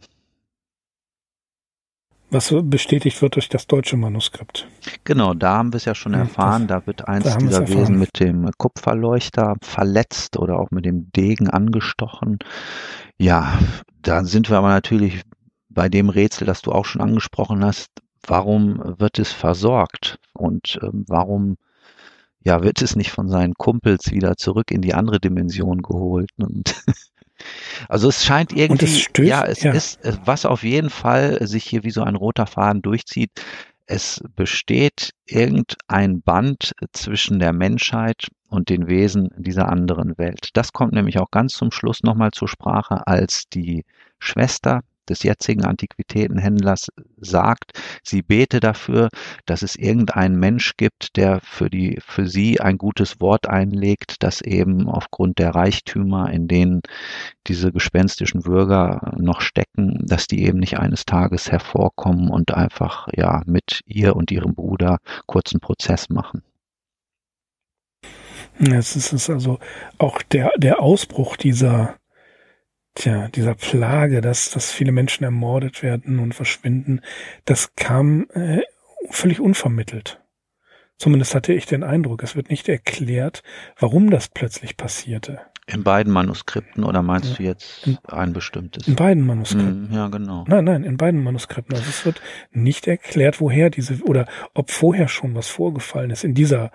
Was 2.32 2.54
bestätigt 2.64 3.20
wird 3.20 3.34
durch 3.34 3.50
das 3.50 3.66
deutsche 3.66 3.96
Manuskript. 3.98 4.66
Genau, 5.04 5.34
da 5.34 5.58
haben 5.58 5.72
wir 5.72 5.76
es 5.76 5.84
ja 5.84 5.94
schon 5.94 6.14
erfahren. 6.14 6.66
das- 6.66 6.80
Da 6.80 6.86
wird 6.86 7.00
da 7.00 7.04
eins 7.04 7.26
es 7.26 7.36
dieser. 7.36 7.68
Wesen 7.68 7.98
mit 7.98 8.18
dem 8.20 8.50
Kupferleuchter 8.56 9.56
verletzt 9.60 10.38
oder 10.38 10.58
auch 10.58 10.70
mit 10.70 10.86
dem 10.86 11.12
Degen 11.12 11.50
angestochen. 11.50 12.38
Ja, 13.18 13.58
da 14.00 14.24
sind 14.24 14.48
wir 14.48 14.56
aber 14.56 14.70
natürlich 14.70 15.20
bei 15.68 15.90
dem 15.90 16.08
Rätsel, 16.08 16.46
das 16.46 16.62
du 16.62 16.72
auch 16.72 16.86
schon 16.86 17.02
angesprochen 17.02 17.62
hast. 17.64 17.88
Warum 18.26 18.80
wird 18.98 19.18
es 19.18 19.30
versorgt 19.32 20.18
und 20.32 20.78
ähm, 20.82 21.04
warum 21.08 21.56
ja, 22.44 22.62
wird 22.62 22.80
es 22.82 22.96
nicht 22.96 23.10
von 23.10 23.28
seinen 23.28 23.54
Kumpels 23.54 24.10
wieder 24.10 24.36
zurück 24.36 24.70
in 24.70 24.80
die 24.80 24.94
andere 24.94 25.20
Dimension 25.20 25.82
geholt? 25.82 26.30
Und 26.38 26.74
also 27.88 28.08
es 28.08 28.24
scheint 28.24 28.52
irgendwie, 28.52 28.84
es 28.84 29.06
stößt- 29.08 29.24
ja, 29.24 29.44
es 29.44 29.62
ja. 29.62 29.72
ist, 29.72 30.00
was 30.24 30.46
auf 30.46 30.62
jeden 30.62 30.90
Fall 30.90 31.46
sich 31.46 31.64
hier 31.64 31.84
wie 31.84 31.90
so 31.90 32.02
ein 32.02 32.16
roter 32.16 32.46
Faden 32.46 32.82
durchzieht, 32.82 33.30
es 33.86 34.22
besteht 34.36 35.10
irgendein 35.26 36.22
Band 36.22 36.72
zwischen 36.92 37.38
der 37.38 37.52
Menschheit 37.52 38.28
und 38.48 38.68
den 38.68 38.86
Wesen 38.86 39.30
dieser 39.36 39.68
anderen 39.68 40.16
Welt. 40.18 40.50
Das 40.54 40.72
kommt 40.72 40.92
nämlich 40.92 41.18
auch 41.18 41.30
ganz 41.30 41.54
zum 41.54 41.72
Schluss 41.72 42.02
nochmal 42.02 42.30
zur 42.30 42.48
Sprache, 42.48 43.06
als 43.06 43.48
die 43.48 43.84
Schwester 44.18 44.82
des 45.08 45.22
jetzigen 45.22 45.64
Antiquitätenhändlers 45.64 46.88
sagt, 47.18 47.72
sie 48.02 48.22
bete 48.22 48.60
dafür, 48.60 49.08
dass 49.46 49.62
es 49.62 49.76
irgendeinen 49.76 50.38
Mensch 50.38 50.76
gibt, 50.76 51.16
der 51.16 51.40
für 51.40 51.70
die, 51.70 51.98
für 52.04 52.28
sie 52.28 52.60
ein 52.60 52.78
gutes 52.78 53.20
Wort 53.20 53.48
einlegt, 53.48 54.22
das 54.22 54.40
eben 54.40 54.88
aufgrund 54.88 55.38
der 55.38 55.54
Reichtümer, 55.54 56.30
in 56.30 56.48
denen 56.48 56.80
diese 57.46 57.72
gespenstischen 57.72 58.42
Bürger 58.42 59.14
noch 59.18 59.40
stecken, 59.40 60.04
dass 60.06 60.26
die 60.26 60.44
eben 60.44 60.58
nicht 60.58 60.78
eines 60.78 61.04
Tages 61.04 61.50
hervorkommen 61.50 62.30
und 62.30 62.54
einfach, 62.54 63.08
ja, 63.12 63.42
mit 63.46 63.80
ihr 63.86 64.16
und 64.16 64.30
ihrem 64.30 64.54
Bruder 64.54 64.98
kurzen 65.26 65.60
Prozess 65.60 66.08
machen. 66.08 66.42
Es 68.58 68.96
ist, 68.96 69.12
es 69.12 69.12
ist 69.12 69.30
also 69.30 69.58
auch 69.98 70.22
der, 70.22 70.52
der 70.58 70.80
Ausbruch 70.80 71.36
dieser, 71.36 71.96
tja, 72.94 73.28
dieser 73.28 73.54
Plage, 73.54 74.20
dass, 74.20 74.50
dass 74.50 74.72
viele 74.72 74.92
Menschen 74.92 75.24
ermordet 75.24 75.82
werden 75.82 76.18
und 76.18 76.34
verschwinden, 76.34 77.00
das 77.44 77.74
kam 77.74 78.26
äh, 78.34 78.60
völlig 79.10 79.40
unvermittelt. 79.40 80.20
Zumindest 80.98 81.34
hatte 81.34 81.52
ich 81.52 81.66
den 81.66 81.82
Eindruck, 81.82 82.22
es 82.22 82.36
wird 82.36 82.50
nicht 82.50 82.68
erklärt, 82.68 83.42
warum 83.78 84.10
das 84.10 84.28
plötzlich 84.28 84.76
passierte. 84.76 85.40
In 85.66 85.84
beiden 85.84 86.12
Manuskripten 86.12 86.84
oder 86.84 87.02
meinst 87.02 87.30
Ja. 87.30 87.36
du 87.36 87.42
jetzt 87.44 87.86
In- 87.86 87.98
ein 88.08 88.32
bestimmtes? 88.32 88.86
In 88.88 88.96
beiden 88.96 89.24
Manuskripten. 89.24 89.88
Hm, 89.88 89.94
ja, 89.94 90.08
genau. 90.08 90.44
Nein, 90.48 90.64
nein, 90.64 90.84
in 90.84 90.96
beiden 90.96 91.22
Manuskripten. 91.22 91.74
Also 91.76 91.88
es 91.88 92.04
wird 92.04 92.20
nicht 92.50 92.86
erklärt, 92.88 93.40
woher 93.40 93.70
diese 93.70 94.00
oder 94.02 94.26
ob 94.54 94.70
vorher 94.70 95.08
schon 95.08 95.34
was 95.34 95.48
vorgefallen 95.48 96.10
ist 96.10 96.24
in 96.24 96.34
dieser 96.34 96.72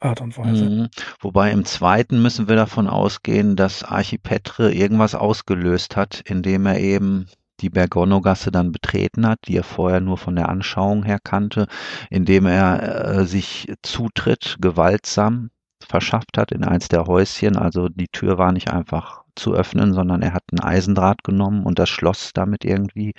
Art 0.00 0.20
und 0.20 0.36
Weise. 0.38 0.64
Mhm. 0.64 0.88
Wobei 1.20 1.50
im 1.50 1.64
zweiten 1.64 2.22
müssen 2.22 2.48
wir 2.48 2.56
davon 2.56 2.88
ausgehen, 2.88 3.56
dass 3.56 3.82
Archipetre 3.82 4.72
irgendwas 4.72 5.14
ausgelöst 5.14 5.96
hat, 5.96 6.22
indem 6.24 6.66
er 6.66 6.78
eben 6.78 7.26
die 7.60 7.70
Bergono-Gasse 7.70 8.52
dann 8.52 8.70
betreten 8.72 9.26
hat, 9.26 9.40
die 9.48 9.56
er 9.56 9.64
vorher 9.64 10.00
nur 10.00 10.16
von 10.16 10.36
der 10.36 10.48
Anschauung 10.48 11.02
her 11.02 11.18
kannte, 11.22 11.66
indem 12.10 12.46
er 12.46 13.18
äh, 13.18 13.26
sich 13.26 13.72
Zutritt 13.82 14.56
gewaltsam 14.60 15.50
verschafft 15.86 16.38
hat 16.38 16.52
in 16.52 16.64
eins 16.64 16.88
der 16.88 17.06
Häuschen. 17.06 17.56
Also 17.56 17.88
die 17.88 18.08
Tür 18.08 18.38
war 18.38 18.52
nicht 18.52 18.70
einfach 18.70 19.22
zu 19.34 19.54
öffnen, 19.54 19.94
sondern 19.94 20.22
er 20.22 20.34
hat 20.34 20.44
ein 20.52 20.60
Eisendraht 20.60 21.24
genommen 21.24 21.64
und 21.64 21.78
das 21.78 21.88
Schloss 21.88 22.32
damit 22.32 22.64
irgendwie 22.64 23.14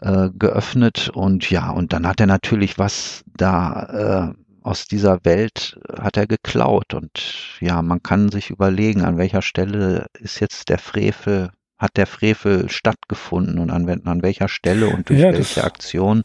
äh, 0.00 0.30
geöffnet. 0.32 1.10
Und 1.12 1.50
ja, 1.50 1.70
und 1.70 1.92
dann 1.92 2.06
hat 2.06 2.20
er 2.20 2.26
natürlich 2.26 2.78
was 2.78 3.24
da 3.36 4.32
äh, 4.32 4.47
aus 4.68 4.86
dieser 4.86 5.24
Welt 5.24 5.80
äh, 5.88 6.02
hat 6.02 6.16
er 6.16 6.26
geklaut. 6.26 6.94
Und 6.94 7.56
ja, 7.60 7.80
man 7.82 8.02
kann 8.02 8.30
sich 8.30 8.50
überlegen, 8.50 9.02
an 9.02 9.16
welcher 9.18 9.42
Stelle 9.42 10.06
ist 10.20 10.40
jetzt 10.40 10.68
der 10.68 10.78
Frevel, 10.78 11.50
hat 11.78 11.96
der 11.96 12.06
Frevel 12.06 12.68
stattgefunden 12.68 13.58
und 13.58 13.70
an, 13.70 13.88
an 14.04 14.22
welcher 14.22 14.48
Stelle 14.48 14.88
und 14.88 15.08
durch 15.08 15.20
Ja, 15.20 15.32
welche 15.32 15.64
Aktion. 15.64 16.22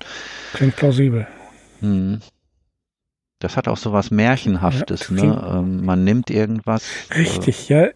Klingt 0.54 0.76
plausibel. 0.76 1.28
Hm. 1.80 2.20
Das 3.40 3.58
hat 3.58 3.68
auch 3.68 3.78
so 3.78 3.92
was 3.94 4.12
Märchenhaftes, 4.12 5.00
das 5.02 5.10
ne? 5.12 5.42
Ähm, 5.50 5.86
man 5.86 6.04
nimmt 6.04 6.30
irgendwas. 6.30 6.84
äh, 7.10 7.20
Richtig, 7.20 7.70
ja. 7.70 7.90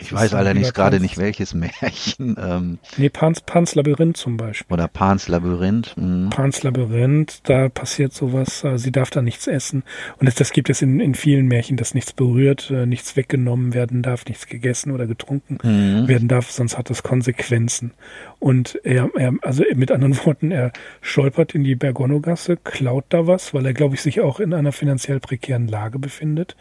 Ich 0.00 0.12
weiß 0.12 0.34
allerdings 0.34 0.72
gerade 0.74 1.00
nicht 1.00 1.18
welches 1.18 1.54
Märchen. 1.54 2.36
Ähm, 2.40 2.78
Nee, 2.96 3.08
Pans, 3.08 3.40
Pans 3.40 3.74
Labyrinth 3.74 4.16
zum 4.16 4.36
Beispiel. 4.36 4.72
oder 4.74 4.88
Pans 4.88 5.28
Labyrinth. 5.28 5.94
hm. 5.96 6.30
Pans 6.30 6.62
Labyrinth, 6.62 7.40
da 7.44 7.68
passiert 7.68 8.12
sowas, 8.12 8.64
äh, 8.64 8.78
sie 8.78 8.92
darf 8.92 9.10
da 9.10 9.22
nichts 9.22 9.46
essen. 9.46 9.82
Und 10.18 10.26
das, 10.26 10.34
das 10.36 10.52
gibt 10.52 10.70
es 10.70 10.82
in, 10.82 11.00
in 11.00 11.14
vielen 11.14 11.46
Märchen, 11.46 11.76
dass 11.76 11.94
nichts 11.94 12.12
berührt, 12.12 12.70
äh, 12.70 12.86
nichts 12.86 13.16
weggenommen 13.16 13.74
werden 13.74 14.02
darf, 14.02 14.24
nichts 14.26 14.46
gegessen 14.46 14.92
oder 14.92 15.06
getrunken 15.06 15.58
Hm. 15.62 16.08
werden 16.08 16.28
darf, 16.28 16.50
sonst 16.50 16.78
hat 16.78 16.90
das 16.90 17.02
Konsequenzen. 17.02 17.92
Und 18.38 18.78
er, 18.84 19.10
er, 19.16 19.34
also 19.42 19.64
mit 19.74 19.90
anderen 19.90 20.16
Worten, 20.24 20.50
er 20.50 20.72
stolpert 21.00 21.54
in 21.54 21.64
die 21.64 21.74
Bergono-Gasse, 21.74 22.56
klaut 22.56 23.04
da 23.08 23.26
was, 23.26 23.52
weil 23.54 23.66
er, 23.66 23.74
glaube 23.74 23.94
ich, 23.96 24.00
sich 24.02 24.20
auch 24.20 24.38
in 24.40 24.54
einer 24.54 24.72
finanziell 24.72 25.20
prekären 25.20 25.66
Lage 25.68 25.98
befindet. 25.98 26.56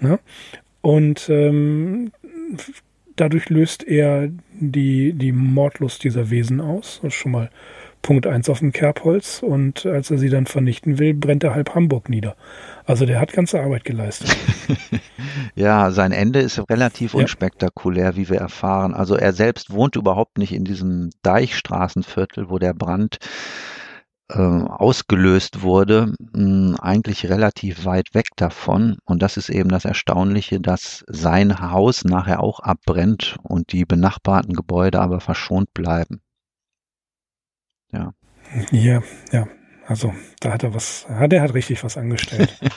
Ne? 0.00 0.18
Und 0.82 1.28
ähm, 1.28 2.10
dadurch 3.16 3.48
löst 3.50 3.82
er 3.86 4.28
die, 4.58 5.12
die 5.12 5.32
Mordlust 5.32 6.04
dieser 6.04 6.30
Wesen 6.30 6.60
aus. 6.60 7.00
Das 7.02 7.12
ist 7.14 7.20
schon 7.20 7.32
mal 7.32 7.50
Punkt 8.02 8.26
eins 8.26 8.48
auf 8.48 8.60
dem 8.60 8.72
Kerbholz. 8.72 9.42
Und 9.42 9.84
als 9.84 10.10
er 10.10 10.18
sie 10.18 10.30
dann 10.30 10.46
vernichten 10.46 10.98
will, 10.98 11.12
brennt 11.14 11.44
er 11.44 11.54
halb 11.54 11.74
Hamburg 11.74 12.08
nieder. 12.08 12.34
Also 12.86 13.04
der 13.04 13.20
hat 13.20 13.32
ganze 13.32 13.60
Arbeit 13.60 13.84
geleistet. 13.84 14.36
Ja, 15.54 15.90
sein 15.90 16.12
Ende 16.12 16.40
ist 16.40 16.58
relativ 16.70 17.12
Ja. 17.12 17.20
unspektakulär, 17.20 18.16
wie 18.16 18.28
wir 18.28 18.38
erfahren. 18.38 18.94
Also 18.94 19.16
er 19.16 19.32
selbst 19.32 19.70
wohnt 19.72 19.96
überhaupt 19.96 20.38
nicht 20.38 20.52
in 20.52 20.64
diesem 20.64 21.10
Deichstraßenviertel, 21.22 22.48
wo 22.48 22.58
der 22.58 22.72
Brand 22.72 23.18
ausgelöst 24.38 25.62
wurde, 25.62 26.14
mh, 26.32 26.78
eigentlich 26.80 27.28
relativ 27.28 27.84
weit 27.84 28.14
weg 28.14 28.26
davon. 28.36 28.98
Und 29.04 29.22
das 29.22 29.36
ist 29.36 29.48
eben 29.48 29.68
das 29.70 29.84
Erstaunliche, 29.84 30.60
dass 30.60 31.04
sein 31.08 31.60
Haus 31.60 32.04
nachher 32.04 32.40
auch 32.40 32.60
abbrennt 32.60 33.36
und 33.42 33.72
die 33.72 33.84
benachbarten 33.84 34.54
Gebäude 34.54 35.00
aber 35.00 35.20
verschont 35.20 35.72
bleiben. 35.74 36.20
Ja, 38.70 39.02
ja. 39.32 39.48
Also 39.86 40.14
da 40.40 40.52
hat 40.52 40.62
er 40.62 40.74
was, 40.74 41.06
ja, 41.08 41.26
der 41.26 41.42
hat 41.42 41.54
richtig 41.54 41.82
was 41.84 41.96
angestellt. 41.96 42.58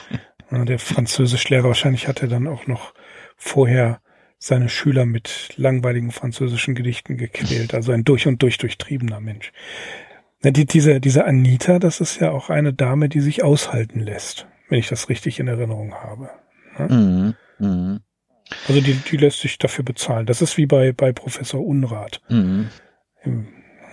Ja, 0.50 0.62
der 0.66 0.78
Französischlehrer, 0.78 1.64
wahrscheinlich 1.64 2.06
hat 2.06 2.20
er 2.20 2.28
dann 2.28 2.46
auch 2.46 2.66
noch 2.66 2.92
vorher 3.34 4.02
seine 4.38 4.68
Schüler 4.68 5.06
mit 5.06 5.54
langweiligen 5.56 6.10
französischen 6.12 6.74
Gedichten 6.74 7.16
gequält. 7.16 7.72
Also 7.72 7.92
ein 7.92 8.04
durch 8.04 8.26
und 8.26 8.42
durch 8.42 8.58
durchtriebener 8.58 9.20
Mensch. 9.20 9.52
Na, 10.44 10.50
die, 10.50 10.66
diese, 10.66 11.00
diese 11.00 11.24
Anita, 11.24 11.78
das 11.78 12.00
ist 12.00 12.20
ja 12.20 12.30
auch 12.30 12.50
eine 12.50 12.72
Dame, 12.74 13.08
die 13.08 13.20
sich 13.20 13.42
aushalten 13.42 14.00
lässt, 14.00 14.46
wenn 14.68 14.78
ich 14.78 14.88
das 14.88 15.08
richtig 15.08 15.40
in 15.40 15.48
Erinnerung 15.48 15.94
habe. 15.94 16.30
Mhm, 16.78 17.34
mhm, 17.58 18.00
Also 18.68 18.80
die, 18.80 18.94
die 18.94 19.16
lässt 19.16 19.40
sich 19.40 19.58
dafür 19.58 19.84
bezahlen. 19.84 20.26
Das 20.26 20.42
ist 20.42 20.56
wie 20.56 20.66
bei, 20.66 20.92
bei 20.92 21.12
Professor 21.12 21.64
Unrat. 21.64 22.20
mhm. 22.28 22.68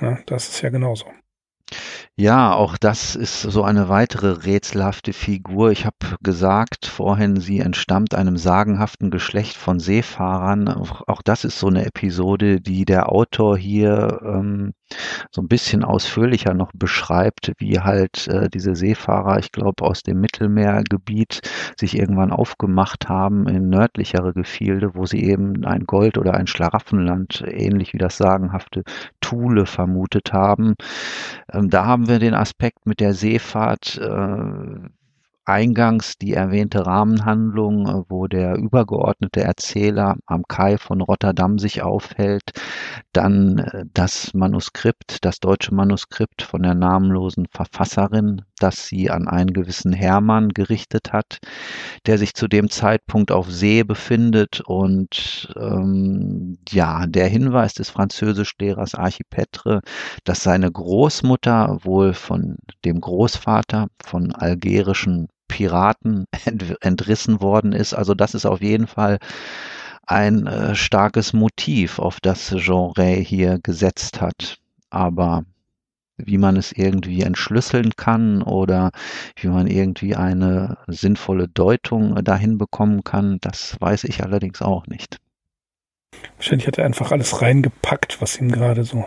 Ja, 0.02 0.18
das 0.26 0.49
ist 0.49 0.62
ja 0.62 0.70
genauso. 0.70 1.06
Ja, 2.18 2.54
auch 2.54 2.78
das 2.78 3.16
ist 3.16 3.41
so 3.41 3.64
eine 3.64 3.88
weitere 3.88 4.45
rätselhafte 4.45 5.14
Figur. 5.14 5.72
Ich 5.72 5.86
habe 5.86 6.18
gesagt 6.22 6.86
vorhin, 6.86 7.39
sie 7.39 7.60
entstammt 7.60 8.14
einem 8.14 8.36
sagenhaften 8.36 9.10
Geschlecht 9.10 9.56
von 9.56 9.80
Seefahrern. 9.80 10.68
Auch, 10.68 11.08
auch 11.08 11.22
das 11.22 11.45
ist 11.45 11.60
so 11.60 11.68
eine 11.68 11.86
Episode, 11.86 12.60
die 12.60 12.84
der 12.84 13.12
Autor 13.12 13.58
hier 13.58 14.20
ähm, 14.26 14.74
so 15.31 15.41
ein 15.41 15.47
bisschen 15.47 15.83
ausführlicher 15.83 16.53
noch 16.53 16.71
beschreibt, 16.73 17.53
wie 17.57 17.79
halt 17.79 18.27
äh, 18.27 18.49
diese 18.49 18.75
Seefahrer, 18.75 19.39
ich 19.39 19.51
glaube, 19.51 19.83
aus 19.83 20.03
dem 20.03 20.19
Mittelmeergebiet 20.19 21.41
sich 21.79 21.97
irgendwann 21.97 22.31
aufgemacht 22.31 23.09
haben 23.09 23.47
in 23.47 23.69
nördlichere 23.69 24.33
Gefilde, 24.33 24.95
wo 24.95 25.05
sie 25.05 25.23
eben 25.23 25.65
ein 25.65 25.85
Gold- 25.85 26.17
oder 26.17 26.35
ein 26.35 26.47
Schlaraffenland, 26.47 27.43
ähnlich 27.47 27.93
wie 27.93 27.97
das 27.97 28.17
sagenhafte 28.17 28.83
Thule 29.21 29.65
vermutet 29.65 30.33
haben. 30.33 30.75
Ähm, 31.51 31.69
da 31.69 31.85
haben 31.85 32.07
wir 32.07 32.19
den 32.19 32.33
Aspekt 32.33 32.85
mit 32.85 32.99
der 32.99 33.13
Seefahrt, 33.13 33.97
äh, 33.97 34.89
eingangs 35.45 36.17
die 36.17 36.33
erwähnte 36.33 36.85
Rahmenhandlung, 36.85 37.87
äh, 37.87 38.03
wo 38.09 38.27
der 38.27 38.55
übergeordnete 38.55 39.41
Erzähler 39.41 40.17
am 40.25 40.43
Kai 40.47 40.77
von 40.77 41.01
Rotterdam 41.01 41.59
sich 41.59 41.81
aufhält, 41.81 42.51
dann 43.13 43.59
äh, 43.59 43.85
das 43.93 44.33
Manuskript, 44.33 45.25
das 45.25 45.39
deutsche 45.39 45.73
Manuskript 45.73 46.41
von 46.41 46.63
der 46.63 46.75
namenlosen 46.75 47.47
Verfasserin, 47.47 48.43
das 48.62 48.88
sie 48.88 49.09
an 49.09 49.28
einen 49.28 49.53
gewissen 49.53 49.93
Hermann 49.93 50.49
gerichtet 50.49 51.14
hat, 51.14 51.39
der 52.05 52.18
sich 52.18 52.34
zu 52.34 52.47
dem 52.47 52.70
Zeitpunkt 52.70 53.32
auf 53.32 53.51
See 53.51 53.84
befindet 53.84 54.62
und 54.62 55.53
ähm, 55.55 56.57
ja, 56.70 57.05
der 57.07 57.28
Hinweis 57.28 57.74
des 57.74 57.89
Französischlehrers 57.89 58.95
Archipetre, 58.95 59.82
dass 60.24 60.43
seine 60.43 60.72
Großmutter 60.72 61.80
wohl 61.84 62.14
von 62.14 62.57
dem 62.86 63.01
Großvater 63.01 63.88
von 64.03 64.32
algerischen 64.34 65.28
Piraten 65.47 66.26
entrissen 66.82 67.41
worden 67.41 67.74
ist. 67.74 67.93
Also 67.93 68.14
das 68.14 68.34
ist 68.34 68.45
auf 68.45 68.62
jeden 68.62 68.88
Fall 68.88 69.20
ein 70.07 70.47
äh, 70.47 70.76
starkes 70.76 71.34
Motiv, 71.34 71.99
auf 71.99 72.20
das 72.20 72.53
Genre 72.57 73.05
hier 73.05 73.59
gesetzt 73.62 74.22
hat. 74.22 74.57
Aber 74.89 75.43
wie 76.26 76.38
man 76.38 76.57
es 76.57 76.72
irgendwie 76.72 77.22
entschlüsseln 77.22 77.91
kann 77.95 78.41
oder 78.41 78.91
wie 79.36 79.47
man 79.47 79.67
irgendwie 79.67 80.15
eine 80.15 80.78
sinnvolle 80.88 81.47
Deutung 81.47 82.15
dahin 82.24 82.57
bekommen 82.57 83.03
kann, 83.03 83.39
das 83.41 83.78
weiß 83.80 84.05
ich 84.05 84.24
allerdings 84.24 84.61
auch 84.61 84.88
nicht. 84.88 85.17
Wahrscheinlich 86.38 86.67
hat 86.67 86.78
er 86.78 86.86
einfach 86.86 87.11
alles 87.11 87.41
reingepackt, 87.41 88.22
was 88.22 88.39
ihm 88.39 88.51
gerade 88.51 88.84
so 88.84 89.05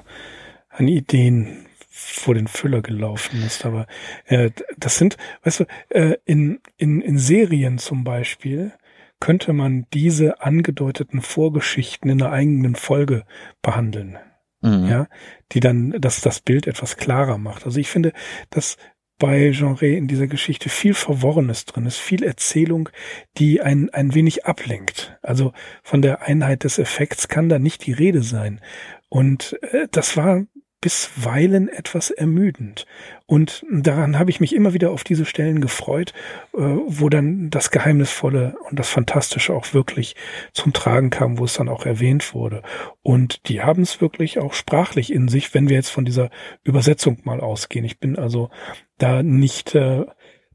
an 0.68 0.88
Ideen 0.88 1.66
vor 1.90 2.34
den 2.34 2.48
Füller 2.48 2.82
gelaufen 2.82 3.42
ist. 3.44 3.64
Aber 3.64 3.86
äh, 4.26 4.50
das 4.76 4.98
sind, 4.98 5.16
weißt 5.42 5.60
du, 5.60 5.64
äh, 5.90 6.16
in, 6.24 6.60
in, 6.76 7.00
in 7.00 7.18
Serien 7.18 7.78
zum 7.78 8.02
Beispiel 8.04 8.72
könnte 9.20 9.52
man 9.52 9.86
diese 9.92 10.42
angedeuteten 10.42 11.22
Vorgeschichten 11.22 12.10
in 12.10 12.20
einer 12.20 12.32
eigenen 12.32 12.74
Folge 12.74 13.24
behandeln. 13.62 14.18
Mhm. 14.64 14.88
Ja, 14.88 15.08
die 15.52 15.60
dann 15.60 15.94
das, 16.00 16.22
das 16.22 16.40
Bild 16.40 16.66
etwas 16.66 16.96
klarer 16.96 17.36
macht. 17.36 17.66
Also 17.66 17.78
ich 17.78 17.88
finde, 17.90 18.12
dass 18.48 18.78
bei 19.18 19.50
Genre 19.50 19.86
in 19.86 20.08
dieser 20.08 20.26
Geschichte 20.26 20.68
viel 20.68 20.94
Verworrenes 20.94 21.66
drin 21.66 21.86
ist, 21.86 21.98
viel 21.98 22.24
Erzählung, 22.24 22.88
die 23.36 23.60
ein, 23.60 23.90
ein 23.90 24.14
wenig 24.14 24.46
ablenkt. 24.46 25.16
Also 25.22 25.52
von 25.82 26.02
der 26.02 26.22
Einheit 26.22 26.64
des 26.64 26.78
Effekts 26.78 27.28
kann 27.28 27.48
da 27.48 27.58
nicht 27.58 27.86
die 27.86 27.92
Rede 27.92 28.22
sein. 28.22 28.60
Und 29.08 29.56
äh, 29.70 29.86
das 29.90 30.16
war 30.16 30.44
bisweilen 30.84 31.70
etwas 31.70 32.10
ermüdend. 32.10 32.84
Und 33.24 33.64
daran 33.72 34.18
habe 34.18 34.28
ich 34.28 34.40
mich 34.40 34.54
immer 34.54 34.74
wieder 34.74 34.90
auf 34.90 35.02
diese 35.02 35.24
Stellen 35.24 35.62
gefreut, 35.62 36.12
äh, 36.52 36.58
wo 36.58 37.08
dann 37.08 37.48
das 37.48 37.70
Geheimnisvolle 37.70 38.54
und 38.68 38.78
das 38.78 38.90
Fantastische 38.90 39.54
auch 39.54 39.72
wirklich 39.72 40.14
zum 40.52 40.74
Tragen 40.74 41.08
kam, 41.08 41.38
wo 41.38 41.46
es 41.46 41.54
dann 41.54 41.70
auch 41.70 41.86
erwähnt 41.86 42.34
wurde. 42.34 42.62
Und 43.00 43.48
die 43.48 43.62
haben 43.62 43.80
es 43.80 44.02
wirklich 44.02 44.38
auch 44.38 44.52
sprachlich 44.52 45.10
in 45.10 45.28
sich, 45.28 45.54
wenn 45.54 45.70
wir 45.70 45.76
jetzt 45.76 45.88
von 45.88 46.04
dieser 46.04 46.28
Übersetzung 46.64 47.18
mal 47.24 47.40
ausgehen. 47.40 47.86
Ich 47.86 47.98
bin 47.98 48.18
also 48.18 48.50
da 48.98 49.22
nicht 49.22 49.74
äh, 49.74 50.04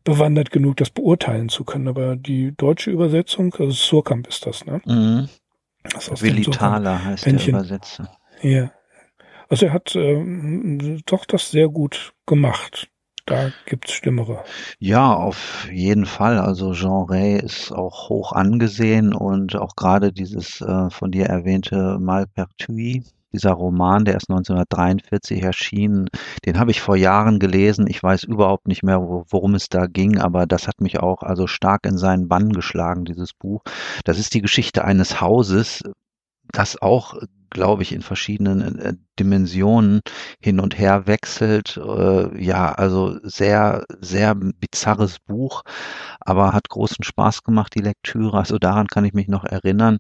bewandert 0.03 0.51
genug, 0.51 0.77
das 0.77 0.91
beurteilen 0.91 1.49
zu 1.49 1.63
können. 1.63 1.87
Aber 1.87 2.15
die 2.15 2.55
deutsche 2.55 2.91
Übersetzung, 2.91 3.51
also 3.55 3.71
Surkamp 3.71 4.27
ist 4.27 4.45
das, 4.45 4.63
ne? 4.63 4.79
Mhm. 4.85 5.27
Das 5.91 6.21
Willi 6.21 6.43
Thaler 6.43 7.03
heißt 7.03 7.25
der 7.25 7.47
Übersetzer. 7.47 8.11
Ja, 8.43 8.71
also 9.49 9.65
er 9.65 9.73
hat 9.73 9.95
ähm, 9.95 11.01
doch 11.05 11.25
das 11.25 11.51
sehr 11.51 11.67
gut 11.67 12.13
gemacht. 12.25 12.89
Da 13.25 13.51
gibt's 13.65 13.91
Schlimmere. 13.91 14.43
Ja, 14.79 15.13
auf 15.13 15.67
jeden 15.71 16.07
Fall. 16.07 16.39
Also 16.39 16.73
Jean 16.73 17.05
Ray 17.07 17.37
ist 17.37 17.71
auch 17.71 18.09
hoch 18.09 18.31
angesehen 18.33 19.13
und 19.13 19.55
auch 19.55 19.75
gerade 19.75 20.11
dieses 20.11 20.61
äh, 20.61 20.89
von 20.89 21.11
dir 21.11 21.25
erwähnte 21.27 21.99
Malpertuis, 21.99 23.13
dieser 23.31 23.51
Roman, 23.51 24.05
der 24.05 24.15
ist 24.15 24.29
1943 24.29 25.43
erschienen, 25.43 26.09
den 26.45 26.57
habe 26.57 26.71
ich 26.71 26.81
vor 26.81 26.95
Jahren 26.95 27.37
gelesen. 27.37 27.85
Ich 27.87 28.01
weiß 28.01 28.23
überhaupt 28.23 28.67
nicht 28.67 28.81
mehr, 28.81 28.99
worum 28.99 29.53
es 29.53 29.69
da 29.69 29.85
ging, 29.85 30.17
aber 30.17 30.47
das 30.47 30.67
hat 30.67 30.81
mich 30.81 30.99
auch 30.99 31.21
also 31.21 31.45
stark 31.45 31.85
in 31.85 31.99
seinen 31.99 32.27
Bann 32.27 32.51
geschlagen, 32.51 33.05
dieses 33.05 33.33
Buch. 33.33 33.61
Das 34.05 34.17
ist 34.17 34.33
die 34.33 34.41
Geschichte 34.41 34.83
eines 34.83 35.21
Hauses, 35.21 35.83
das 36.51 36.81
auch 36.81 37.15
glaube 37.49 37.83
ich, 37.83 37.93
in 37.93 38.01
verschiedenen 38.01 38.79
äh, 38.79 38.93
Dimensionen 39.19 40.01
hin 40.39 40.59
und 40.59 40.77
her 40.77 41.07
wechselt. 41.07 41.77
Äh, 41.77 42.43
ja, 42.43 42.71
also 42.71 43.17
sehr, 43.23 43.85
sehr 43.99 44.35
bizarres 44.35 45.19
Buch, 45.19 45.63
aber 46.19 46.53
hat 46.53 46.69
großen 46.69 47.03
Spaß 47.03 47.43
gemacht, 47.43 47.73
die 47.75 47.81
Lektüre. 47.81 48.37
Also 48.37 48.57
daran 48.59 48.87
kann 48.87 49.05
ich 49.05 49.13
mich 49.13 49.27
noch 49.27 49.45
erinnern. 49.45 49.97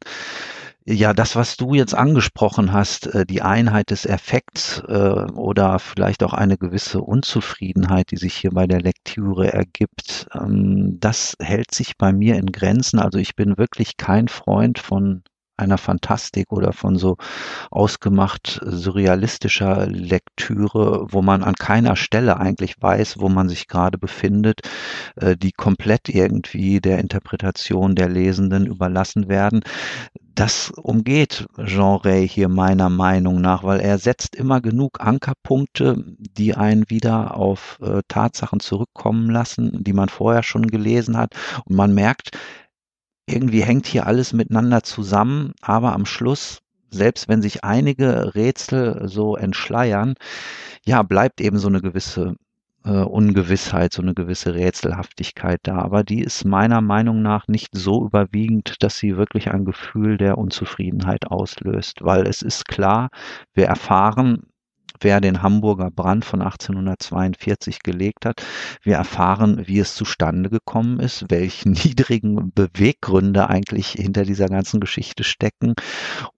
Ja, 0.85 1.13
das, 1.13 1.35
was 1.35 1.55
du 1.57 1.75
jetzt 1.75 1.93
angesprochen 1.93 2.73
hast, 2.73 3.07
äh, 3.07 3.25
die 3.25 3.41
Einheit 3.41 3.91
des 3.91 4.05
Effekts 4.05 4.81
oder 4.83 5.79
vielleicht 5.79 6.23
auch 6.23 6.33
eine 6.33 6.57
gewisse 6.57 7.01
Unzufriedenheit, 7.01 8.11
die 8.11 8.17
sich 8.17 8.35
hier 8.35 8.51
bei 8.51 8.65
der 8.67 8.81
Lektüre 8.81 9.53
ergibt, 9.53 10.27
ähm, 10.33 10.97
das 10.99 11.35
hält 11.39 11.73
sich 11.73 11.97
bei 11.97 12.11
mir 12.13 12.37
in 12.37 12.51
Grenzen. 12.51 12.99
Also 12.99 13.17
ich 13.19 13.35
bin 13.35 13.57
wirklich 13.57 13.97
kein 13.97 14.27
Freund 14.27 14.79
von 14.79 15.23
einer 15.59 15.77
Fantastik 15.77 16.51
oder 16.51 16.73
von 16.73 16.97
so 16.97 17.17
ausgemacht 17.71 18.59
surrealistischer 18.63 19.87
Lektüre, 19.87 21.05
wo 21.09 21.21
man 21.21 21.43
an 21.43 21.55
keiner 21.55 21.95
Stelle 21.95 22.37
eigentlich 22.37 22.75
weiß, 22.81 23.19
wo 23.19 23.29
man 23.29 23.49
sich 23.49 23.67
gerade 23.67 23.97
befindet, 23.97 24.61
äh, 25.15 25.35
die 25.37 25.51
komplett 25.51 26.09
irgendwie 26.09 26.79
der 26.79 26.99
Interpretation 26.99 27.95
der 27.95 28.09
Lesenden 28.09 28.65
überlassen 28.65 29.29
werden. 29.29 29.61
Das 30.39 30.71
umgeht 30.71 31.47
Jean 31.65 31.97
Ray 31.97 32.25
hier 32.25 32.47
meiner 32.47 32.89
Meinung 32.89 33.41
nach, 33.41 33.65
weil 33.65 33.81
er 33.81 33.97
setzt 33.97 34.37
immer 34.37 34.61
genug 34.61 35.01
Ankerpunkte, 35.01 36.01
die 36.17 36.55
einen 36.55 36.89
wieder 36.89 37.35
auf 37.35 37.77
äh, 37.81 38.01
Tatsachen 38.07 38.61
zurückkommen 38.61 39.29
lassen, 39.29 39.83
die 39.83 39.91
man 39.91 40.07
vorher 40.07 40.43
schon 40.43 40.67
gelesen 40.67 41.17
hat. 41.17 41.33
Und 41.65 41.75
man 41.75 41.93
merkt, 41.93 42.31
irgendwie 43.29 43.61
hängt 43.61 43.85
hier 43.85 44.07
alles 44.07 44.33
miteinander 44.33 44.83
zusammen, 44.83 45.53
aber 45.61 45.93
am 45.93 46.05
Schluss, 46.05 46.59
selbst 46.91 47.27
wenn 47.29 47.41
sich 47.41 47.63
einige 47.63 48.35
Rätsel 48.35 49.07
so 49.07 49.35
entschleiern, 49.35 50.15
ja, 50.85 51.03
bleibt 51.03 51.41
eben 51.41 51.59
so 51.59 51.67
eine 51.67 51.81
gewisse 51.81 52.35
äh, 52.85 52.89
Ungewissheit, 52.89 53.93
so 53.93 54.01
eine 54.01 54.13
gewisse 54.13 54.55
Rätselhaftigkeit 54.55 55.59
da. 55.63 55.77
Aber 55.79 56.03
die 56.03 56.21
ist 56.21 56.45
meiner 56.45 56.81
Meinung 56.81 57.21
nach 57.21 57.47
nicht 57.47 57.69
so 57.73 58.05
überwiegend, 58.05 58.81
dass 58.81 58.97
sie 58.97 59.17
wirklich 59.17 59.51
ein 59.51 59.65
Gefühl 59.65 60.17
der 60.17 60.37
Unzufriedenheit 60.37 61.27
auslöst, 61.27 61.99
weil 62.01 62.27
es 62.27 62.41
ist 62.41 62.67
klar, 62.67 63.09
wir 63.53 63.65
erfahren 63.67 64.48
wer 65.01 65.21
den 65.21 65.41
Hamburger 65.41 65.91
Brand 65.91 66.25
von 66.25 66.41
1842 66.41 67.83
gelegt 67.83 68.25
hat. 68.25 68.41
Wir 68.81 68.95
erfahren, 68.95 69.67
wie 69.67 69.79
es 69.79 69.95
zustande 69.95 70.49
gekommen 70.49 70.99
ist, 70.99 71.25
welche 71.29 71.69
niedrigen 71.69 72.51
Beweggründe 72.53 73.49
eigentlich 73.49 73.91
hinter 73.91 74.23
dieser 74.23 74.47
ganzen 74.47 74.79
Geschichte 74.79 75.23
stecken. 75.23 75.73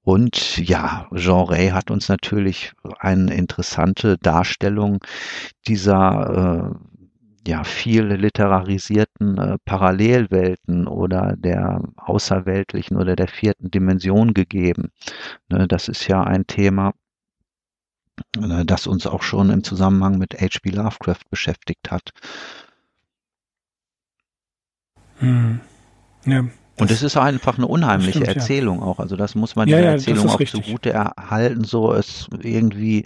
Und 0.03 0.57
ja, 0.57 1.07
Jean 1.15 1.45
Ray 1.45 1.69
hat 1.69 1.91
uns 1.91 2.09
natürlich 2.09 2.73
eine 2.99 3.33
interessante 3.33 4.17
Darstellung 4.17 4.99
dieser 5.67 6.73
äh, 6.73 6.91
ja, 7.47 7.63
viel 7.63 8.05
literarisierten 8.05 9.37
äh, 9.37 9.57
Parallelwelten 9.65 10.87
oder 10.87 11.35
der 11.35 11.81
außerweltlichen 11.97 12.97
oder 12.97 13.15
der 13.15 13.27
vierten 13.27 13.71
Dimension 13.71 14.33
gegeben. 14.33 14.91
Ne, 15.49 15.67
das 15.67 15.87
ist 15.87 16.07
ja 16.07 16.23
ein 16.23 16.45
Thema, 16.45 16.93
das 18.65 18.87
uns 18.87 19.07
auch 19.07 19.23
schon 19.23 19.49
im 19.49 19.63
Zusammenhang 19.63 20.17
mit 20.17 20.39
H.P. 20.39 20.69
Lovecraft 20.69 21.29
beschäftigt 21.29 21.91
hat. 21.91 22.11
Hm. 25.19 25.59
Ja, 26.25 26.45
und 26.81 26.89
es 26.89 27.03
ist 27.03 27.15
einfach 27.15 27.57
eine 27.57 27.67
unheimliche 27.67 28.19
stimmt, 28.19 28.27
Erzählung 28.27 28.79
ja. 28.79 28.85
auch. 28.85 28.99
Also 28.99 29.15
das 29.15 29.35
muss 29.35 29.55
man 29.55 29.67
ja, 29.67 29.77
dieser 29.77 29.87
ja, 29.87 29.93
Erzählung 29.93 30.29
auch 30.29 30.39
richtig. 30.39 30.65
zugute 30.65 30.91
erhalten. 30.91 31.63
So 31.63 31.93
es 31.93 32.27
irgendwie 32.39 33.05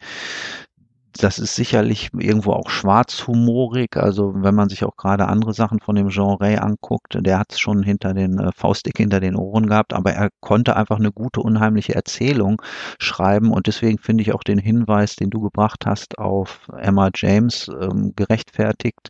das 1.17 1.39
ist 1.39 1.55
sicherlich 1.55 2.09
irgendwo 2.17 2.51
auch 2.51 2.69
schwarzhumorig. 2.69 3.97
Also 3.97 4.33
wenn 4.35 4.55
man 4.55 4.69
sich 4.69 4.83
auch 4.83 4.97
gerade 4.97 5.27
andere 5.27 5.53
Sachen 5.53 5.79
von 5.79 5.95
dem 5.95 6.07
Ray 6.07 6.57
anguckt, 6.57 7.17
der 7.19 7.39
hat 7.39 7.53
es 7.53 7.59
schon 7.59 7.83
hinter 7.83 8.13
den 8.13 8.39
äh, 8.39 8.51
Faustdick 8.55 8.97
hinter 8.97 9.19
den 9.19 9.35
Ohren 9.35 9.67
gehabt, 9.67 9.93
aber 9.93 10.11
er 10.11 10.29
konnte 10.41 10.75
einfach 10.75 10.97
eine 10.97 11.11
gute, 11.11 11.41
unheimliche 11.41 11.95
Erzählung 11.95 12.61
schreiben 12.99 13.51
und 13.51 13.67
deswegen 13.67 13.97
finde 13.97 14.23
ich 14.23 14.33
auch 14.33 14.43
den 14.43 14.59
Hinweis, 14.59 15.15
den 15.15 15.29
du 15.29 15.41
gebracht 15.41 15.85
hast, 15.85 16.17
auf 16.17 16.69
Emma 16.77 17.09
James 17.13 17.69
ähm, 17.81 18.13
gerechtfertigt 18.15 19.09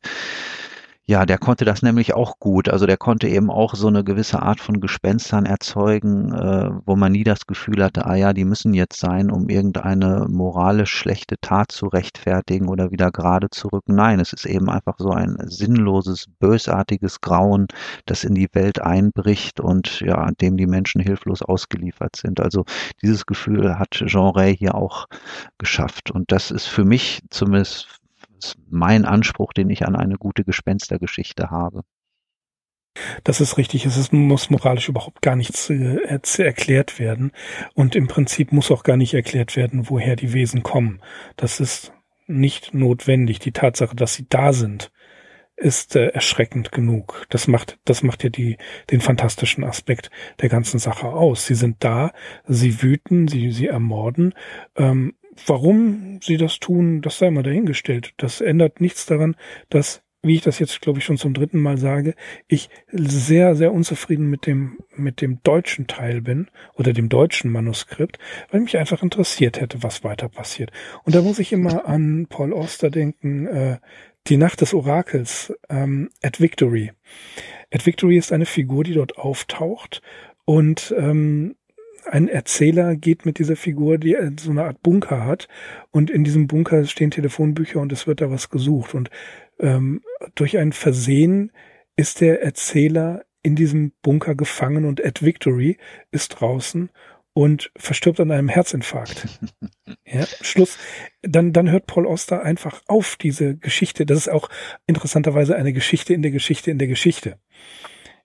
ja, 1.08 1.28
der 1.28 1.38
konnte 1.38 1.66
das 1.66 1.84
nämlich 1.84 2.16
auch 2.16 2.40
gut. 2.40 2.68
Also 2.68 2.88
der 2.88 2.98
konnte 2.98 3.28
eben 3.28 3.52
auch 3.52 3.76
so 3.76 3.88
eine 3.88 4.04
gewisse 4.04 4.42
Art 4.42 4.60
von 4.60 4.82
Gespenstern 4.82 5.46
erzeugen, 5.46 6.34
äh, 6.34 6.72
wo 6.86 6.96
man 6.96 7.12
nie 7.12 7.24
das 7.24 7.46
Gefühl 7.46 7.84
hatte, 7.84 8.08
ah 8.08 8.16
ja, 8.16 8.34
die 8.34 8.44
müssen 8.44 8.74
jetzt 8.74 9.00
sein, 9.00 9.30
um 9.30 9.48
irgendeine 9.48 10.26
moralisch 10.28 10.92
schlechte 10.92 11.36
Tat 11.40 11.72
zu 11.72 11.86
rechtfertigen 11.88 12.70
oder 12.70 12.90
wieder 12.90 13.12
gerade 13.12 13.52
zu 13.52 13.68
rücken. 13.68 13.94
Nein, 13.94 14.20
es 14.20 14.34
ist 14.34 14.48
eben 14.48 14.68
einfach 14.68 14.96
so 14.98 15.12
ein 15.12 15.38
sinnloses, 15.46 16.26
bösartiges 16.40 17.22
Grauen, 17.22 17.68
das 18.08 18.24
in 18.24 18.34
die 18.34 18.50
Welt 18.54 18.82
einbricht 18.82 19.60
und 19.60 20.00
ja, 20.00 20.32
dem 20.32 20.58
die 20.58 20.68
Menschen 20.68 21.02
hilflos 21.02 21.44
ausgeliefert 21.44 22.16
sind. 22.16 22.40
Also 22.40 22.66
dieses 23.04 23.28
Gefühl 23.28 23.78
hat 23.78 23.92
Jean 23.92 24.32
Ray 24.32 24.58
hier 24.58 24.74
auch 24.74 25.06
geschafft. 25.60 26.10
Und 26.10 26.32
das 26.32 26.50
ist 26.50 26.66
für 26.66 26.84
mich 26.84 27.22
zumindest 27.30 28.02
ist 28.40 28.58
mein 28.70 29.06
Anspruch, 29.06 29.54
den 29.54 29.70
ich 29.70 29.86
an 29.86 29.96
eine 29.96 30.16
gute 30.16 30.44
Gespenstergeschichte 30.44 31.50
habe. 31.50 31.82
Das 33.24 33.42
ist 33.42 33.58
richtig. 33.58 33.86
Es 33.86 33.98
ist, 33.98 34.14
muss 34.14 34.50
moralisch 34.50 34.88
überhaupt 34.90 35.22
gar 35.22 35.36
nichts 35.36 35.70
äh, 35.70 36.00
erklärt 36.38 37.00
werden. 37.00 37.32
Und 37.74 37.96
im 37.96 38.08
Prinzip 38.08 38.52
muss 38.52 38.72
auch 38.72 38.84
gar 38.84 38.98
nicht 38.98 39.14
erklärt 39.14 39.56
werden, 39.56 39.90
woher 39.90 40.16
die 40.16 40.34
Wesen 40.34 40.64
kommen. 40.64 41.02
Das 41.36 41.60
ist 41.60 41.92
nicht 42.28 42.74
notwendig. 42.74 43.40
Die 43.40 43.52
Tatsache, 43.52 43.96
dass 43.96 44.14
sie 44.14 44.28
da 44.30 44.54
sind, 44.54 44.92
ist 45.58 45.96
äh, 45.96 46.08
erschreckend 46.08 46.72
genug. 46.72 47.26
Das 47.30 47.48
macht, 47.48 47.80
das 47.86 48.04
macht 48.04 48.24
ja 48.24 48.30
die, 48.30 48.58
den 48.92 49.02
fantastischen 49.02 49.64
Aspekt 49.64 50.10
der 50.42 50.50
ganzen 50.50 50.80
Sache 50.80 51.08
aus. 51.08 51.46
Sie 51.46 51.56
sind 51.56 51.84
da, 51.84 52.12
sie 52.46 52.82
wüten, 52.82 53.28
sie, 53.28 53.52
sie 53.52 53.68
ermorden. 53.68 54.34
Ähm, 54.76 55.16
Warum 55.46 56.20
sie 56.24 56.38
das 56.38 56.60
tun, 56.60 57.02
das 57.02 57.18
sei 57.18 57.30
mal 57.30 57.44
dahingestellt. 57.44 58.14
Das 58.18 58.42
ändert 58.42 58.80
nichts 58.80 59.06
daran, 59.06 59.36
dass, 59.70 60.02
wie 60.24 60.36
ich 60.36 60.42
das 60.42 60.60
jetzt, 60.60 60.82
glaube 60.82 61.00
ich, 61.00 61.06
schon 61.06 61.18
zum 61.18 61.34
dritten 61.34 61.60
Mal 61.60 61.78
sage, 61.78 62.16
ich 62.48 62.70
sehr, 62.92 63.56
sehr 63.56 63.74
unzufrieden 63.74 64.30
mit 64.30 64.46
dem, 64.46 64.80
mit 64.96 65.22
dem 65.22 65.42
deutschen 65.44 65.88
Teil 65.88 66.22
bin 66.22 66.48
oder 66.76 66.94
dem 66.94 67.10
deutschen 67.10 67.52
Manuskript, 67.52 68.18
weil 68.50 68.62
mich 68.62 68.78
einfach 68.78 69.04
interessiert 69.04 69.60
hätte, 69.60 69.84
was 69.84 70.04
weiter 70.04 70.30
passiert. 70.30 70.72
Und 71.04 71.16
da 71.16 71.22
muss 71.22 71.40
ich 71.40 71.52
immer 71.52 71.86
an 71.86 72.28
Paul 72.30 72.54
Auster 72.54 72.90
denken, 72.90 73.48
äh, 73.48 73.78
die 74.28 74.38
Nacht 74.38 74.62
des 74.62 74.74
Orakels, 74.74 75.54
ähm, 75.70 76.10
at 76.24 76.40
Victory. 76.40 76.92
At 77.72 77.86
Victory 77.86 78.18
ist 78.18 78.32
eine 78.32 78.46
Figur, 78.46 78.84
die 78.84 78.94
dort 78.94 79.18
auftaucht 79.18 80.02
und 80.46 80.94
ähm, 80.98 81.56
ein 82.06 82.28
Erzähler 82.28 82.96
geht 82.96 83.26
mit 83.26 83.40
dieser 83.40 83.56
Figur, 83.56 83.98
die 83.98 84.18
so 84.40 84.52
eine 84.52 84.66
Art 84.66 84.82
Bunker 84.82 85.26
hat 85.26 85.48
und 85.92 86.10
in 86.10 86.24
diesem 86.24 86.48
Bunker 86.48 86.86
stehen 86.86 87.12
Telefonbücher 87.12 87.80
und 87.80 87.92
es 87.92 88.08
wird 88.08 88.22
da 88.22 88.32
was 88.32 88.50
gesucht 88.50 88.94
und 88.94 89.10
ähm, 89.60 90.02
durch 90.36 90.58
ein 90.58 90.74
Versehen 90.74 91.52
ist 91.96 92.22
der 92.22 92.44
Erzähler 92.44 93.26
in 93.42 93.56
diesem 93.56 93.94
Bunker 94.02 94.36
gefangen 94.36 94.86
und 94.86 95.00
Ed 95.00 95.24
Victory 95.24 95.78
ist 96.12 96.30
draußen 96.30 96.90
und 97.34 97.72
verstirbt 97.76 98.20
an 98.20 98.32
einem 98.32 98.50
Herzinfarkt. 98.50 99.28
Ja, 100.08 100.26
Schluss. 100.42 100.78
Dann, 101.24 101.52
dann 101.52 101.70
hört 101.72 101.88
Paul 101.88 102.06
Oster 102.06 102.44
einfach 102.44 102.84
auf 102.86 103.16
diese 103.16 103.58
Geschichte. 103.58 104.06
Das 104.06 104.20
ist 104.20 104.30
auch 104.30 104.50
interessanterweise 104.86 105.56
eine 105.56 105.74
Geschichte 105.74 106.14
in 106.14 106.22
der 106.22 106.30
Geschichte 106.30 106.70
in 106.70 106.78
der 106.78 106.88
Geschichte. 106.88 107.40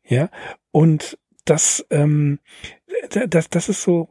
Ja, 0.04 0.30
und 0.72 1.18
das, 1.46 1.86
ähm, 1.90 2.38
das, 3.08 3.48
das 3.48 3.68
ist 3.68 3.82
so, 3.82 4.08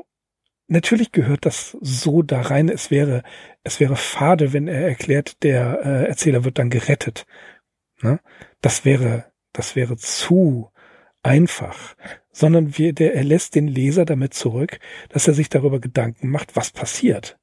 natürlich 0.68 1.12
gehört 1.12 1.46
das 1.46 1.78
so 1.82 2.22
da 2.22 2.42
rein. 2.42 2.70
Es 2.70 2.92
wäre, 2.92 3.24
es 3.64 3.80
wäre 3.80 3.96
fade, 3.96 4.54
wenn 4.54 4.68
er 4.68 4.88
erklärt, 4.88 5.44
der 5.44 5.80
äh, 5.84 6.08
Erzähler 6.08 6.44
wird 6.44 6.60
dann 6.60 6.70
gerettet. 6.70 7.26
Ne? 8.02 8.20
Das 8.62 8.86
wäre, 8.86 9.26
das 9.54 9.76
wäre 9.76 9.98
zu 9.98 10.72
einfach, 11.24 11.96
sondern 12.32 12.78
wir, 12.78 12.94
der, 12.94 13.16
er 13.16 13.24
lässt 13.24 13.56
den 13.56 13.68
Leser 13.68 14.06
damit 14.06 14.34
zurück, 14.34 14.80
dass 15.10 15.28
er 15.28 15.34
sich 15.34 15.50
darüber 15.50 15.80
Gedanken 15.80 16.30
macht, 16.30 16.56
was 16.56 16.72
passiert. 16.72 17.38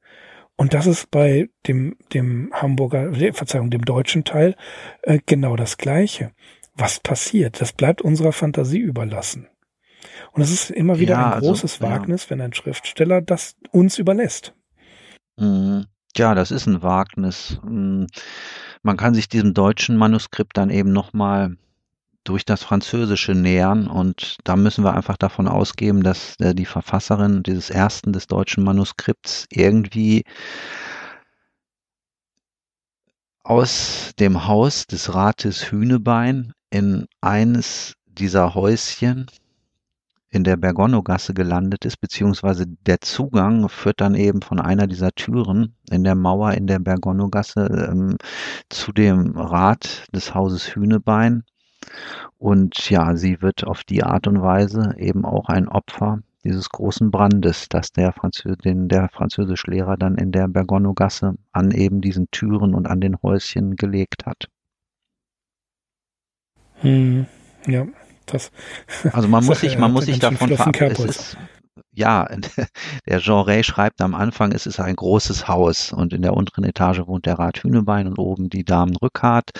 Und 0.57 0.72
das 0.72 0.86
ist 0.86 1.11
bei 1.11 1.51
dem, 1.66 1.97
dem 2.14 2.51
Hamburger, 2.53 3.12
Verzeihung, 3.34 3.70
dem 3.70 3.84
deutschen 3.84 4.24
Teil 4.24 4.57
äh, 5.03 5.18
genau 5.26 5.55
das 5.57 5.76
Gleiche. 5.76 6.32
Was 6.74 7.01
passiert? 7.01 7.61
Das 7.61 7.72
bleibt 7.72 8.01
unserer 8.01 8.32
Fantasie 8.32 8.78
überlassen. 8.78 9.49
Und 10.33 10.43
es 10.43 10.51
ist 10.51 10.71
immer 10.71 10.99
wieder 10.99 11.15
ja, 11.15 11.27
ein 11.27 11.33
also, 11.35 11.49
großes 11.49 11.81
also, 11.81 11.95
Wagnis, 11.95 12.25
ja. 12.25 12.31
wenn 12.31 12.41
ein 12.41 12.53
Schriftsteller 12.53 13.23
das 13.23 13.57
uns 13.71 13.99
überlässt. 13.99 14.55
Mhm. 15.37 15.87
Ja, 16.17 16.35
das 16.35 16.51
ist 16.51 16.67
ein 16.67 16.83
Wagnis. 16.83 17.59
Mhm. 17.63 18.07
Man 18.83 18.97
kann 18.97 19.15
sich 19.15 19.29
diesem 19.29 19.55
deutschen 19.55 19.97
Manuskript 19.97 20.57
dann 20.57 20.71
eben 20.71 20.93
nochmal 20.93 21.57
durch 22.27 22.45
das 22.45 22.63
Französische 22.63 23.35
nähern 23.35 23.87
und 23.87 24.39
da 24.45 24.57
müssen 24.57 24.85
wir 24.85 24.95
einfach 24.95 25.17
davon 25.17 25.47
ausgehen, 25.47 26.03
dass 26.03 26.35
äh, 26.41 26.55
die 26.55 26.67
Verfasserin 26.67 27.43
dieses 27.43 27.71
ersten 27.71 28.13
des 28.13 28.27
deutschen 28.27 28.65
Manuskripts 28.65 29.47
irgendwie 29.51 30.25
aus 33.45 34.13
dem 34.19 34.49
Haus 34.49 34.87
des 34.87 35.15
Rates 35.15 35.71
Hühnebein 35.71 36.53
in 36.71 37.07
eines 37.21 37.95
dieser 38.07 38.55
Häuschen 38.55 39.27
in 40.37 40.45
der 40.45 40.57
Bergonow-Gasse 40.57 41.34
gelandet 41.34 41.84
ist, 41.87 41.97
beziehungsweise 41.97 42.66
der 42.66 43.01
Zugang 43.01 43.68
führt 43.68 44.01
dann 44.01 44.14
eben 44.14 44.43
von 44.43 44.61
einer 44.61 44.87
dieser 44.87 45.12
Türen 45.12 45.74
in 45.91 46.05
der 46.05 46.14
Mauer 46.14 46.53
in 46.53 46.66
der 46.66 46.78
Bergonow-Gasse 46.78 47.89
ähm, 47.91 48.16
zu 48.68 48.93
dem 48.93 49.37
Rat 49.37 50.07
des 50.14 50.34
Hauses 50.34 50.74
Hühnebein. 50.74 51.45
Und 52.39 52.91
ja, 52.91 53.16
sie 53.16 53.41
wird 53.41 53.66
auf 53.66 53.82
die 53.82 54.03
Art 54.03 54.26
und 54.26 54.43
Weise 54.43 54.95
eben 54.99 55.24
auch 55.24 55.49
ein 55.49 55.68
Opfer 55.68 56.20
dieses 56.45 56.68
großen 56.68 57.11
Brandes, 57.11 57.68
das 57.68 57.93
der, 57.93 58.12
Franzö 58.12 58.55
den 58.57 58.89
der 58.89 59.09
Französischlehrer 59.09 59.97
dann 59.97 60.16
in 60.16 60.32
der 60.32 60.49
Bergonow-Gasse 60.49 61.34
an 61.53 61.70
eben 61.70 62.01
diesen 62.03 62.30
Türen 62.30 62.74
und 62.74 62.87
an 62.87 63.01
den 63.01 63.20
Häuschen 63.22 63.74
gelegt 63.76 64.26
hat. 64.26 64.49
Hm, 66.82 67.26
ja. 67.66 67.87
Das, 68.27 68.51
also 69.12 69.29
man 69.29 69.45
muss 69.47 69.61
sich, 69.61 69.79
man 69.79 69.93
muss 69.93 70.07
sich 70.07 70.18
davon 70.18 70.57
verabschieden. 70.57 71.14
Ja, 71.97 72.29
der 73.07 73.20
Jean 73.20 73.45
Ray 73.47 73.64
schreibt 73.64 74.03
am 74.03 74.14
Anfang, 74.14 74.53
es 74.53 74.66
ist 74.66 74.81
ein 74.81 74.97
großes 74.97 75.49
Haus 75.49 75.95
und 75.95 76.12
in 76.12 76.20
der 76.20 76.35
unteren 76.35 76.64
Etage 76.64 77.07
wohnt 77.07 77.24
der 77.24 77.39
Rat 77.39 77.62
Hühnebein 77.62 78.07
und 78.07 78.18
oben 78.18 78.51
die 78.51 78.64
Damen 78.64 78.95
Rückhart 78.97 79.51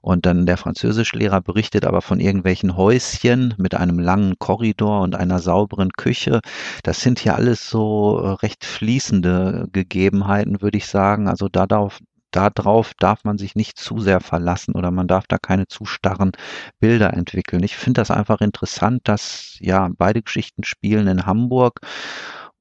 und 0.00 0.24
dann 0.24 0.46
der 0.46 0.56
Französischlehrer 0.56 1.40
berichtet 1.40 1.84
aber 1.84 2.00
von 2.00 2.20
irgendwelchen 2.20 2.76
Häuschen 2.76 3.54
mit 3.58 3.74
einem 3.74 3.98
langen 3.98 4.38
Korridor 4.38 5.00
und 5.00 5.16
einer 5.16 5.40
sauberen 5.40 5.90
Küche. 5.90 6.40
Das 6.84 7.00
sind 7.00 7.18
hier 7.18 7.34
alles 7.34 7.68
so 7.68 8.12
recht 8.40 8.64
fließende 8.64 9.66
Gegebenheiten, 9.72 10.62
würde 10.62 10.78
ich 10.78 10.86
sagen. 10.86 11.26
Also 11.28 11.48
darauf, 11.48 11.98
darauf 12.30 12.92
darf 12.94 13.24
man 13.24 13.38
sich 13.38 13.54
nicht 13.54 13.78
zu 13.78 13.98
sehr 14.00 14.20
verlassen 14.20 14.74
oder 14.74 14.90
man 14.90 15.08
darf 15.08 15.26
da 15.26 15.38
keine 15.38 15.66
zu 15.68 15.84
starren 15.84 16.32
Bilder 16.78 17.12
entwickeln. 17.14 17.62
Ich 17.62 17.76
finde 17.76 18.00
das 18.00 18.10
einfach 18.10 18.40
interessant, 18.40 19.02
dass 19.04 19.56
ja 19.60 19.90
beide 19.96 20.22
Geschichten 20.22 20.64
spielen 20.64 21.06
in 21.08 21.26
Hamburg 21.26 21.80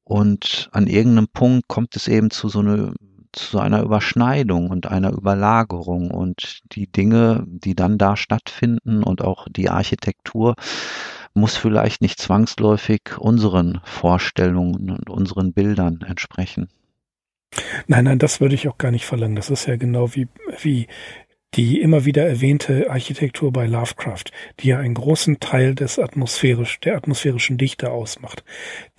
und 0.04 0.70
an 0.72 0.88
irgendeinem 0.88 1.28
Punkt 1.28 1.68
kommt 1.68 1.96
es 1.96 2.08
eben 2.08 2.32
zu 2.32 2.50
so 2.50 2.60
eine 2.60 2.94
zu 3.32 3.60
einer 3.60 3.84
Überschneidung 3.84 4.72
und 4.72 4.88
einer 4.88 5.12
Überlagerung 5.12 6.10
und 6.12 6.62
die 6.72 6.92
Dinge, 6.92 7.44
die 7.48 7.76
dann 7.76 7.98
da 8.00 8.16
stattfinden 8.16 9.04
und 9.04 9.22
auch 9.22 9.48
die 9.50 9.70
Architektur 9.70 10.56
muss 11.34 11.56
vielleicht 11.56 12.02
nicht 12.02 12.20
zwangsläufig 12.20 13.18
unseren 13.20 13.82
Vorstellungen 13.84 14.90
und 14.90 15.10
unseren 15.10 15.54
Bildern 15.54 16.02
entsprechen. 16.02 16.70
Nein, 17.88 18.06
nein, 18.06 18.20
das 18.20 18.42
würde 18.42 18.56
ich 18.56 18.68
auch 18.68 18.78
gar 18.78 18.92
nicht 18.92 19.06
verlangen. 19.06 19.36
Das 19.36 19.50
ist 19.50 19.66
ja 19.66 19.76
genau 19.76 20.16
wie, 20.16 20.28
wie 20.62 20.88
die 21.56 21.82
immer 21.82 22.06
wieder 22.06 22.28
erwähnte 22.28 22.90
Architektur 22.90 23.52
bei 23.52 23.66
Lovecraft, 23.66 24.26
die 24.60 24.68
ja 24.68 24.80
einen 24.80 24.94
großen 24.94 25.40
Teil 25.40 25.74
des 25.74 25.98
atmosphärisch, 25.98 26.80
der 26.80 26.96
atmosphärischen 26.96 27.58
Dichte 27.58 27.92
ausmacht. 27.92 28.44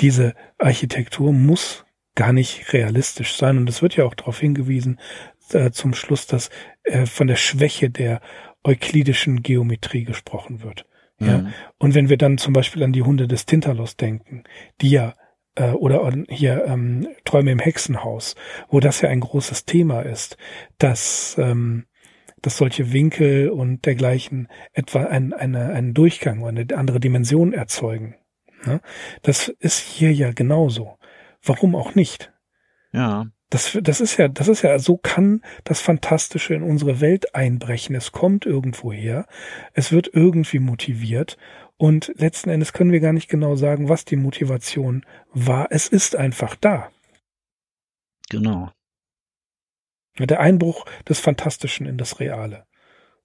Diese 0.01 0.35
Architektur 0.59 1.33
muss 1.33 1.85
gar 2.15 2.33
nicht 2.33 2.73
realistisch 2.73 3.37
sein. 3.37 3.57
Und 3.57 3.69
es 3.69 3.83
wird 3.83 3.97
ja 3.97 4.05
auch 4.05 4.15
darauf 4.15 4.41
hingewiesen, 4.41 4.99
äh, 5.53 5.71
zum 5.71 5.95
Schluss, 5.95 6.27
dass 6.27 6.51
äh, 6.83 7.07
von 7.07 7.27
der 7.27 7.37
Schwäche 7.37 7.91
der 7.91 8.21
euklidischen 8.65 9.43
Geometrie 9.43 10.05
gesprochen 10.05 10.63
wird. 10.63 10.87
Ja. 11.19 11.39
Mhm. 11.39 11.53
Und 11.79 11.95
wenn 11.95 12.09
wir 12.09 12.19
dann 12.19 12.39
zum 12.39 12.53
Beispiel 12.53 12.83
an 12.83 12.93
die 12.93 13.03
Hunde 13.03 13.29
des 13.29 13.47
Tintalos 13.47 13.97
denken, 13.97 14.45
die 14.81 14.91
ja 14.91 15.15
äh, 15.55 15.71
oder 15.71 16.13
hier 16.29 16.65
ähm, 16.67 17.09
Träume 17.25 17.53
im 17.53 17.59
Hexenhaus, 17.59 18.37
wo 18.69 18.81
das 18.81 19.01
ja 19.01 19.09
ein 19.09 19.21
großes 19.21 19.65
Thema 19.65 20.03
ist, 20.03 20.37
dass, 20.79 21.37
ähm, 21.39 21.87
dass 22.43 22.57
solche 22.57 22.93
Winkel 22.93 23.51
und 23.51 23.85
dergleichen 23.87 24.49
etwa 24.73 25.05
ein, 25.05 25.33
eine, 25.33 25.71
einen 25.71 25.95
Durchgang 25.95 26.43
oder 26.43 26.51
eine 26.51 26.77
andere 26.77 27.01
Dimension 27.01 27.53
erzeugen. 27.53 28.17
Ne? 28.65 28.81
Das 29.23 29.49
ist 29.49 29.79
hier 29.79 30.13
ja 30.13 30.33
genauso. 30.33 30.99
Warum 31.43 31.75
auch 31.75 31.95
nicht? 31.95 32.33
Ja. 32.93 33.27
Das, 33.49 33.77
das 33.83 34.01
ist 34.01 34.17
ja, 34.17 34.29
das 34.29 34.47
ist 34.47 34.63
ja, 34.63 34.79
so 34.79 34.97
kann 34.97 35.43
das 35.65 35.81
Fantastische 35.81 36.55
in 36.55 36.63
unsere 36.63 37.01
Welt 37.01 37.35
einbrechen. 37.35 37.97
Es 37.97 38.13
kommt 38.13 38.47
irgendwo 38.47 38.93
her. 38.93 39.27
Es 39.73 39.91
wird 39.91 40.11
irgendwie 40.13 40.61
motiviert. 40.61 41.37
Und 41.81 42.13
letzten 42.17 42.51
Endes 42.51 42.75
können 42.75 42.93
wir 42.93 43.01
gar 43.01 43.15
nicht 43.15 43.31
genau 43.31 43.57
sagen, 43.57 43.89
was 43.89 44.05
die 44.05 44.17
Motivation 44.17 45.07
war. 45.33 45.69
Es 45.71 45.89
ist 45.89 46.15
einfach 46.15 46.55
da. 46.55 46.91
Genau. 48.29 48.71
Der 50.19 50.41
Einbruch 50.41 50.85
des 51.09 51.21
Fantastischen 51.21 51.87
in 51.87 51.97
das 51.97 52.21
Reale. 52.21 52.67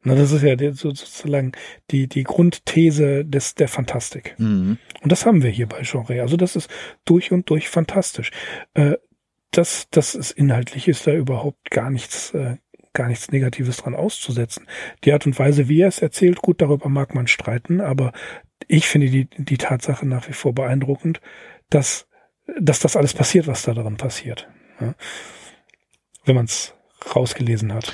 Na, 0.04 0.16
das 0.16 0.32
ist 0.32 0.44
ja 0.44 0.56
sozusagen 0.72 1.52
die, 1.92 2.08
die 2.08 2.24
Grundthese 2.24 3.26
des, 3.26 3.56
der 3.56 3.68
Fantastik. 3.68 4.36
Mhm. 4.38 4.78
Und 5.02 5.12
das 5.12 5.26
haben 5.26 5.44
wir 5.44 5.50
hier 5.50 5.68
bei 5.68 5.82
Genre. 5.82 6.22
Also 6.22 6.38
das 6.38 6.56
ist 6.56 6.70
durch 7.04 7.34
und 7.34 7.50
durch 7.50 7.68
fantastisch. 7.68 8.32
Äh, 8.74 8.94
das, 9.52 9.90
das 9.90 10.16
ist 10.16 10.32
inhaltlich 10.32 10.88
ist 10.88 11.06
da 11.08 11.12
überhaupt 11.12 11.72
gar 11.72 11.90
nichts, 11.90 12.34
äh, 12.34 12.56
gar 12.94 13.10
nichts 13.10 13.32
Negatives 13.32 13.78
dran 13.78 13.96
auszusetzen. 13.96 14.66
Die 15.04 15.12
Art 15.12 15.26
und 15.26 15.38
Weise, 15.38 15.68
wie 15.68 15.82
er 15.82 15.90
es 15.90 16.00
erzählt, 16.00 16.38
gut, 16.38 16.62
darüber 16.62 16.88
mag 16.88 17.14
man 17.14 17.28
streiten, 17.28 17.82
aber 17.82 18.14
ich 18.68 18.88
finde 18.88 19.10
die, 19.10 19.26
die 19.38 19.58
Tatsache 19.58 20.06
nach 20.06 20.28
wie 20.28 20.34
vor 20.34 20.54
beeindruckend, 20.54 21.22
dass, 21.70 22.08
dass 22.60 22.80
das 22.80 22.96
alles 22.96 23.14
passiert, 23.14 23.48
was 23.48 23.64
da 23.64 23.74
drin 23.74 23.98
passiert. 23.98 24.48
Ja? 24.80 24.96
Wenn 26.26 26.36
man 26.36 26.46
es 26.46 26.74
rausgelesen 27.16 27.74
hat. 27.74 27.94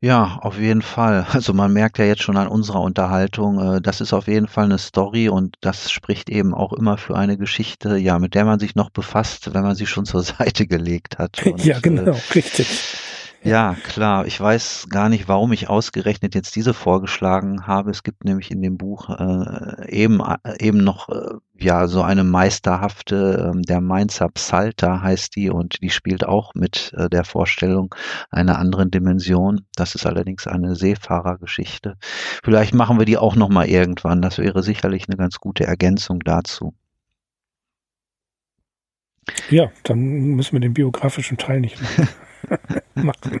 Ja, 0.00 0.38
auf 0.42 0.58
jeden 0.58 0.82
Fall. 0.82 1.26
Also 1.30 1.54
man 1.54 1.72
merkt 1.72 1.96
ja 1.96 2.04
jetzt 2.04 2.22
schon 2.22 2.36
an 2.36 2.46
unserer 2.46 2.82
Unterhaltung, 2.82 3.76
äh, 3.76 3.80
das 3.80 4.02
ist 4.02 4.12
auf 4.12 4.26
jeden 4.26 4.48
Fall 4.48 4.64
eine 4.64 4.76
Story 4.76 5.30
und 5.30 5.56
das 5.62 5.90
spricht 5.90 6.28
eben 6.28 6.52
auch 6.52 6.74
immer 6.74 6.98
für 6.98 7.16
eine 7.16 7.38
Geschichte, 7.38 7.96
ja, 7.96 8.18
mit 8.18 8.34
der 8.34 8.44
man 8.44 8.58
sich 8.58 8.74
noch 8.74 8.90
befasst, 8.90 9.54
wenn 9.54 9.62
man 9.62 9.76
sie 9.76 9.86
schon 9.86 10.04
zur 10.04 10.22
Seite 10.22 10.66
gelegt 10.66 11.18
hat. 11.18 11.46
Und, 11.46 11.64
ja, 11.64 11.78
genau, 11.80 12.12
äh, 12.12 12.20
richtig. 12.34 12.98
Ja, 13.44 13.76
klar. 13.84 14.26
Ich 14.26 14.40
weiß 14.40 14.86
gar 14.88 15.10
nicht, 15.10 15.28
warum 15.28 15.52
ich 15.52 15.68
ausgerechnet 15.68 16.34
jetzt 16.34 16.56
diese 16.56 16.72
vorgeschlagen 16.72 17.66
habe. 17.66 17.90
Es 17.90 18.02
gibt 18.02 18.24
nämlich 18.24 18.50
in 18.50 18.62
dem 18.62 18.78
Buch 18.78 19.10
äh, 19.10 19.90
eben, 19.90 20.20
äh, 20.20 20.64
eben 20.64 20.78
noch 20.78 21.10
äh, 21.10 21.34
ja 21.58 21.86
so 21.86 22.00
eine 22.00 22.24
meisterhafte, 22.24 23.52
äh, 23.54 23.60
der 23.60 23.82
Mainzer 23.82 24.30
Psalter 24.30 25.02
heißt 25.02 25.36
die 25.36 25.50
und 25.50 25.82
die 25.82 25.90
spielt 25.90 26.26
auch 26.26 26.54
mit 26.54 26.94
äh, 26.96 27.10
der 27.10 27.24
Vorstellung 27.24 27.94
einer 28.30 28.58
anderen 28.58 28.90
Dimension. 28.90 29.66
Das 29.76 29.94
ist 29.94 30.06
allerdings 30.06 30.46
eine 30.46 30.74
Seefahrergeschichte. 30.74 31.96
Vielleicht 32.42 32.72
machen 32.72 32.98
wir 32.98 33.04
die 33.04 33.18
auch 33.18 33.36
noch 33.36 33.50
mal 33.50 33.66
irgendwann. 33.66 34.22
Das 34.22 34.38
wäre 34.38 34.62
sicherlich 34.62 35.06
eine 35.06 35.18
ganz 35.18 35.38
gute 35.38 35.64
Ergänzung 35.64 36.20
dazu. 36.20 36.72
Ja, 39.50 39.70
dann 39.82 39.98
müssen 39.98 40.54
wir 40.54 40.60
den 40.60 40.74
biografischen 40.74 41.36
Teil 41.36 41.60
nicht 41.60 41.80
machen. 41.80 42.08
machen. 42.94 43.40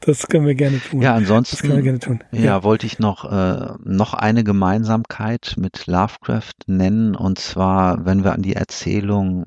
Das 0.00 0.26
können 0.28 0.46
wir 0.46 0.54
gerne 0.54 0.80
tun. 0.80 1.02
Ja, 1.02 1.14
ansonsten 1.14 1.56
das 1.56 1.62
können 1.62 1.76
wir 1.76 1.82
gerne 1.82 1.98
tun. 1.98 2.20
Ja, 2.32 2.40
ja. 2.40 2.62
wollte 2.62 2.86
ich 2.86 2.98
noch, 2.98 3.24
äh, 3.30 3.74
noch 3.82 4.14
eine 4.14 4.44
Gemeinsamkeit 4.44 5.54
mit 5.56 5.86
Lovecraft 5.86 6.52
nennen. 6.66 7.14
Und 7.14 7.38
zwar, 7.38 8.04
wenn 8.04 8.24
wir 8.24 8.32
an 8.32 8.42
die 8.42 8.54
Erzählung 8.54 9.46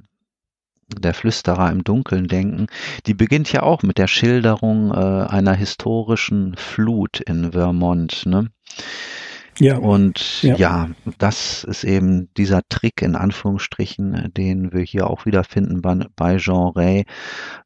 der 0.88 1.14
Flüsterer 1.14 1.70
im 1.72 1.84
Dunkeln 1.84 2.28
denken, 2.28 2.68
die 3.06 3.14
beginnt 3.14 3.52
ja 3.52 3.64
auch 3.64 3.84
mit 3.84 3.98
der 3.98 4.08
Schilderung 4.08 4.92
äh, 4.92 4.96
einer 4.96 5.54
historischen 5.54 6.56
Flut 6.56 7.20
in 7.20 7.52
Vermont. 7.52 8.26
Ne? 8.26 8.50
Ja. 9.60 9.78
Und 9.78 10.44
ja. 10.44 10.56
ja. 10.56 10.90
das 11.18 11.64
ist 11.64 11.84
eben 11.84 12.30
dieser 12.36 12.62
Trick 12.70 13.02
in 13.02 13.16
Anführungsstrichen, 13.16 14.32
den 14.36 14.72
wir 14.72 14.82
hier 14.82 15.10
auch 15.10 15.26
wiederfinden 15.26 15.82
bei, 15.82 16.06
bei 16.16 16.38
Jean 16.38 16.72
Ray. 16.76 17.06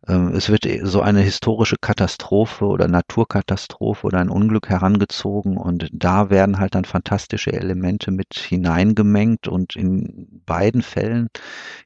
Ähm, 0.08 0.30
es 0.30 0.50
wird 0.50 0.66
so 0.84 1.02
eine 1.02 1.22
historische 1.22 1.76
Katastrophe 1.80 2.66
oder 2.66 2.88
Naturkatastrophe 2.88 4.08
oder 4.08 4.20
ein 4.20 4.30
Unglück 4.30 4.70
herangezogen 4.70 5.58
und 5.58 5.89
da 5.92 6.30
werden 6.30 6.60
halt 6.60 6.76
dann 6.76 6.86
fantastische 6.86 7.52
Elemente 7.52 8.12
mit 8.12 8.36
hineingemengt 8.36 9.48
und 9.48 9.76
in 9.76 10.42
beiden 10.46 10.82
Fällen 10.82 11.28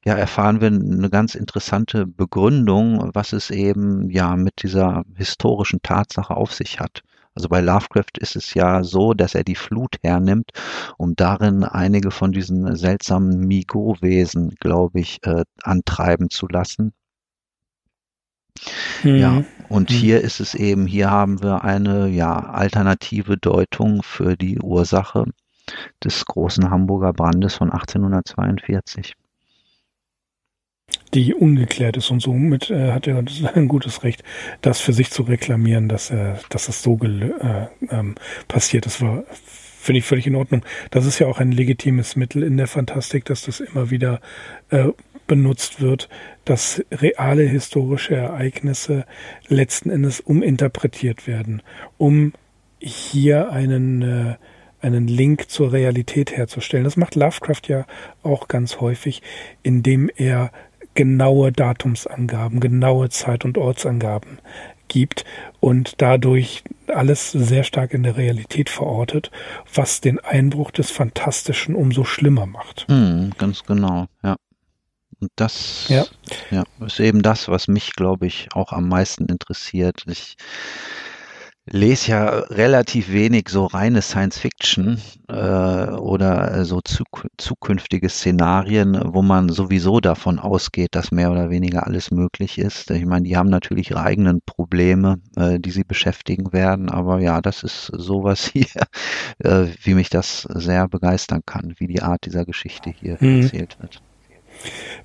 ja 0.06 0.14
erfahren 0.14 0.62
wir 0.62 0.68
eine 0.68 1.10
ganz 1.10 1.36
interessante 1.36 2.06
Begründung, 2.06 3.10
was 3.14 3.34
es 3.34 3.50
eben 3.50 4.10
ja 4.12 4.36
mit 4.36 4.62
dieser 4.64 5.04
historischen 5.16 5.82
Tatsache 5.82 6.36
auf 6.36 6.54
sich 6.54 6.80
hat. 6.80 7.02
Also 7.36 7.50
bei 7.50 7.60
Lovecraft 7.60 8.18
ist 8.20 8.36
es 8.36 8.54
ja 8.54 8.84
so, 8.84 9.14
dass 9.14 9.36
er 9.36 9.44
die 9.44 9.56
Flut 9.56 9.98
hernimmt, 10.02 10.52
um 10.98 11.16
darin 11.16 11.64
einige 11.64 12.12
von 12.12 12.32
diesen 12.32 12.76
seltsamen 12.76 13.40
Migo-Wesen, 13.40 14.56
glaube 14.60 15.02
ich, 15.02 15.20
äh, 15.24 15.44
antreiben 15.62 16.30
zu 16.30 16.48
lassen. 16.48 16.94
Mhm. 19.04 19.16
Ja, 19.16 19.44
und 19.68 19.90
mhm. 19.90 19.94
hier 19.94 20.22
ist 20.22 20.40
es 20.40 20.56
eben, 20.56 20.88
hier 20.88 21.12
haben 21.12 21.44
wir 21.44 21.64
eine 21.66 22.08
ja 22.08 22.38
alternative 22.38 23.38
Deutung 23.38 24.02
für 24.02 24.38
die 24.38 24.60
Ursache 24.60 25.26
des 26.04 26.26
großen 26.26 26.70
Hamburger 26.70 27.12
Brandes 27.12 27.56
von 27.56 27.72
1842 27.72 29.16
die 31.16 31.34
ungeklärt 31.34 31.98
ist 31.98 32.12
und 32.12 32.22
somit 32.22 32.70
äh, 32.70 32.92
hat 32.92 33.08
er 33.08 33.24
ein 33.56 33.68
gutes 33.68 34.04
Recht, 34.04 34.24
das 34.62 34.82
für 34.82 34.94
sich 34.94 35.10
zu 35.10 35.24
reklamieren, 35.24 35.90
dass 35.90 36.12
er, 36.12 36.40
dass 36.50 36.70
es 36.70 36.84
so 36.84 37.00
äh, 37.02 37.68
ähm, 37.90 38.16
passiert. 38.48 38.86
Das 38.86 39.02
war 39.02 39.24
finde 39.80 40.00
ich 40.00 40.06
völlig 40.06 40.26
in 40.26 40.36
Ordnung. 40.36 40.66
Das 40.90 41.06
ist 41.06 41.20
ja 41.20 41.28
auch 41.28 41.40
ein 41.40 41.52
legitimes 41.52 42.16
Mittel 42.16 42.42
in 42.42 42.58
der 42.58 42.66
Fantastik, 42.66 43.24
dass 43.26 43.44
das 43.44 43.60
immer 43.60 43.92
wieder 43.92 44.20
äh, 44.72 44.88
benutzt 45.28 45.80
wird, 45.80 46.10
dass 46.44 46.84
reale 46.92 47.44
historische 47.44 48.16
Ereignisse 48.16 49.06
letzten 49.48 49.92
Endes 49.92 50.22
uminterpretiert 50.22 51.28
werden, 51.28 51.62
um 51.98 52.34
hier 52.80 53.52
einen 53.52 54.02
äh, 54.02 54.36
einen 54.82 55.08
Link 55.08 55.50
zur 55.50 55.72
Realität 55.72 56.36
herzustellen. 56.38 56.84
Das 56.84 56.96
macht 56.96 57.16
Lovecraft 57.16 57.62
ja 57.68 57.86
auch 58.22 58.48
ganz 58.48 58.80
häufig, 58.80 59.24
indem 59.64 60.12
er 60.16 60.52
genaue 60.96 61.52
Datumsangaben, 61.52 62.60
genaue 62.60 63.10
Zeit- 63.10 63.46
und 63.46 63.58
Ortsangaben 63.58 64.40
gibt 64.88 65.26
und 65.60 66.02
dadurch 66.02 66.64
alles 66.88 67.32
sehr 67.32 67.64
stark 67.64 67.94
in 67.94 68.04
der 68.04 68.18
Realität 68.18 68.70
verortet, 68.70 69.32
was 69.74 70.02
den 70.02 70.20
Einbruch 70.20 70.72
des 70.72 70.92
Fantastischen 70.92 71.76
umso 71.76 72.04
schlimmer 72.04 72.46
macht. 72.46 72.86
Mm, 72.88 73.30
ganz 73.38 73.64
genau, 73.64 74.06
ja. 74.24 74.36
Und 75.20 75.32
das 75.38 75.88
ja. 75.88 76.06
ja. 76.52 76.64
ist 76.86 77.00
eben 77.00 77.22
das, 77.22 77.48
was 77.48 77.68
mich, 77.68 77.94
glaube 77.94 78.28
ich, 78.28 78.50
auch 78.54 78.74
am 78.74 78.90
meisten 78.90 79.26
interessiert. 79.26 80.04
Ich 80.08 80.36
lese 81.68 82.12
ja 82.12 82.26
relativ 82.50 83.12
wenig 83.12 83.50
so 83.50 83.66
reine 83.66 84.02
Science 84.02 84.38
Fiction 84.38 85.02
äh, 85.28 85.34
oder 85.34 86.64
so 86.64 86.82
zuk 86.82 87.28
zukünftige 87.38 88.08
Szenarien, 88.10 89.00
wo 89.14 89.22
man 89.22 89.50
sowieso 89.50 90.00
davon 90.00 90.38
ausgeht, 90.38 90.90
dass 90.94 91.12
mehr 91.12 91.32
oder 91.32 91.50
weniger 91.50 91.88
alles 91.88 92.12
möglich 92.12 92.60
ist. 92.60 92.92
Ich 92.92 93.06
meine, 93.06 93.24
die 93.24 93.36
haben 93.36 93.50
natürlich 93.50 93.90
ihre 93.90 94.02
eigenen 94.02 94.42
Probleme, 94.46 95.18
äh, 95.36 95.60
die 95.60 95.72
sie 95.72 95.84
beschäftigen 95.84 96.54
werden, 96.54 96.90
aber 96.90 97.20
ja, 97.20 97.42
das 97.42 97.64
ist 97.64 97.88
sowas 97.88 98.46
hier, 98.54 98.66
äh, 99.40 99.68
wie 99.82 99.96
mich 99.96 100.10
das 100.10 100.44
sehr 100.44 100.88
begeistern 100.88 101.42
kann, 101.46 101.74
wie 101.78 101.88
die 101.88 102.04
Art 102.04 102.26
dieser 102.26 102.46
Geschichte 102.46 102.92
hier 102.92 103.18
mhm. 103.20 103.42
erzählt 103.42 103.78
wird. 103.82 104.02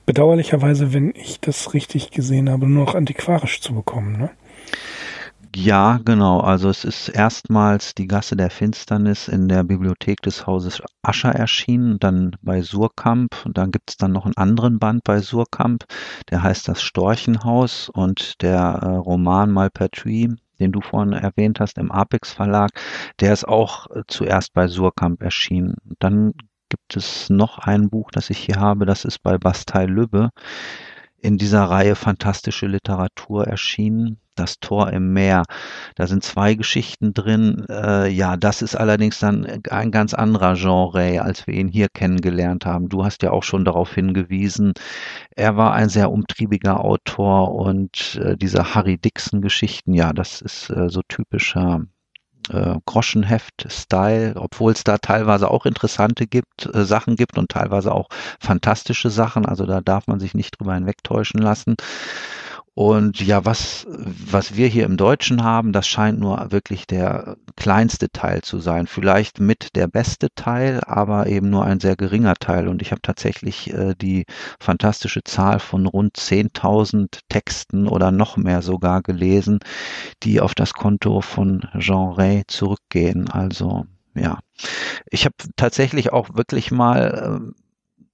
Bedauerlicherweise, 0.07 0.93
wenn 0.93 1.13
ich 1.15 1.41
das 1.41 1.75
richtig 1.75 2.11
gesehen 2.11 2.51
habe, 2.51 2.67
nur 2.67 2.85
noch 2.85 2.95
antiquarisch 2.95 3.61
zu 3.61 3.75
bekommen, 3.75 4.17
ne? 4.17 4.31
Ja, 5.57 5.99
genau. 6.05 6.41
Also 6.41 6.69
es 6.69 6.85
ist 6.85 7.09
erstmals 7.09 7.95
die 7.95 8.07
Gasse 8.07 8.37
der 8.37 8.51
Finsternis 8.51 9.27
in 9.27 9.49
der 9.49 9.65
Bibliothek 9.65 10.23
des 10.23 10.47
Hauses 10.47 10.81
Ascher 11.03 11.31
erschienen, 11.35 11.99
dann 11.99 12.37
bei 12.41 12.63
Surkamp. 12.63 13.35
Und 13.45 13.59
dann 13.59 13.73
gibt 13.73 13.91
es 13.91 13.97
dann 13.97 14.13
noch 14.13 14.27
einen 14.27 14.37
anderen 14.37 14.79
Band 14.79 15.03
bei 15.03 15.19
Surkamp, 15.21 15.85
der 16.31 16.43
heißt 16.45 16.69
das 16.69 16.83
Storchenhaus 16.83 17.89
und 17.89 18.41
der 18.43 18.61
äh, 18.61 18.87
Roman 18.97 19.51
Malpertuis, 19.51 20.31
den 20.61 20.71
du 20.73 20.81
vorhin 20.81 21.13
erwähnt 21.15 21.59
hast, 21.59 21.79
im 21.79 21.91
Apex 21.91 22.31
Verlag, 22.33 22.71
der 23.19 23.33
ist 23.33 23.49
auch 23.49 23.89
äh, 23.91 24.03
zuerst 24.07 24.53
bei 24.55 24.69
Surkamp 24.69 25.21
erschienen. 25.21 25.75
Dann 25.99 26.33
gibt 26.69 26.97
es 26.97 27.29
noch 27.29 27.59
ein 27.59 27.91
Buch, 27.91 28.13
das 28.13 28.31
ich 28.31 28.39
hier 28.39 28.61
habe, 28.61 28.87
das 28.87 29.05
ist 29.05 29.21
bei 29.25 29.37
Bastei 29.39 29.87
Lübbe 29.87 30.31
in 31.23 31.39
dieser 31.39 31.65
Reihe 31.65 31.95
fantastische 31.95 32.67
Literatur 32.67 33.47
erschienen. 33.47 34.21
Das 34.37 34.59
Tor 34.59 34.91
im 34.91 35.13
Meer. 35.13 35.43
Da 35.97 36.07
sind 36.07 36.25
zwei 36.25 36.55
Geschichten 36.55 37.13
drin. 37.13 37.67
Äh, 37.69 38.09
ja, 38.09 38.39
das 38.39 38.63
ist 38.63 38.75
allerdings 38.75 39.19
dann 39.19 39.45
ein 39.69 39.91
ganz 39.91 40.15
anderer 40.15 40.55
Genre, 40.55 41.21
als 41.23 41.47
wir 41.47 41.55
ihn 41.55 41.69
hier 41.69 41.89
kennengelernt 41.93 42.65
haben. 42.65 42.89
Du 42.89 43.05
hast 43.05 43.23
ja 43.23 43.33
auch 43.33 43.43
schon 43.43 43.67
darauf 43.67 43.93
hingewiesen. 43.95 44.73
Er 45.37 45.57
war 45.57 45.75
ein 45.75 45.91
sehr 45.91 46.11
umtriebiger 46.11 46.83
Autor 46.83 47.55
und 47.55 48.19
äh, 48.23 48.37
diese 48.37 48.75
Harry 48.75 48.97
Dixon 48.97 49.43
Geschichten, 49.43 49.93
ja, 49.93 50.13
das 50.15 50.41
ist 50.41 50.71
äh, 50.71 50.89
so 50.89 51.03
typischer 51.07 51.85
äh, 52.51 52.77
Groschenheft-Style, 52.87 54.35
obwohl 54.37 54.73
es 54.73 54.85
da 54.85 54.99
teilweise 54.99 55.51
auch 55.51 55.67
interessante 55.67 56.27
gibt, 56.27 56.67
äh, 56.75 56.85
Sachen 56.85 57.17
gibt 57.17 57.39
und 57.39 57.51
teilweise 57.51 57.93
auch 57.93 58.09
fantastische 58.41 59.11
Sachen. 59.11 59.47
Also 59.47 59.67
da 59.67 59.81
darf 59.81 60.07
man 60.07 60.21
sich 60.21 60.35
nicht 60.35 60.59
drüber 60.59 60.75
hinwegtäuschen 60.75 61.41
lassen. 61.41 61.77
Und 62.81 63.21
ja, 63.21 63.45
was, 63.45 63.87
was 63.91 64.57
wir 64.57 64.67
hier 64.67 64.87
im 64.87 64.97
Deutschen 64.97 65.45
haben, 65.45 65.75
das 65.75 65.87
scheint 65.87 66.19
nur 66.19 66.51
wirklich 66.51 66.87
der 66.87 67.37
kleinste 67.55 68.09
Teil 68.09 68.41
zu 68.41 68.59
sein. 68.59 68.87
Vielleicht 68.87 69.39
mit 69.39 69.77
der 69.77 69.87
beste 69.87 70.29
Teil, 70.35 70.81
aber 70.87 71.27
eben 71.27 71.51
nur 71.51 71.63
ein 71.63 71.79
sehr 71.79 71.95
geringer 71.95 72.37
Teil. 72.37 72.69
Und 72.69 72.81
ich 72.81 72.91
habe 72.91 73.03
tatsächlich 73.03 73.71
äh, 73.75 73.95
die 74.01 74.25
fantastische 74.59 75.23
Zahl 75.23 75.61
von 75.61 75.85
rund 75.85 76.17
10.000 76.17 77.19
Texten 77.29 77.87
oder 77.87 78.13
noch 78.13 78.39
mehr 78.39 78.63
sogar 78.63 79.03
gelesen, 79.03 79.59
die 80.23 80.41
auf 80.41 80.55
das 80.55 80.73
Konto 80.73 81.21
von 81.21 81.69
Jean 81.79 82.13
Ray 82.13 82.45
zurückgehen. 82.47 83.29
Also 83.29 83.85
ja, 84.15 84.39
ich 85.11 85.27
habe 85.27 85.35
tatsächlich 85.55 86.15
auch 86.15 86.35
wirklich 86.35 86.71
mal 86.71 87.43
äh, 87.53 87.61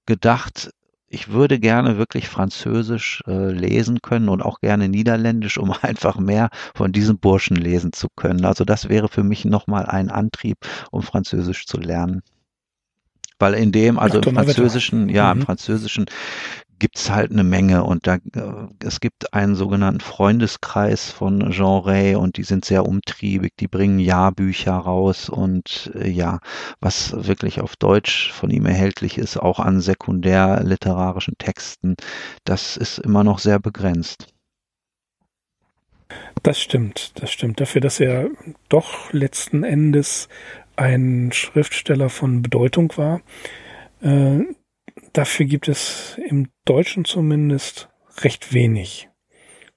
gedacht, 0.05 0.71
ich 1.09 1.29
würde 1.29 1.59
gerne 1.59 1.97
wirklich 1.97 2.27
Französisch 2.29 3.23
äh, 3.27 3.51
lesen 3.51 4.01
können 4.01 4.29
und 4.29 4.41
auch 4.41 4.59
gerne 4.59 4.89
Niederländisch, 4.89 5.57
um 5.57 5.71
einfach 5.81 6.17
mehr 6.17 6.49
von 6.75 6.91
diesen 6.91 7.19
Burschen 7.19 7.55
lesen 7.57 7.93
zu 7.93 8.07
können. 8.15 8.45
Also 8.45 8.65
das 8.65 8.89
wäre 8.89 9.07
für 9.07 9.23
mich 9.23 9.45
nochmal 9.45 9.85
ein 9.85 10.09
Antrieb, 10.09 10.57
um 10.91 11.01
Französisch 11.01 11.65
zu 11.65 11.77
lernen. 11.77 12.21
Weil 13.39 13.53
in 13.53 13.71
dem, 13.71 13.99
also 13.99 14.19
Ach, 14.19 14.27
im 14.27 14.35
Französischen, 14.35 15.09
ja, 15.09 15.33
mhm. 15.33 15.41
im 15.41 15.45
Französischen 15.45 16.05
gibt's 16.79 17.09
halt 17.09 17.31
eine 17.31 17.43
Menge 17.43 17.83
und 17.83 18.07
da 18.07 18.15
äh, 18.15 18.67
es 18.83 18.99
gibt 18.99 19.33
einen 19.33 19.55
sogenannten 19.55 19.99
Freundeskreis 19.99 21.09
von 21.09 21.51
Jean 21.51 21.81
Ray 21.81 22.15
und 22.15 22.37
die 22.37 22.43
sind 22.43 22.65
sehr 22.65 22.85
umtriebig, 22.85 23.53
die 23.59 23.67
bringen 23.67 23.99
Jahrbücher 23.99 24.73
raus 24.73 25.29
und 25.29 25.91
äh, 25.95 26.09
ja, 26.09 26.39
was 26.79 27.13
wirklich 27.25 27.61
auf 27.61 27.75
Deutsch 27.75 28.31
von 28.31 28.49
ihm 28.49 28.65
erhältlich 28.65 29.17
ist, 29.17 29.37
auch 29.37 29.59
an 29.59 29.81
sekundär 29.81 30.61
literarischen 30.63 31.35
Texten, 31.37 31.95
das 32.43 32.77
ist 32.77 32.99
immer 32.99 33.23
noch 33.23 33.39
sehr 33.39 33.59
begrenzt. 33.59 34.27
Das 36.43 36.61
stimmt, 36.61 37.11
das 37.15 37.31
stimmt. 37.31 37.59
Dafür, 37.59 37.81
dass 37.81 37.99
er 37.99 38.29
doch 38.69 39.11
letzten 39.11 39.63
Endes 39.63 40.29
ein 40.77 41.31
Schriftsteller 41.33 42.09
von 42.09 42.41
Bedeutung 42.41 42.93
war, 42.95 43.21
äh, 44.01 44.39
dafür 45.13 45.45
gibt 45.45 45.67
es 45.67 46.17
im 46.27 46.49
Deutschen 46.65 47.05
zumindest 47.05 47.89
recht 48.21 48.53
wenig 48.53 49.09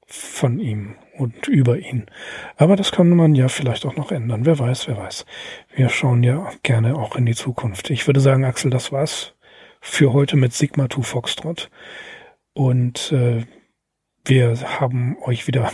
von 0.07 0.59
ihm 0.59 0.96
und 1.16 1.46
über 1.46 1.78
ihn. 1.78 2.07
Aber 2.57 2.76
das 2.76 2.92
kann 2.92 3.11
man 3.11 3.34
ja 3.34 3.48
vielleicht 3.48 3.86
auch 3.86 3.96
noch 3.96 4.11
ändern. 4.11 4.44
Wer 4.44 4.59
weiß, 4.59 4.88
wer 4.88 4.96
weiß. 4.96 5.24
Wir 5.74 5.88
schauen 5.88 6.22
ja 6.22 6.51
gerne 6.62 6.96
auch 6.96 7.16
in 7.16 7.26
die 7.26 7.34
Zukunft. 7.34 7.90
Ich 7.90 8.07
würde 8.07 8.20
sagen, 8.20 8.44
Axel, 8.44 8.70
das 8.70 8.90
war's 8.90 9.34
für 9.80 10.12
heute 10.12 10.36
mit 10.36 10.53
Sigma 10.53 10.88
2 10.88 11.03
Foxtrot. 11.03 11.70
Und 12.53 13.12
äh, 13.12 13.46
wir 14.24 14.80
haben 14.80 15.16
euch 15.22 15.46
wieder 15.46 15.70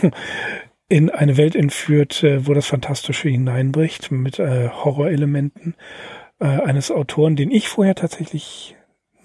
in 0.89 1.09
eine 1.09 1.37
Welt 1.37 1.55
entführt, 1.55 2.23
äh, 2.23 2.47
wo 2.47 2.53
das 2.53 2.67
Fantastische 2.67 3.29
hineinbricht 3.29 4.11
mit 4.11 4.39
äh, 4.39 4.69
Horrorelementen 4.69 5.75
äh, 6.39 6.45
eines 6.45 6.91
Autoren, 6.91 7.35
den 7.35 7.51
ich 7.51 7.67
vorher 7.67 7.95
tatsächlich 7.95 8.75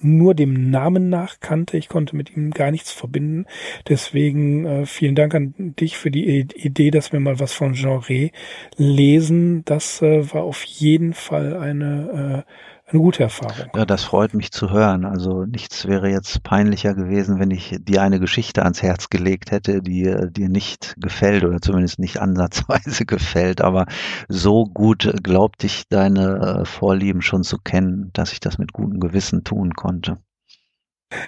nur 0.05 0.35
dem 0.35 0.71
Namen 0.71 1.09
nach 1.09 1.41
kannte. 1.41 1.77
Ich 1.77 1.89
konnte 1.89 2.17
mit 2.17 2.37
ihm 2.37 2.51
gar 2.51 2.71
nichts 2.71 2.91
verbinden. 2.91 3.47
Deswegen 3.89 4.65
äh, 4.65 4.87
vielen 4.87 5.15
Dank 5.15 5.35
an 5.35 5.55
dich 5.59 5.97
für 5.97 6.11
die 6.11 6.41
Idee, 6.41 6.91
dass 6.91 7.13
wir 7.13 7.21
mal 7.21 7.39
was 7.39 7.53
von 7.53 7.75
Genre 7.75 8.31
lesen. 8.77 9.65
Das 9.65 10.03
äh, 10.03 10.33
war 10.33 10.43
auf 10.43 10.65
jeden 10.65 11.15
Fall 11.15 11.57
eine, 11.57 12.45
äh, 12.47 12.53
eine 12.93 13.03
gute 13.03 13.23
Erfahrung. 13.23 13.71
Ja, 13.75 13.85
das 13.85 14.05
freut 14.05 14.35
mich 14.35 14.51
zu 14.53 14.71
hören. 14.71 15.05
Also 15.05 15.45
nichts 15.45 15.87
wäre 15.87 16.09
jetzt 16.09 16.43
peinlicher 16.43 16.95
gewesen, 16.95 17.39
wenn 17.39 17.51
ich 17.51 17.77
dir 17.81 18.03
eine 18.03 18.21
Geschichte 18.21 18.63
ans 18.63 18.83
Herz 18.83 19.11
gelegt 19.11 19.51
hätte, 19.51 19.83
die 19.83 20.05
äh, 20.05 20.31
dir 20.31 20.49
nicht 20.49 20.95
gefällt 20.99 21.45
oder 21.45 21.61
zumindest 21.61 21.99
nicht 21.99 22.21
ansatzweise 22.21 23.05
gefällt. 23.07 23.61
Aber 23.61 23.87
so 24.29 24.67
gut 24.67 25.13
glaubte 25.23 25.67
ich 25.67 25.89
deine 25.89 26.61
äh, 26.61 26.65
Vorlieben 26.65 27.23
schon 27.23 27.45
zu 27.45 27.59
kennen, 27.59 28.11
dass 28.13 28.33
ich 28.33 28.41
das 28.41 28.59
mit 28.59 28.73
gutem 28.73 29.01
Gewissen 29.01 29.45
tun 29.45 29.75
konnte. 29.75 30.19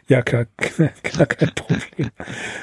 Ja, 0.06 0.22
klar, 0.22 0.46
klar 1.02 1.26
kein 1.26 1.54
Problem. 1.54 2.10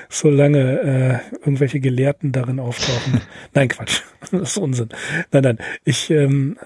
Solange 0.10 0.80
äh, 0.82 1.38
irgendwelche 1.40 1.80
Gelehrten 1.80 2.32
darin 2.32 2.60
auftauchen. 2.60 3.22
Nein, 3.54 3.68
Quatsch. 3.70 4.02
Das 4.32 4.52
ist 4.52 4.58
Unsinn. 4.58 4.90
Nein, 5.32 5.44
nein. 5.44 5.58
Ich 5.84 6.12
ähm, 6.12 6.58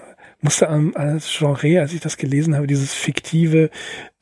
musste 0.46 0.68
am 0.68 0.94
als 0.94 1.28
Genre, 1.36 1.80
als 1.80 1.92
ich 1.92 1.98
das 1.98 2.16
gelesen 2.16 2.54
habe, 2.54 2.68
dieses 2.68 2.94
fiktive, 2.94 3.68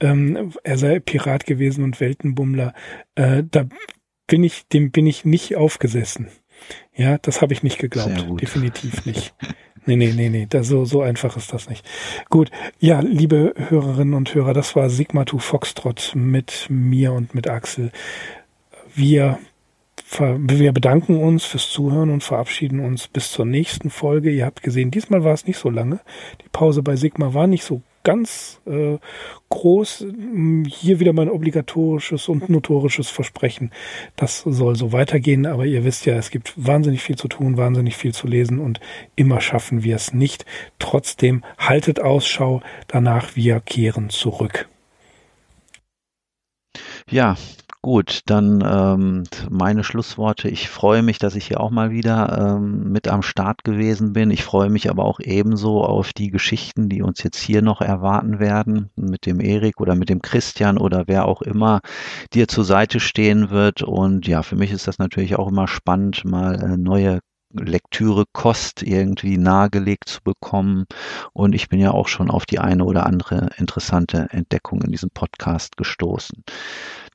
ähm, 0.00 0.54
er 0.62 0.78
sei 0.78 0.98
Pirat 0.98 1.44
gewesen 1.44 1.84
und 1.84 2.00
Weltenbummler, 2.00 2.72
äh, 3.14 3.42
da 3.48 3.66
bin 4.26 4.42
ich, 4.42 4.66
dem 4.68 4.90
bin 4.90 5.06
ich 5.06 5.26
nicht 5.26 5.54
aufgesessen. 5.54 6.28
Ja, 6.96 7.18
das 7.18 7.42
habe 7.42 7.52
ich 7.52 7.62
nicht 7.62 7.78
geglaubt. 7.78 8.40
Definitiv 8.40 9.04
nicht. 9.04 9.34
Nee, 9.84 9.96
nee, 9.96 10.14
nee, 10.16 10.30
nee, 10.30 10.46
da, 10.48 10.64
so, 10.64 10.86
so 10.86 11.02
einfach 11.02 11.36
ist 11.36 11.52
das 11.52 11.68
nicht. 11.68 11.86
Gut, 12.30 12.50
ja, 12.78 13.00
liebe 13.00 13.52
Hörerinnen 13.68 14.14
und 14.14 14.34
Hörer, 14.34 14.54
das 14.54 14.74
war 14.74 14.88
Sigma 14.88 15.26
2 15.26 15.38
Foxtrot 15.40 16.12
mit 16.14 16.68
mir 16.70 17.12
und 17.12 17.34
mit 17.34 17.48
Axel. 17.48 17.92
Wir 18.94 19.38
wir 20.20 20.72
bedanken 20.72 21.22
uns 21.22 21.44
fürs 21.44 21.70
Zuhören 21.70 22.10
und 22.10 22.22
verabschieden 22.22 22.80
uns 22.80 23.08
bis 23.08 23.30
zur 23.30 23.44
nächsten 23.44 23.90
Folge. 23.90 24.30
Ihr 24.30 24.46
habt 24.46 24.62
gesehen, 24.62 24.90
diesmal 24.90 25.24
war 25.24 25.34
es 25.34 25.46
nicht 25.46 25.58
so 25.58 25.70
lange. 25.70 26.00
Die 26.42 26.48
Pause 26.50 26.82
bei 26.82 26.96
Sigma 26.96 27.34
war 27.34 27.46
nicht 27.46 27.64
so 27.64 27.82
ganz 28.04 28.60
äh, 28.66 28.98
groß. 29.48 30.06
Hier 30.68 31.00
wieder 31.00 31.12
mein 31.12 31.28
obligatorisches 31.28 32.28
und 32.28 32.48
notorisches 32.48 33.08
Versprechen. 33.08 33.72
Das 34.14 34.40
soll 34.40 34.76
so 34.76 34.92
weitergehen, 34.92 35.46
aber 35.46 35.64
ihr 35.64 35.84
wisst 35.84 36.06
ja, 36.06 36.14
es 36.14 36.30
gibt 36.30 36.52
wahnsinnig 36.56 37.02
viel 37.02 37.16
zu 37.16 37.28
tun, 37.28 37.56
wahnsinnig 37.56 37.96
viel 37.96 38.14
zu 38.14 38.28
lesen 38.28 38.60
und 38.60 38.78
immer 39.16 39.40
schaffen 39.40 39.82
wir 39.82 39.96
es 39.96 40.12
nicht. 40.12 40.44
Trotzdem 40.78 41.42
haltet 41.58 42.00
Ausschau 42.00 42.62
danach, 42.86 43.34
wir 43.34 43.60
kehren 43.60 44.10
zurück. 44.10 44.68
Ja, 47.10 47.36
Gut, 47.84 48.22
dann 48.24 48.64
ähm, 48.66 49.24
meine 49.50 49.84
Schlussworte. 49.84 50.48
Ich 50.48 50.70
freue 50.70 51.02
mich, 51.02 51.18
dass 51.18 51.34
ich 51.34 51.48
hier 51.48 51.60
auch 51.60 51.70
mal 51.70 51.90
wieder 51.90 52.56
ähm, 52.56 52.90
mit 52.90 53.08
am 53.08 53.20
Start 53.20 53.62
gewesen 53.62 54.14
bin. 54.14 54.30
Ich 54.30 54.42
freue 54.42 54.70
mich 54.70 54.88
aber 54.88 55.04
auch 55.04 55.20
ebenso 55.20 55.84
auf 55.84 56.14
die 56.14 56.30
Geschichten, 56.30 56.88
die 56.88 57.02
uns 57.02 57.22
jetzt 57.22 57.36
hier 57.36 57.60
noch 57.60 57.82
erwarten 57.82 58.38
werden, 58.38 58.88
mit 58.96 59.26
dem 59.26 59.38
Erik 59.38 59.82
oder 59.82 59.96
mit 59.96 60.08
dem 60.08 60.22
Christian 60.22 60.78
oder 60.78 61.08
wer 61.08 61.26
auch 61.26 61.42
immer 61.42 61.82
dir 62.32 62.48
zur 62.48 62.64
Seite 62.64 63.00
stehen 63.00 63.50
wird. 63.50 63.82
Und 63.82 64.26
ja, 64.26 64.42
für 64.42 64.56
mich 64.56 64.72
ist 64.72 64.88
das 64.88 64.98
natürlich 64.98 65.36
auch 65.36 65.48
immer 65.48 65.68
spannend, 65.68 66.24
mal 66.24 66.54
äh, 66.62 66.78
neue 66.78 67.20
Lektüre 67.52 68.24
Kost 68.32 68.82
irgendwie 68.82 69.36
nahegelegt 69.36 70.08
zu 70.08 70.22
bekommen. 70.22 70.86
Und 71.34 71.54
ich 71.54 71.68
bin 71.68 71.80
ja 71.80 71.90
auch 71.90 72.08
schon 72.08 72.30
auf 72.30 72.46
die 72.46 72.60
eine 72.60 72.84
oder 72.86 73.04
andere 73.04 73.50
interessante 73.58 74.28
Entdeckung 74.30 74.80
in 74.80 74.90
diesem 74.90 75.10
Podcast 75.10 75.76
gestoßen 75.76 76.44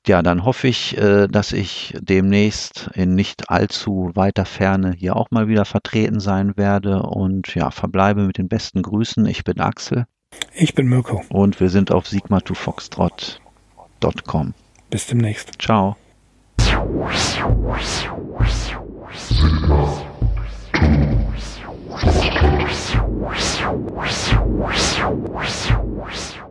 ja, 0.07 0.21
dann 0.21 0.45
hoffe 0.45 0.67
ich, 0.67 0.97
äh, 0.97 1.27
dass 1.27 1.51
ich 1.51 1.95
demnächst 1.99 2.91
in 2.93 3.15
nicht 3.15 3.49
allzu 3.49 4.11
weiter 4.15 4.45
Ferne 4.45 4.93
hier 4.97 5.15
auch 5.15 5.31
mal 5.31 5.47
wieder 5.47 5.65
vertreten 5.65 6.19
sein 6.19 6.57
werde 6.57 7.01
und 7.03 7.55
ja, 7.55 7.71
verbleibe 7.71 8.25
mit 8.25 8.37
den 8.37 8.47
besten 8.47 8.81
Grüßen. 8.81 9.25
Ich 9.25 9.43
bin 9.43 9.59
Axel. 9.59 10.05
Ich 10.53 10.75
bin 10.75 10.87
Mirko. 10.87 11.23
Und 11.29 11.59
wir 11.59 11.69
sind 11.69 11.91
auf 11.91 12.05
sigma2foxtrot.com. 12.05 14.53
Bis 14.89 15.07
demnächst. 15.07 15.61
Ciao. 15.61 15.97
Sigma. 19.17 20.09
Thank 20.79 21.17
you. 26.37 26.48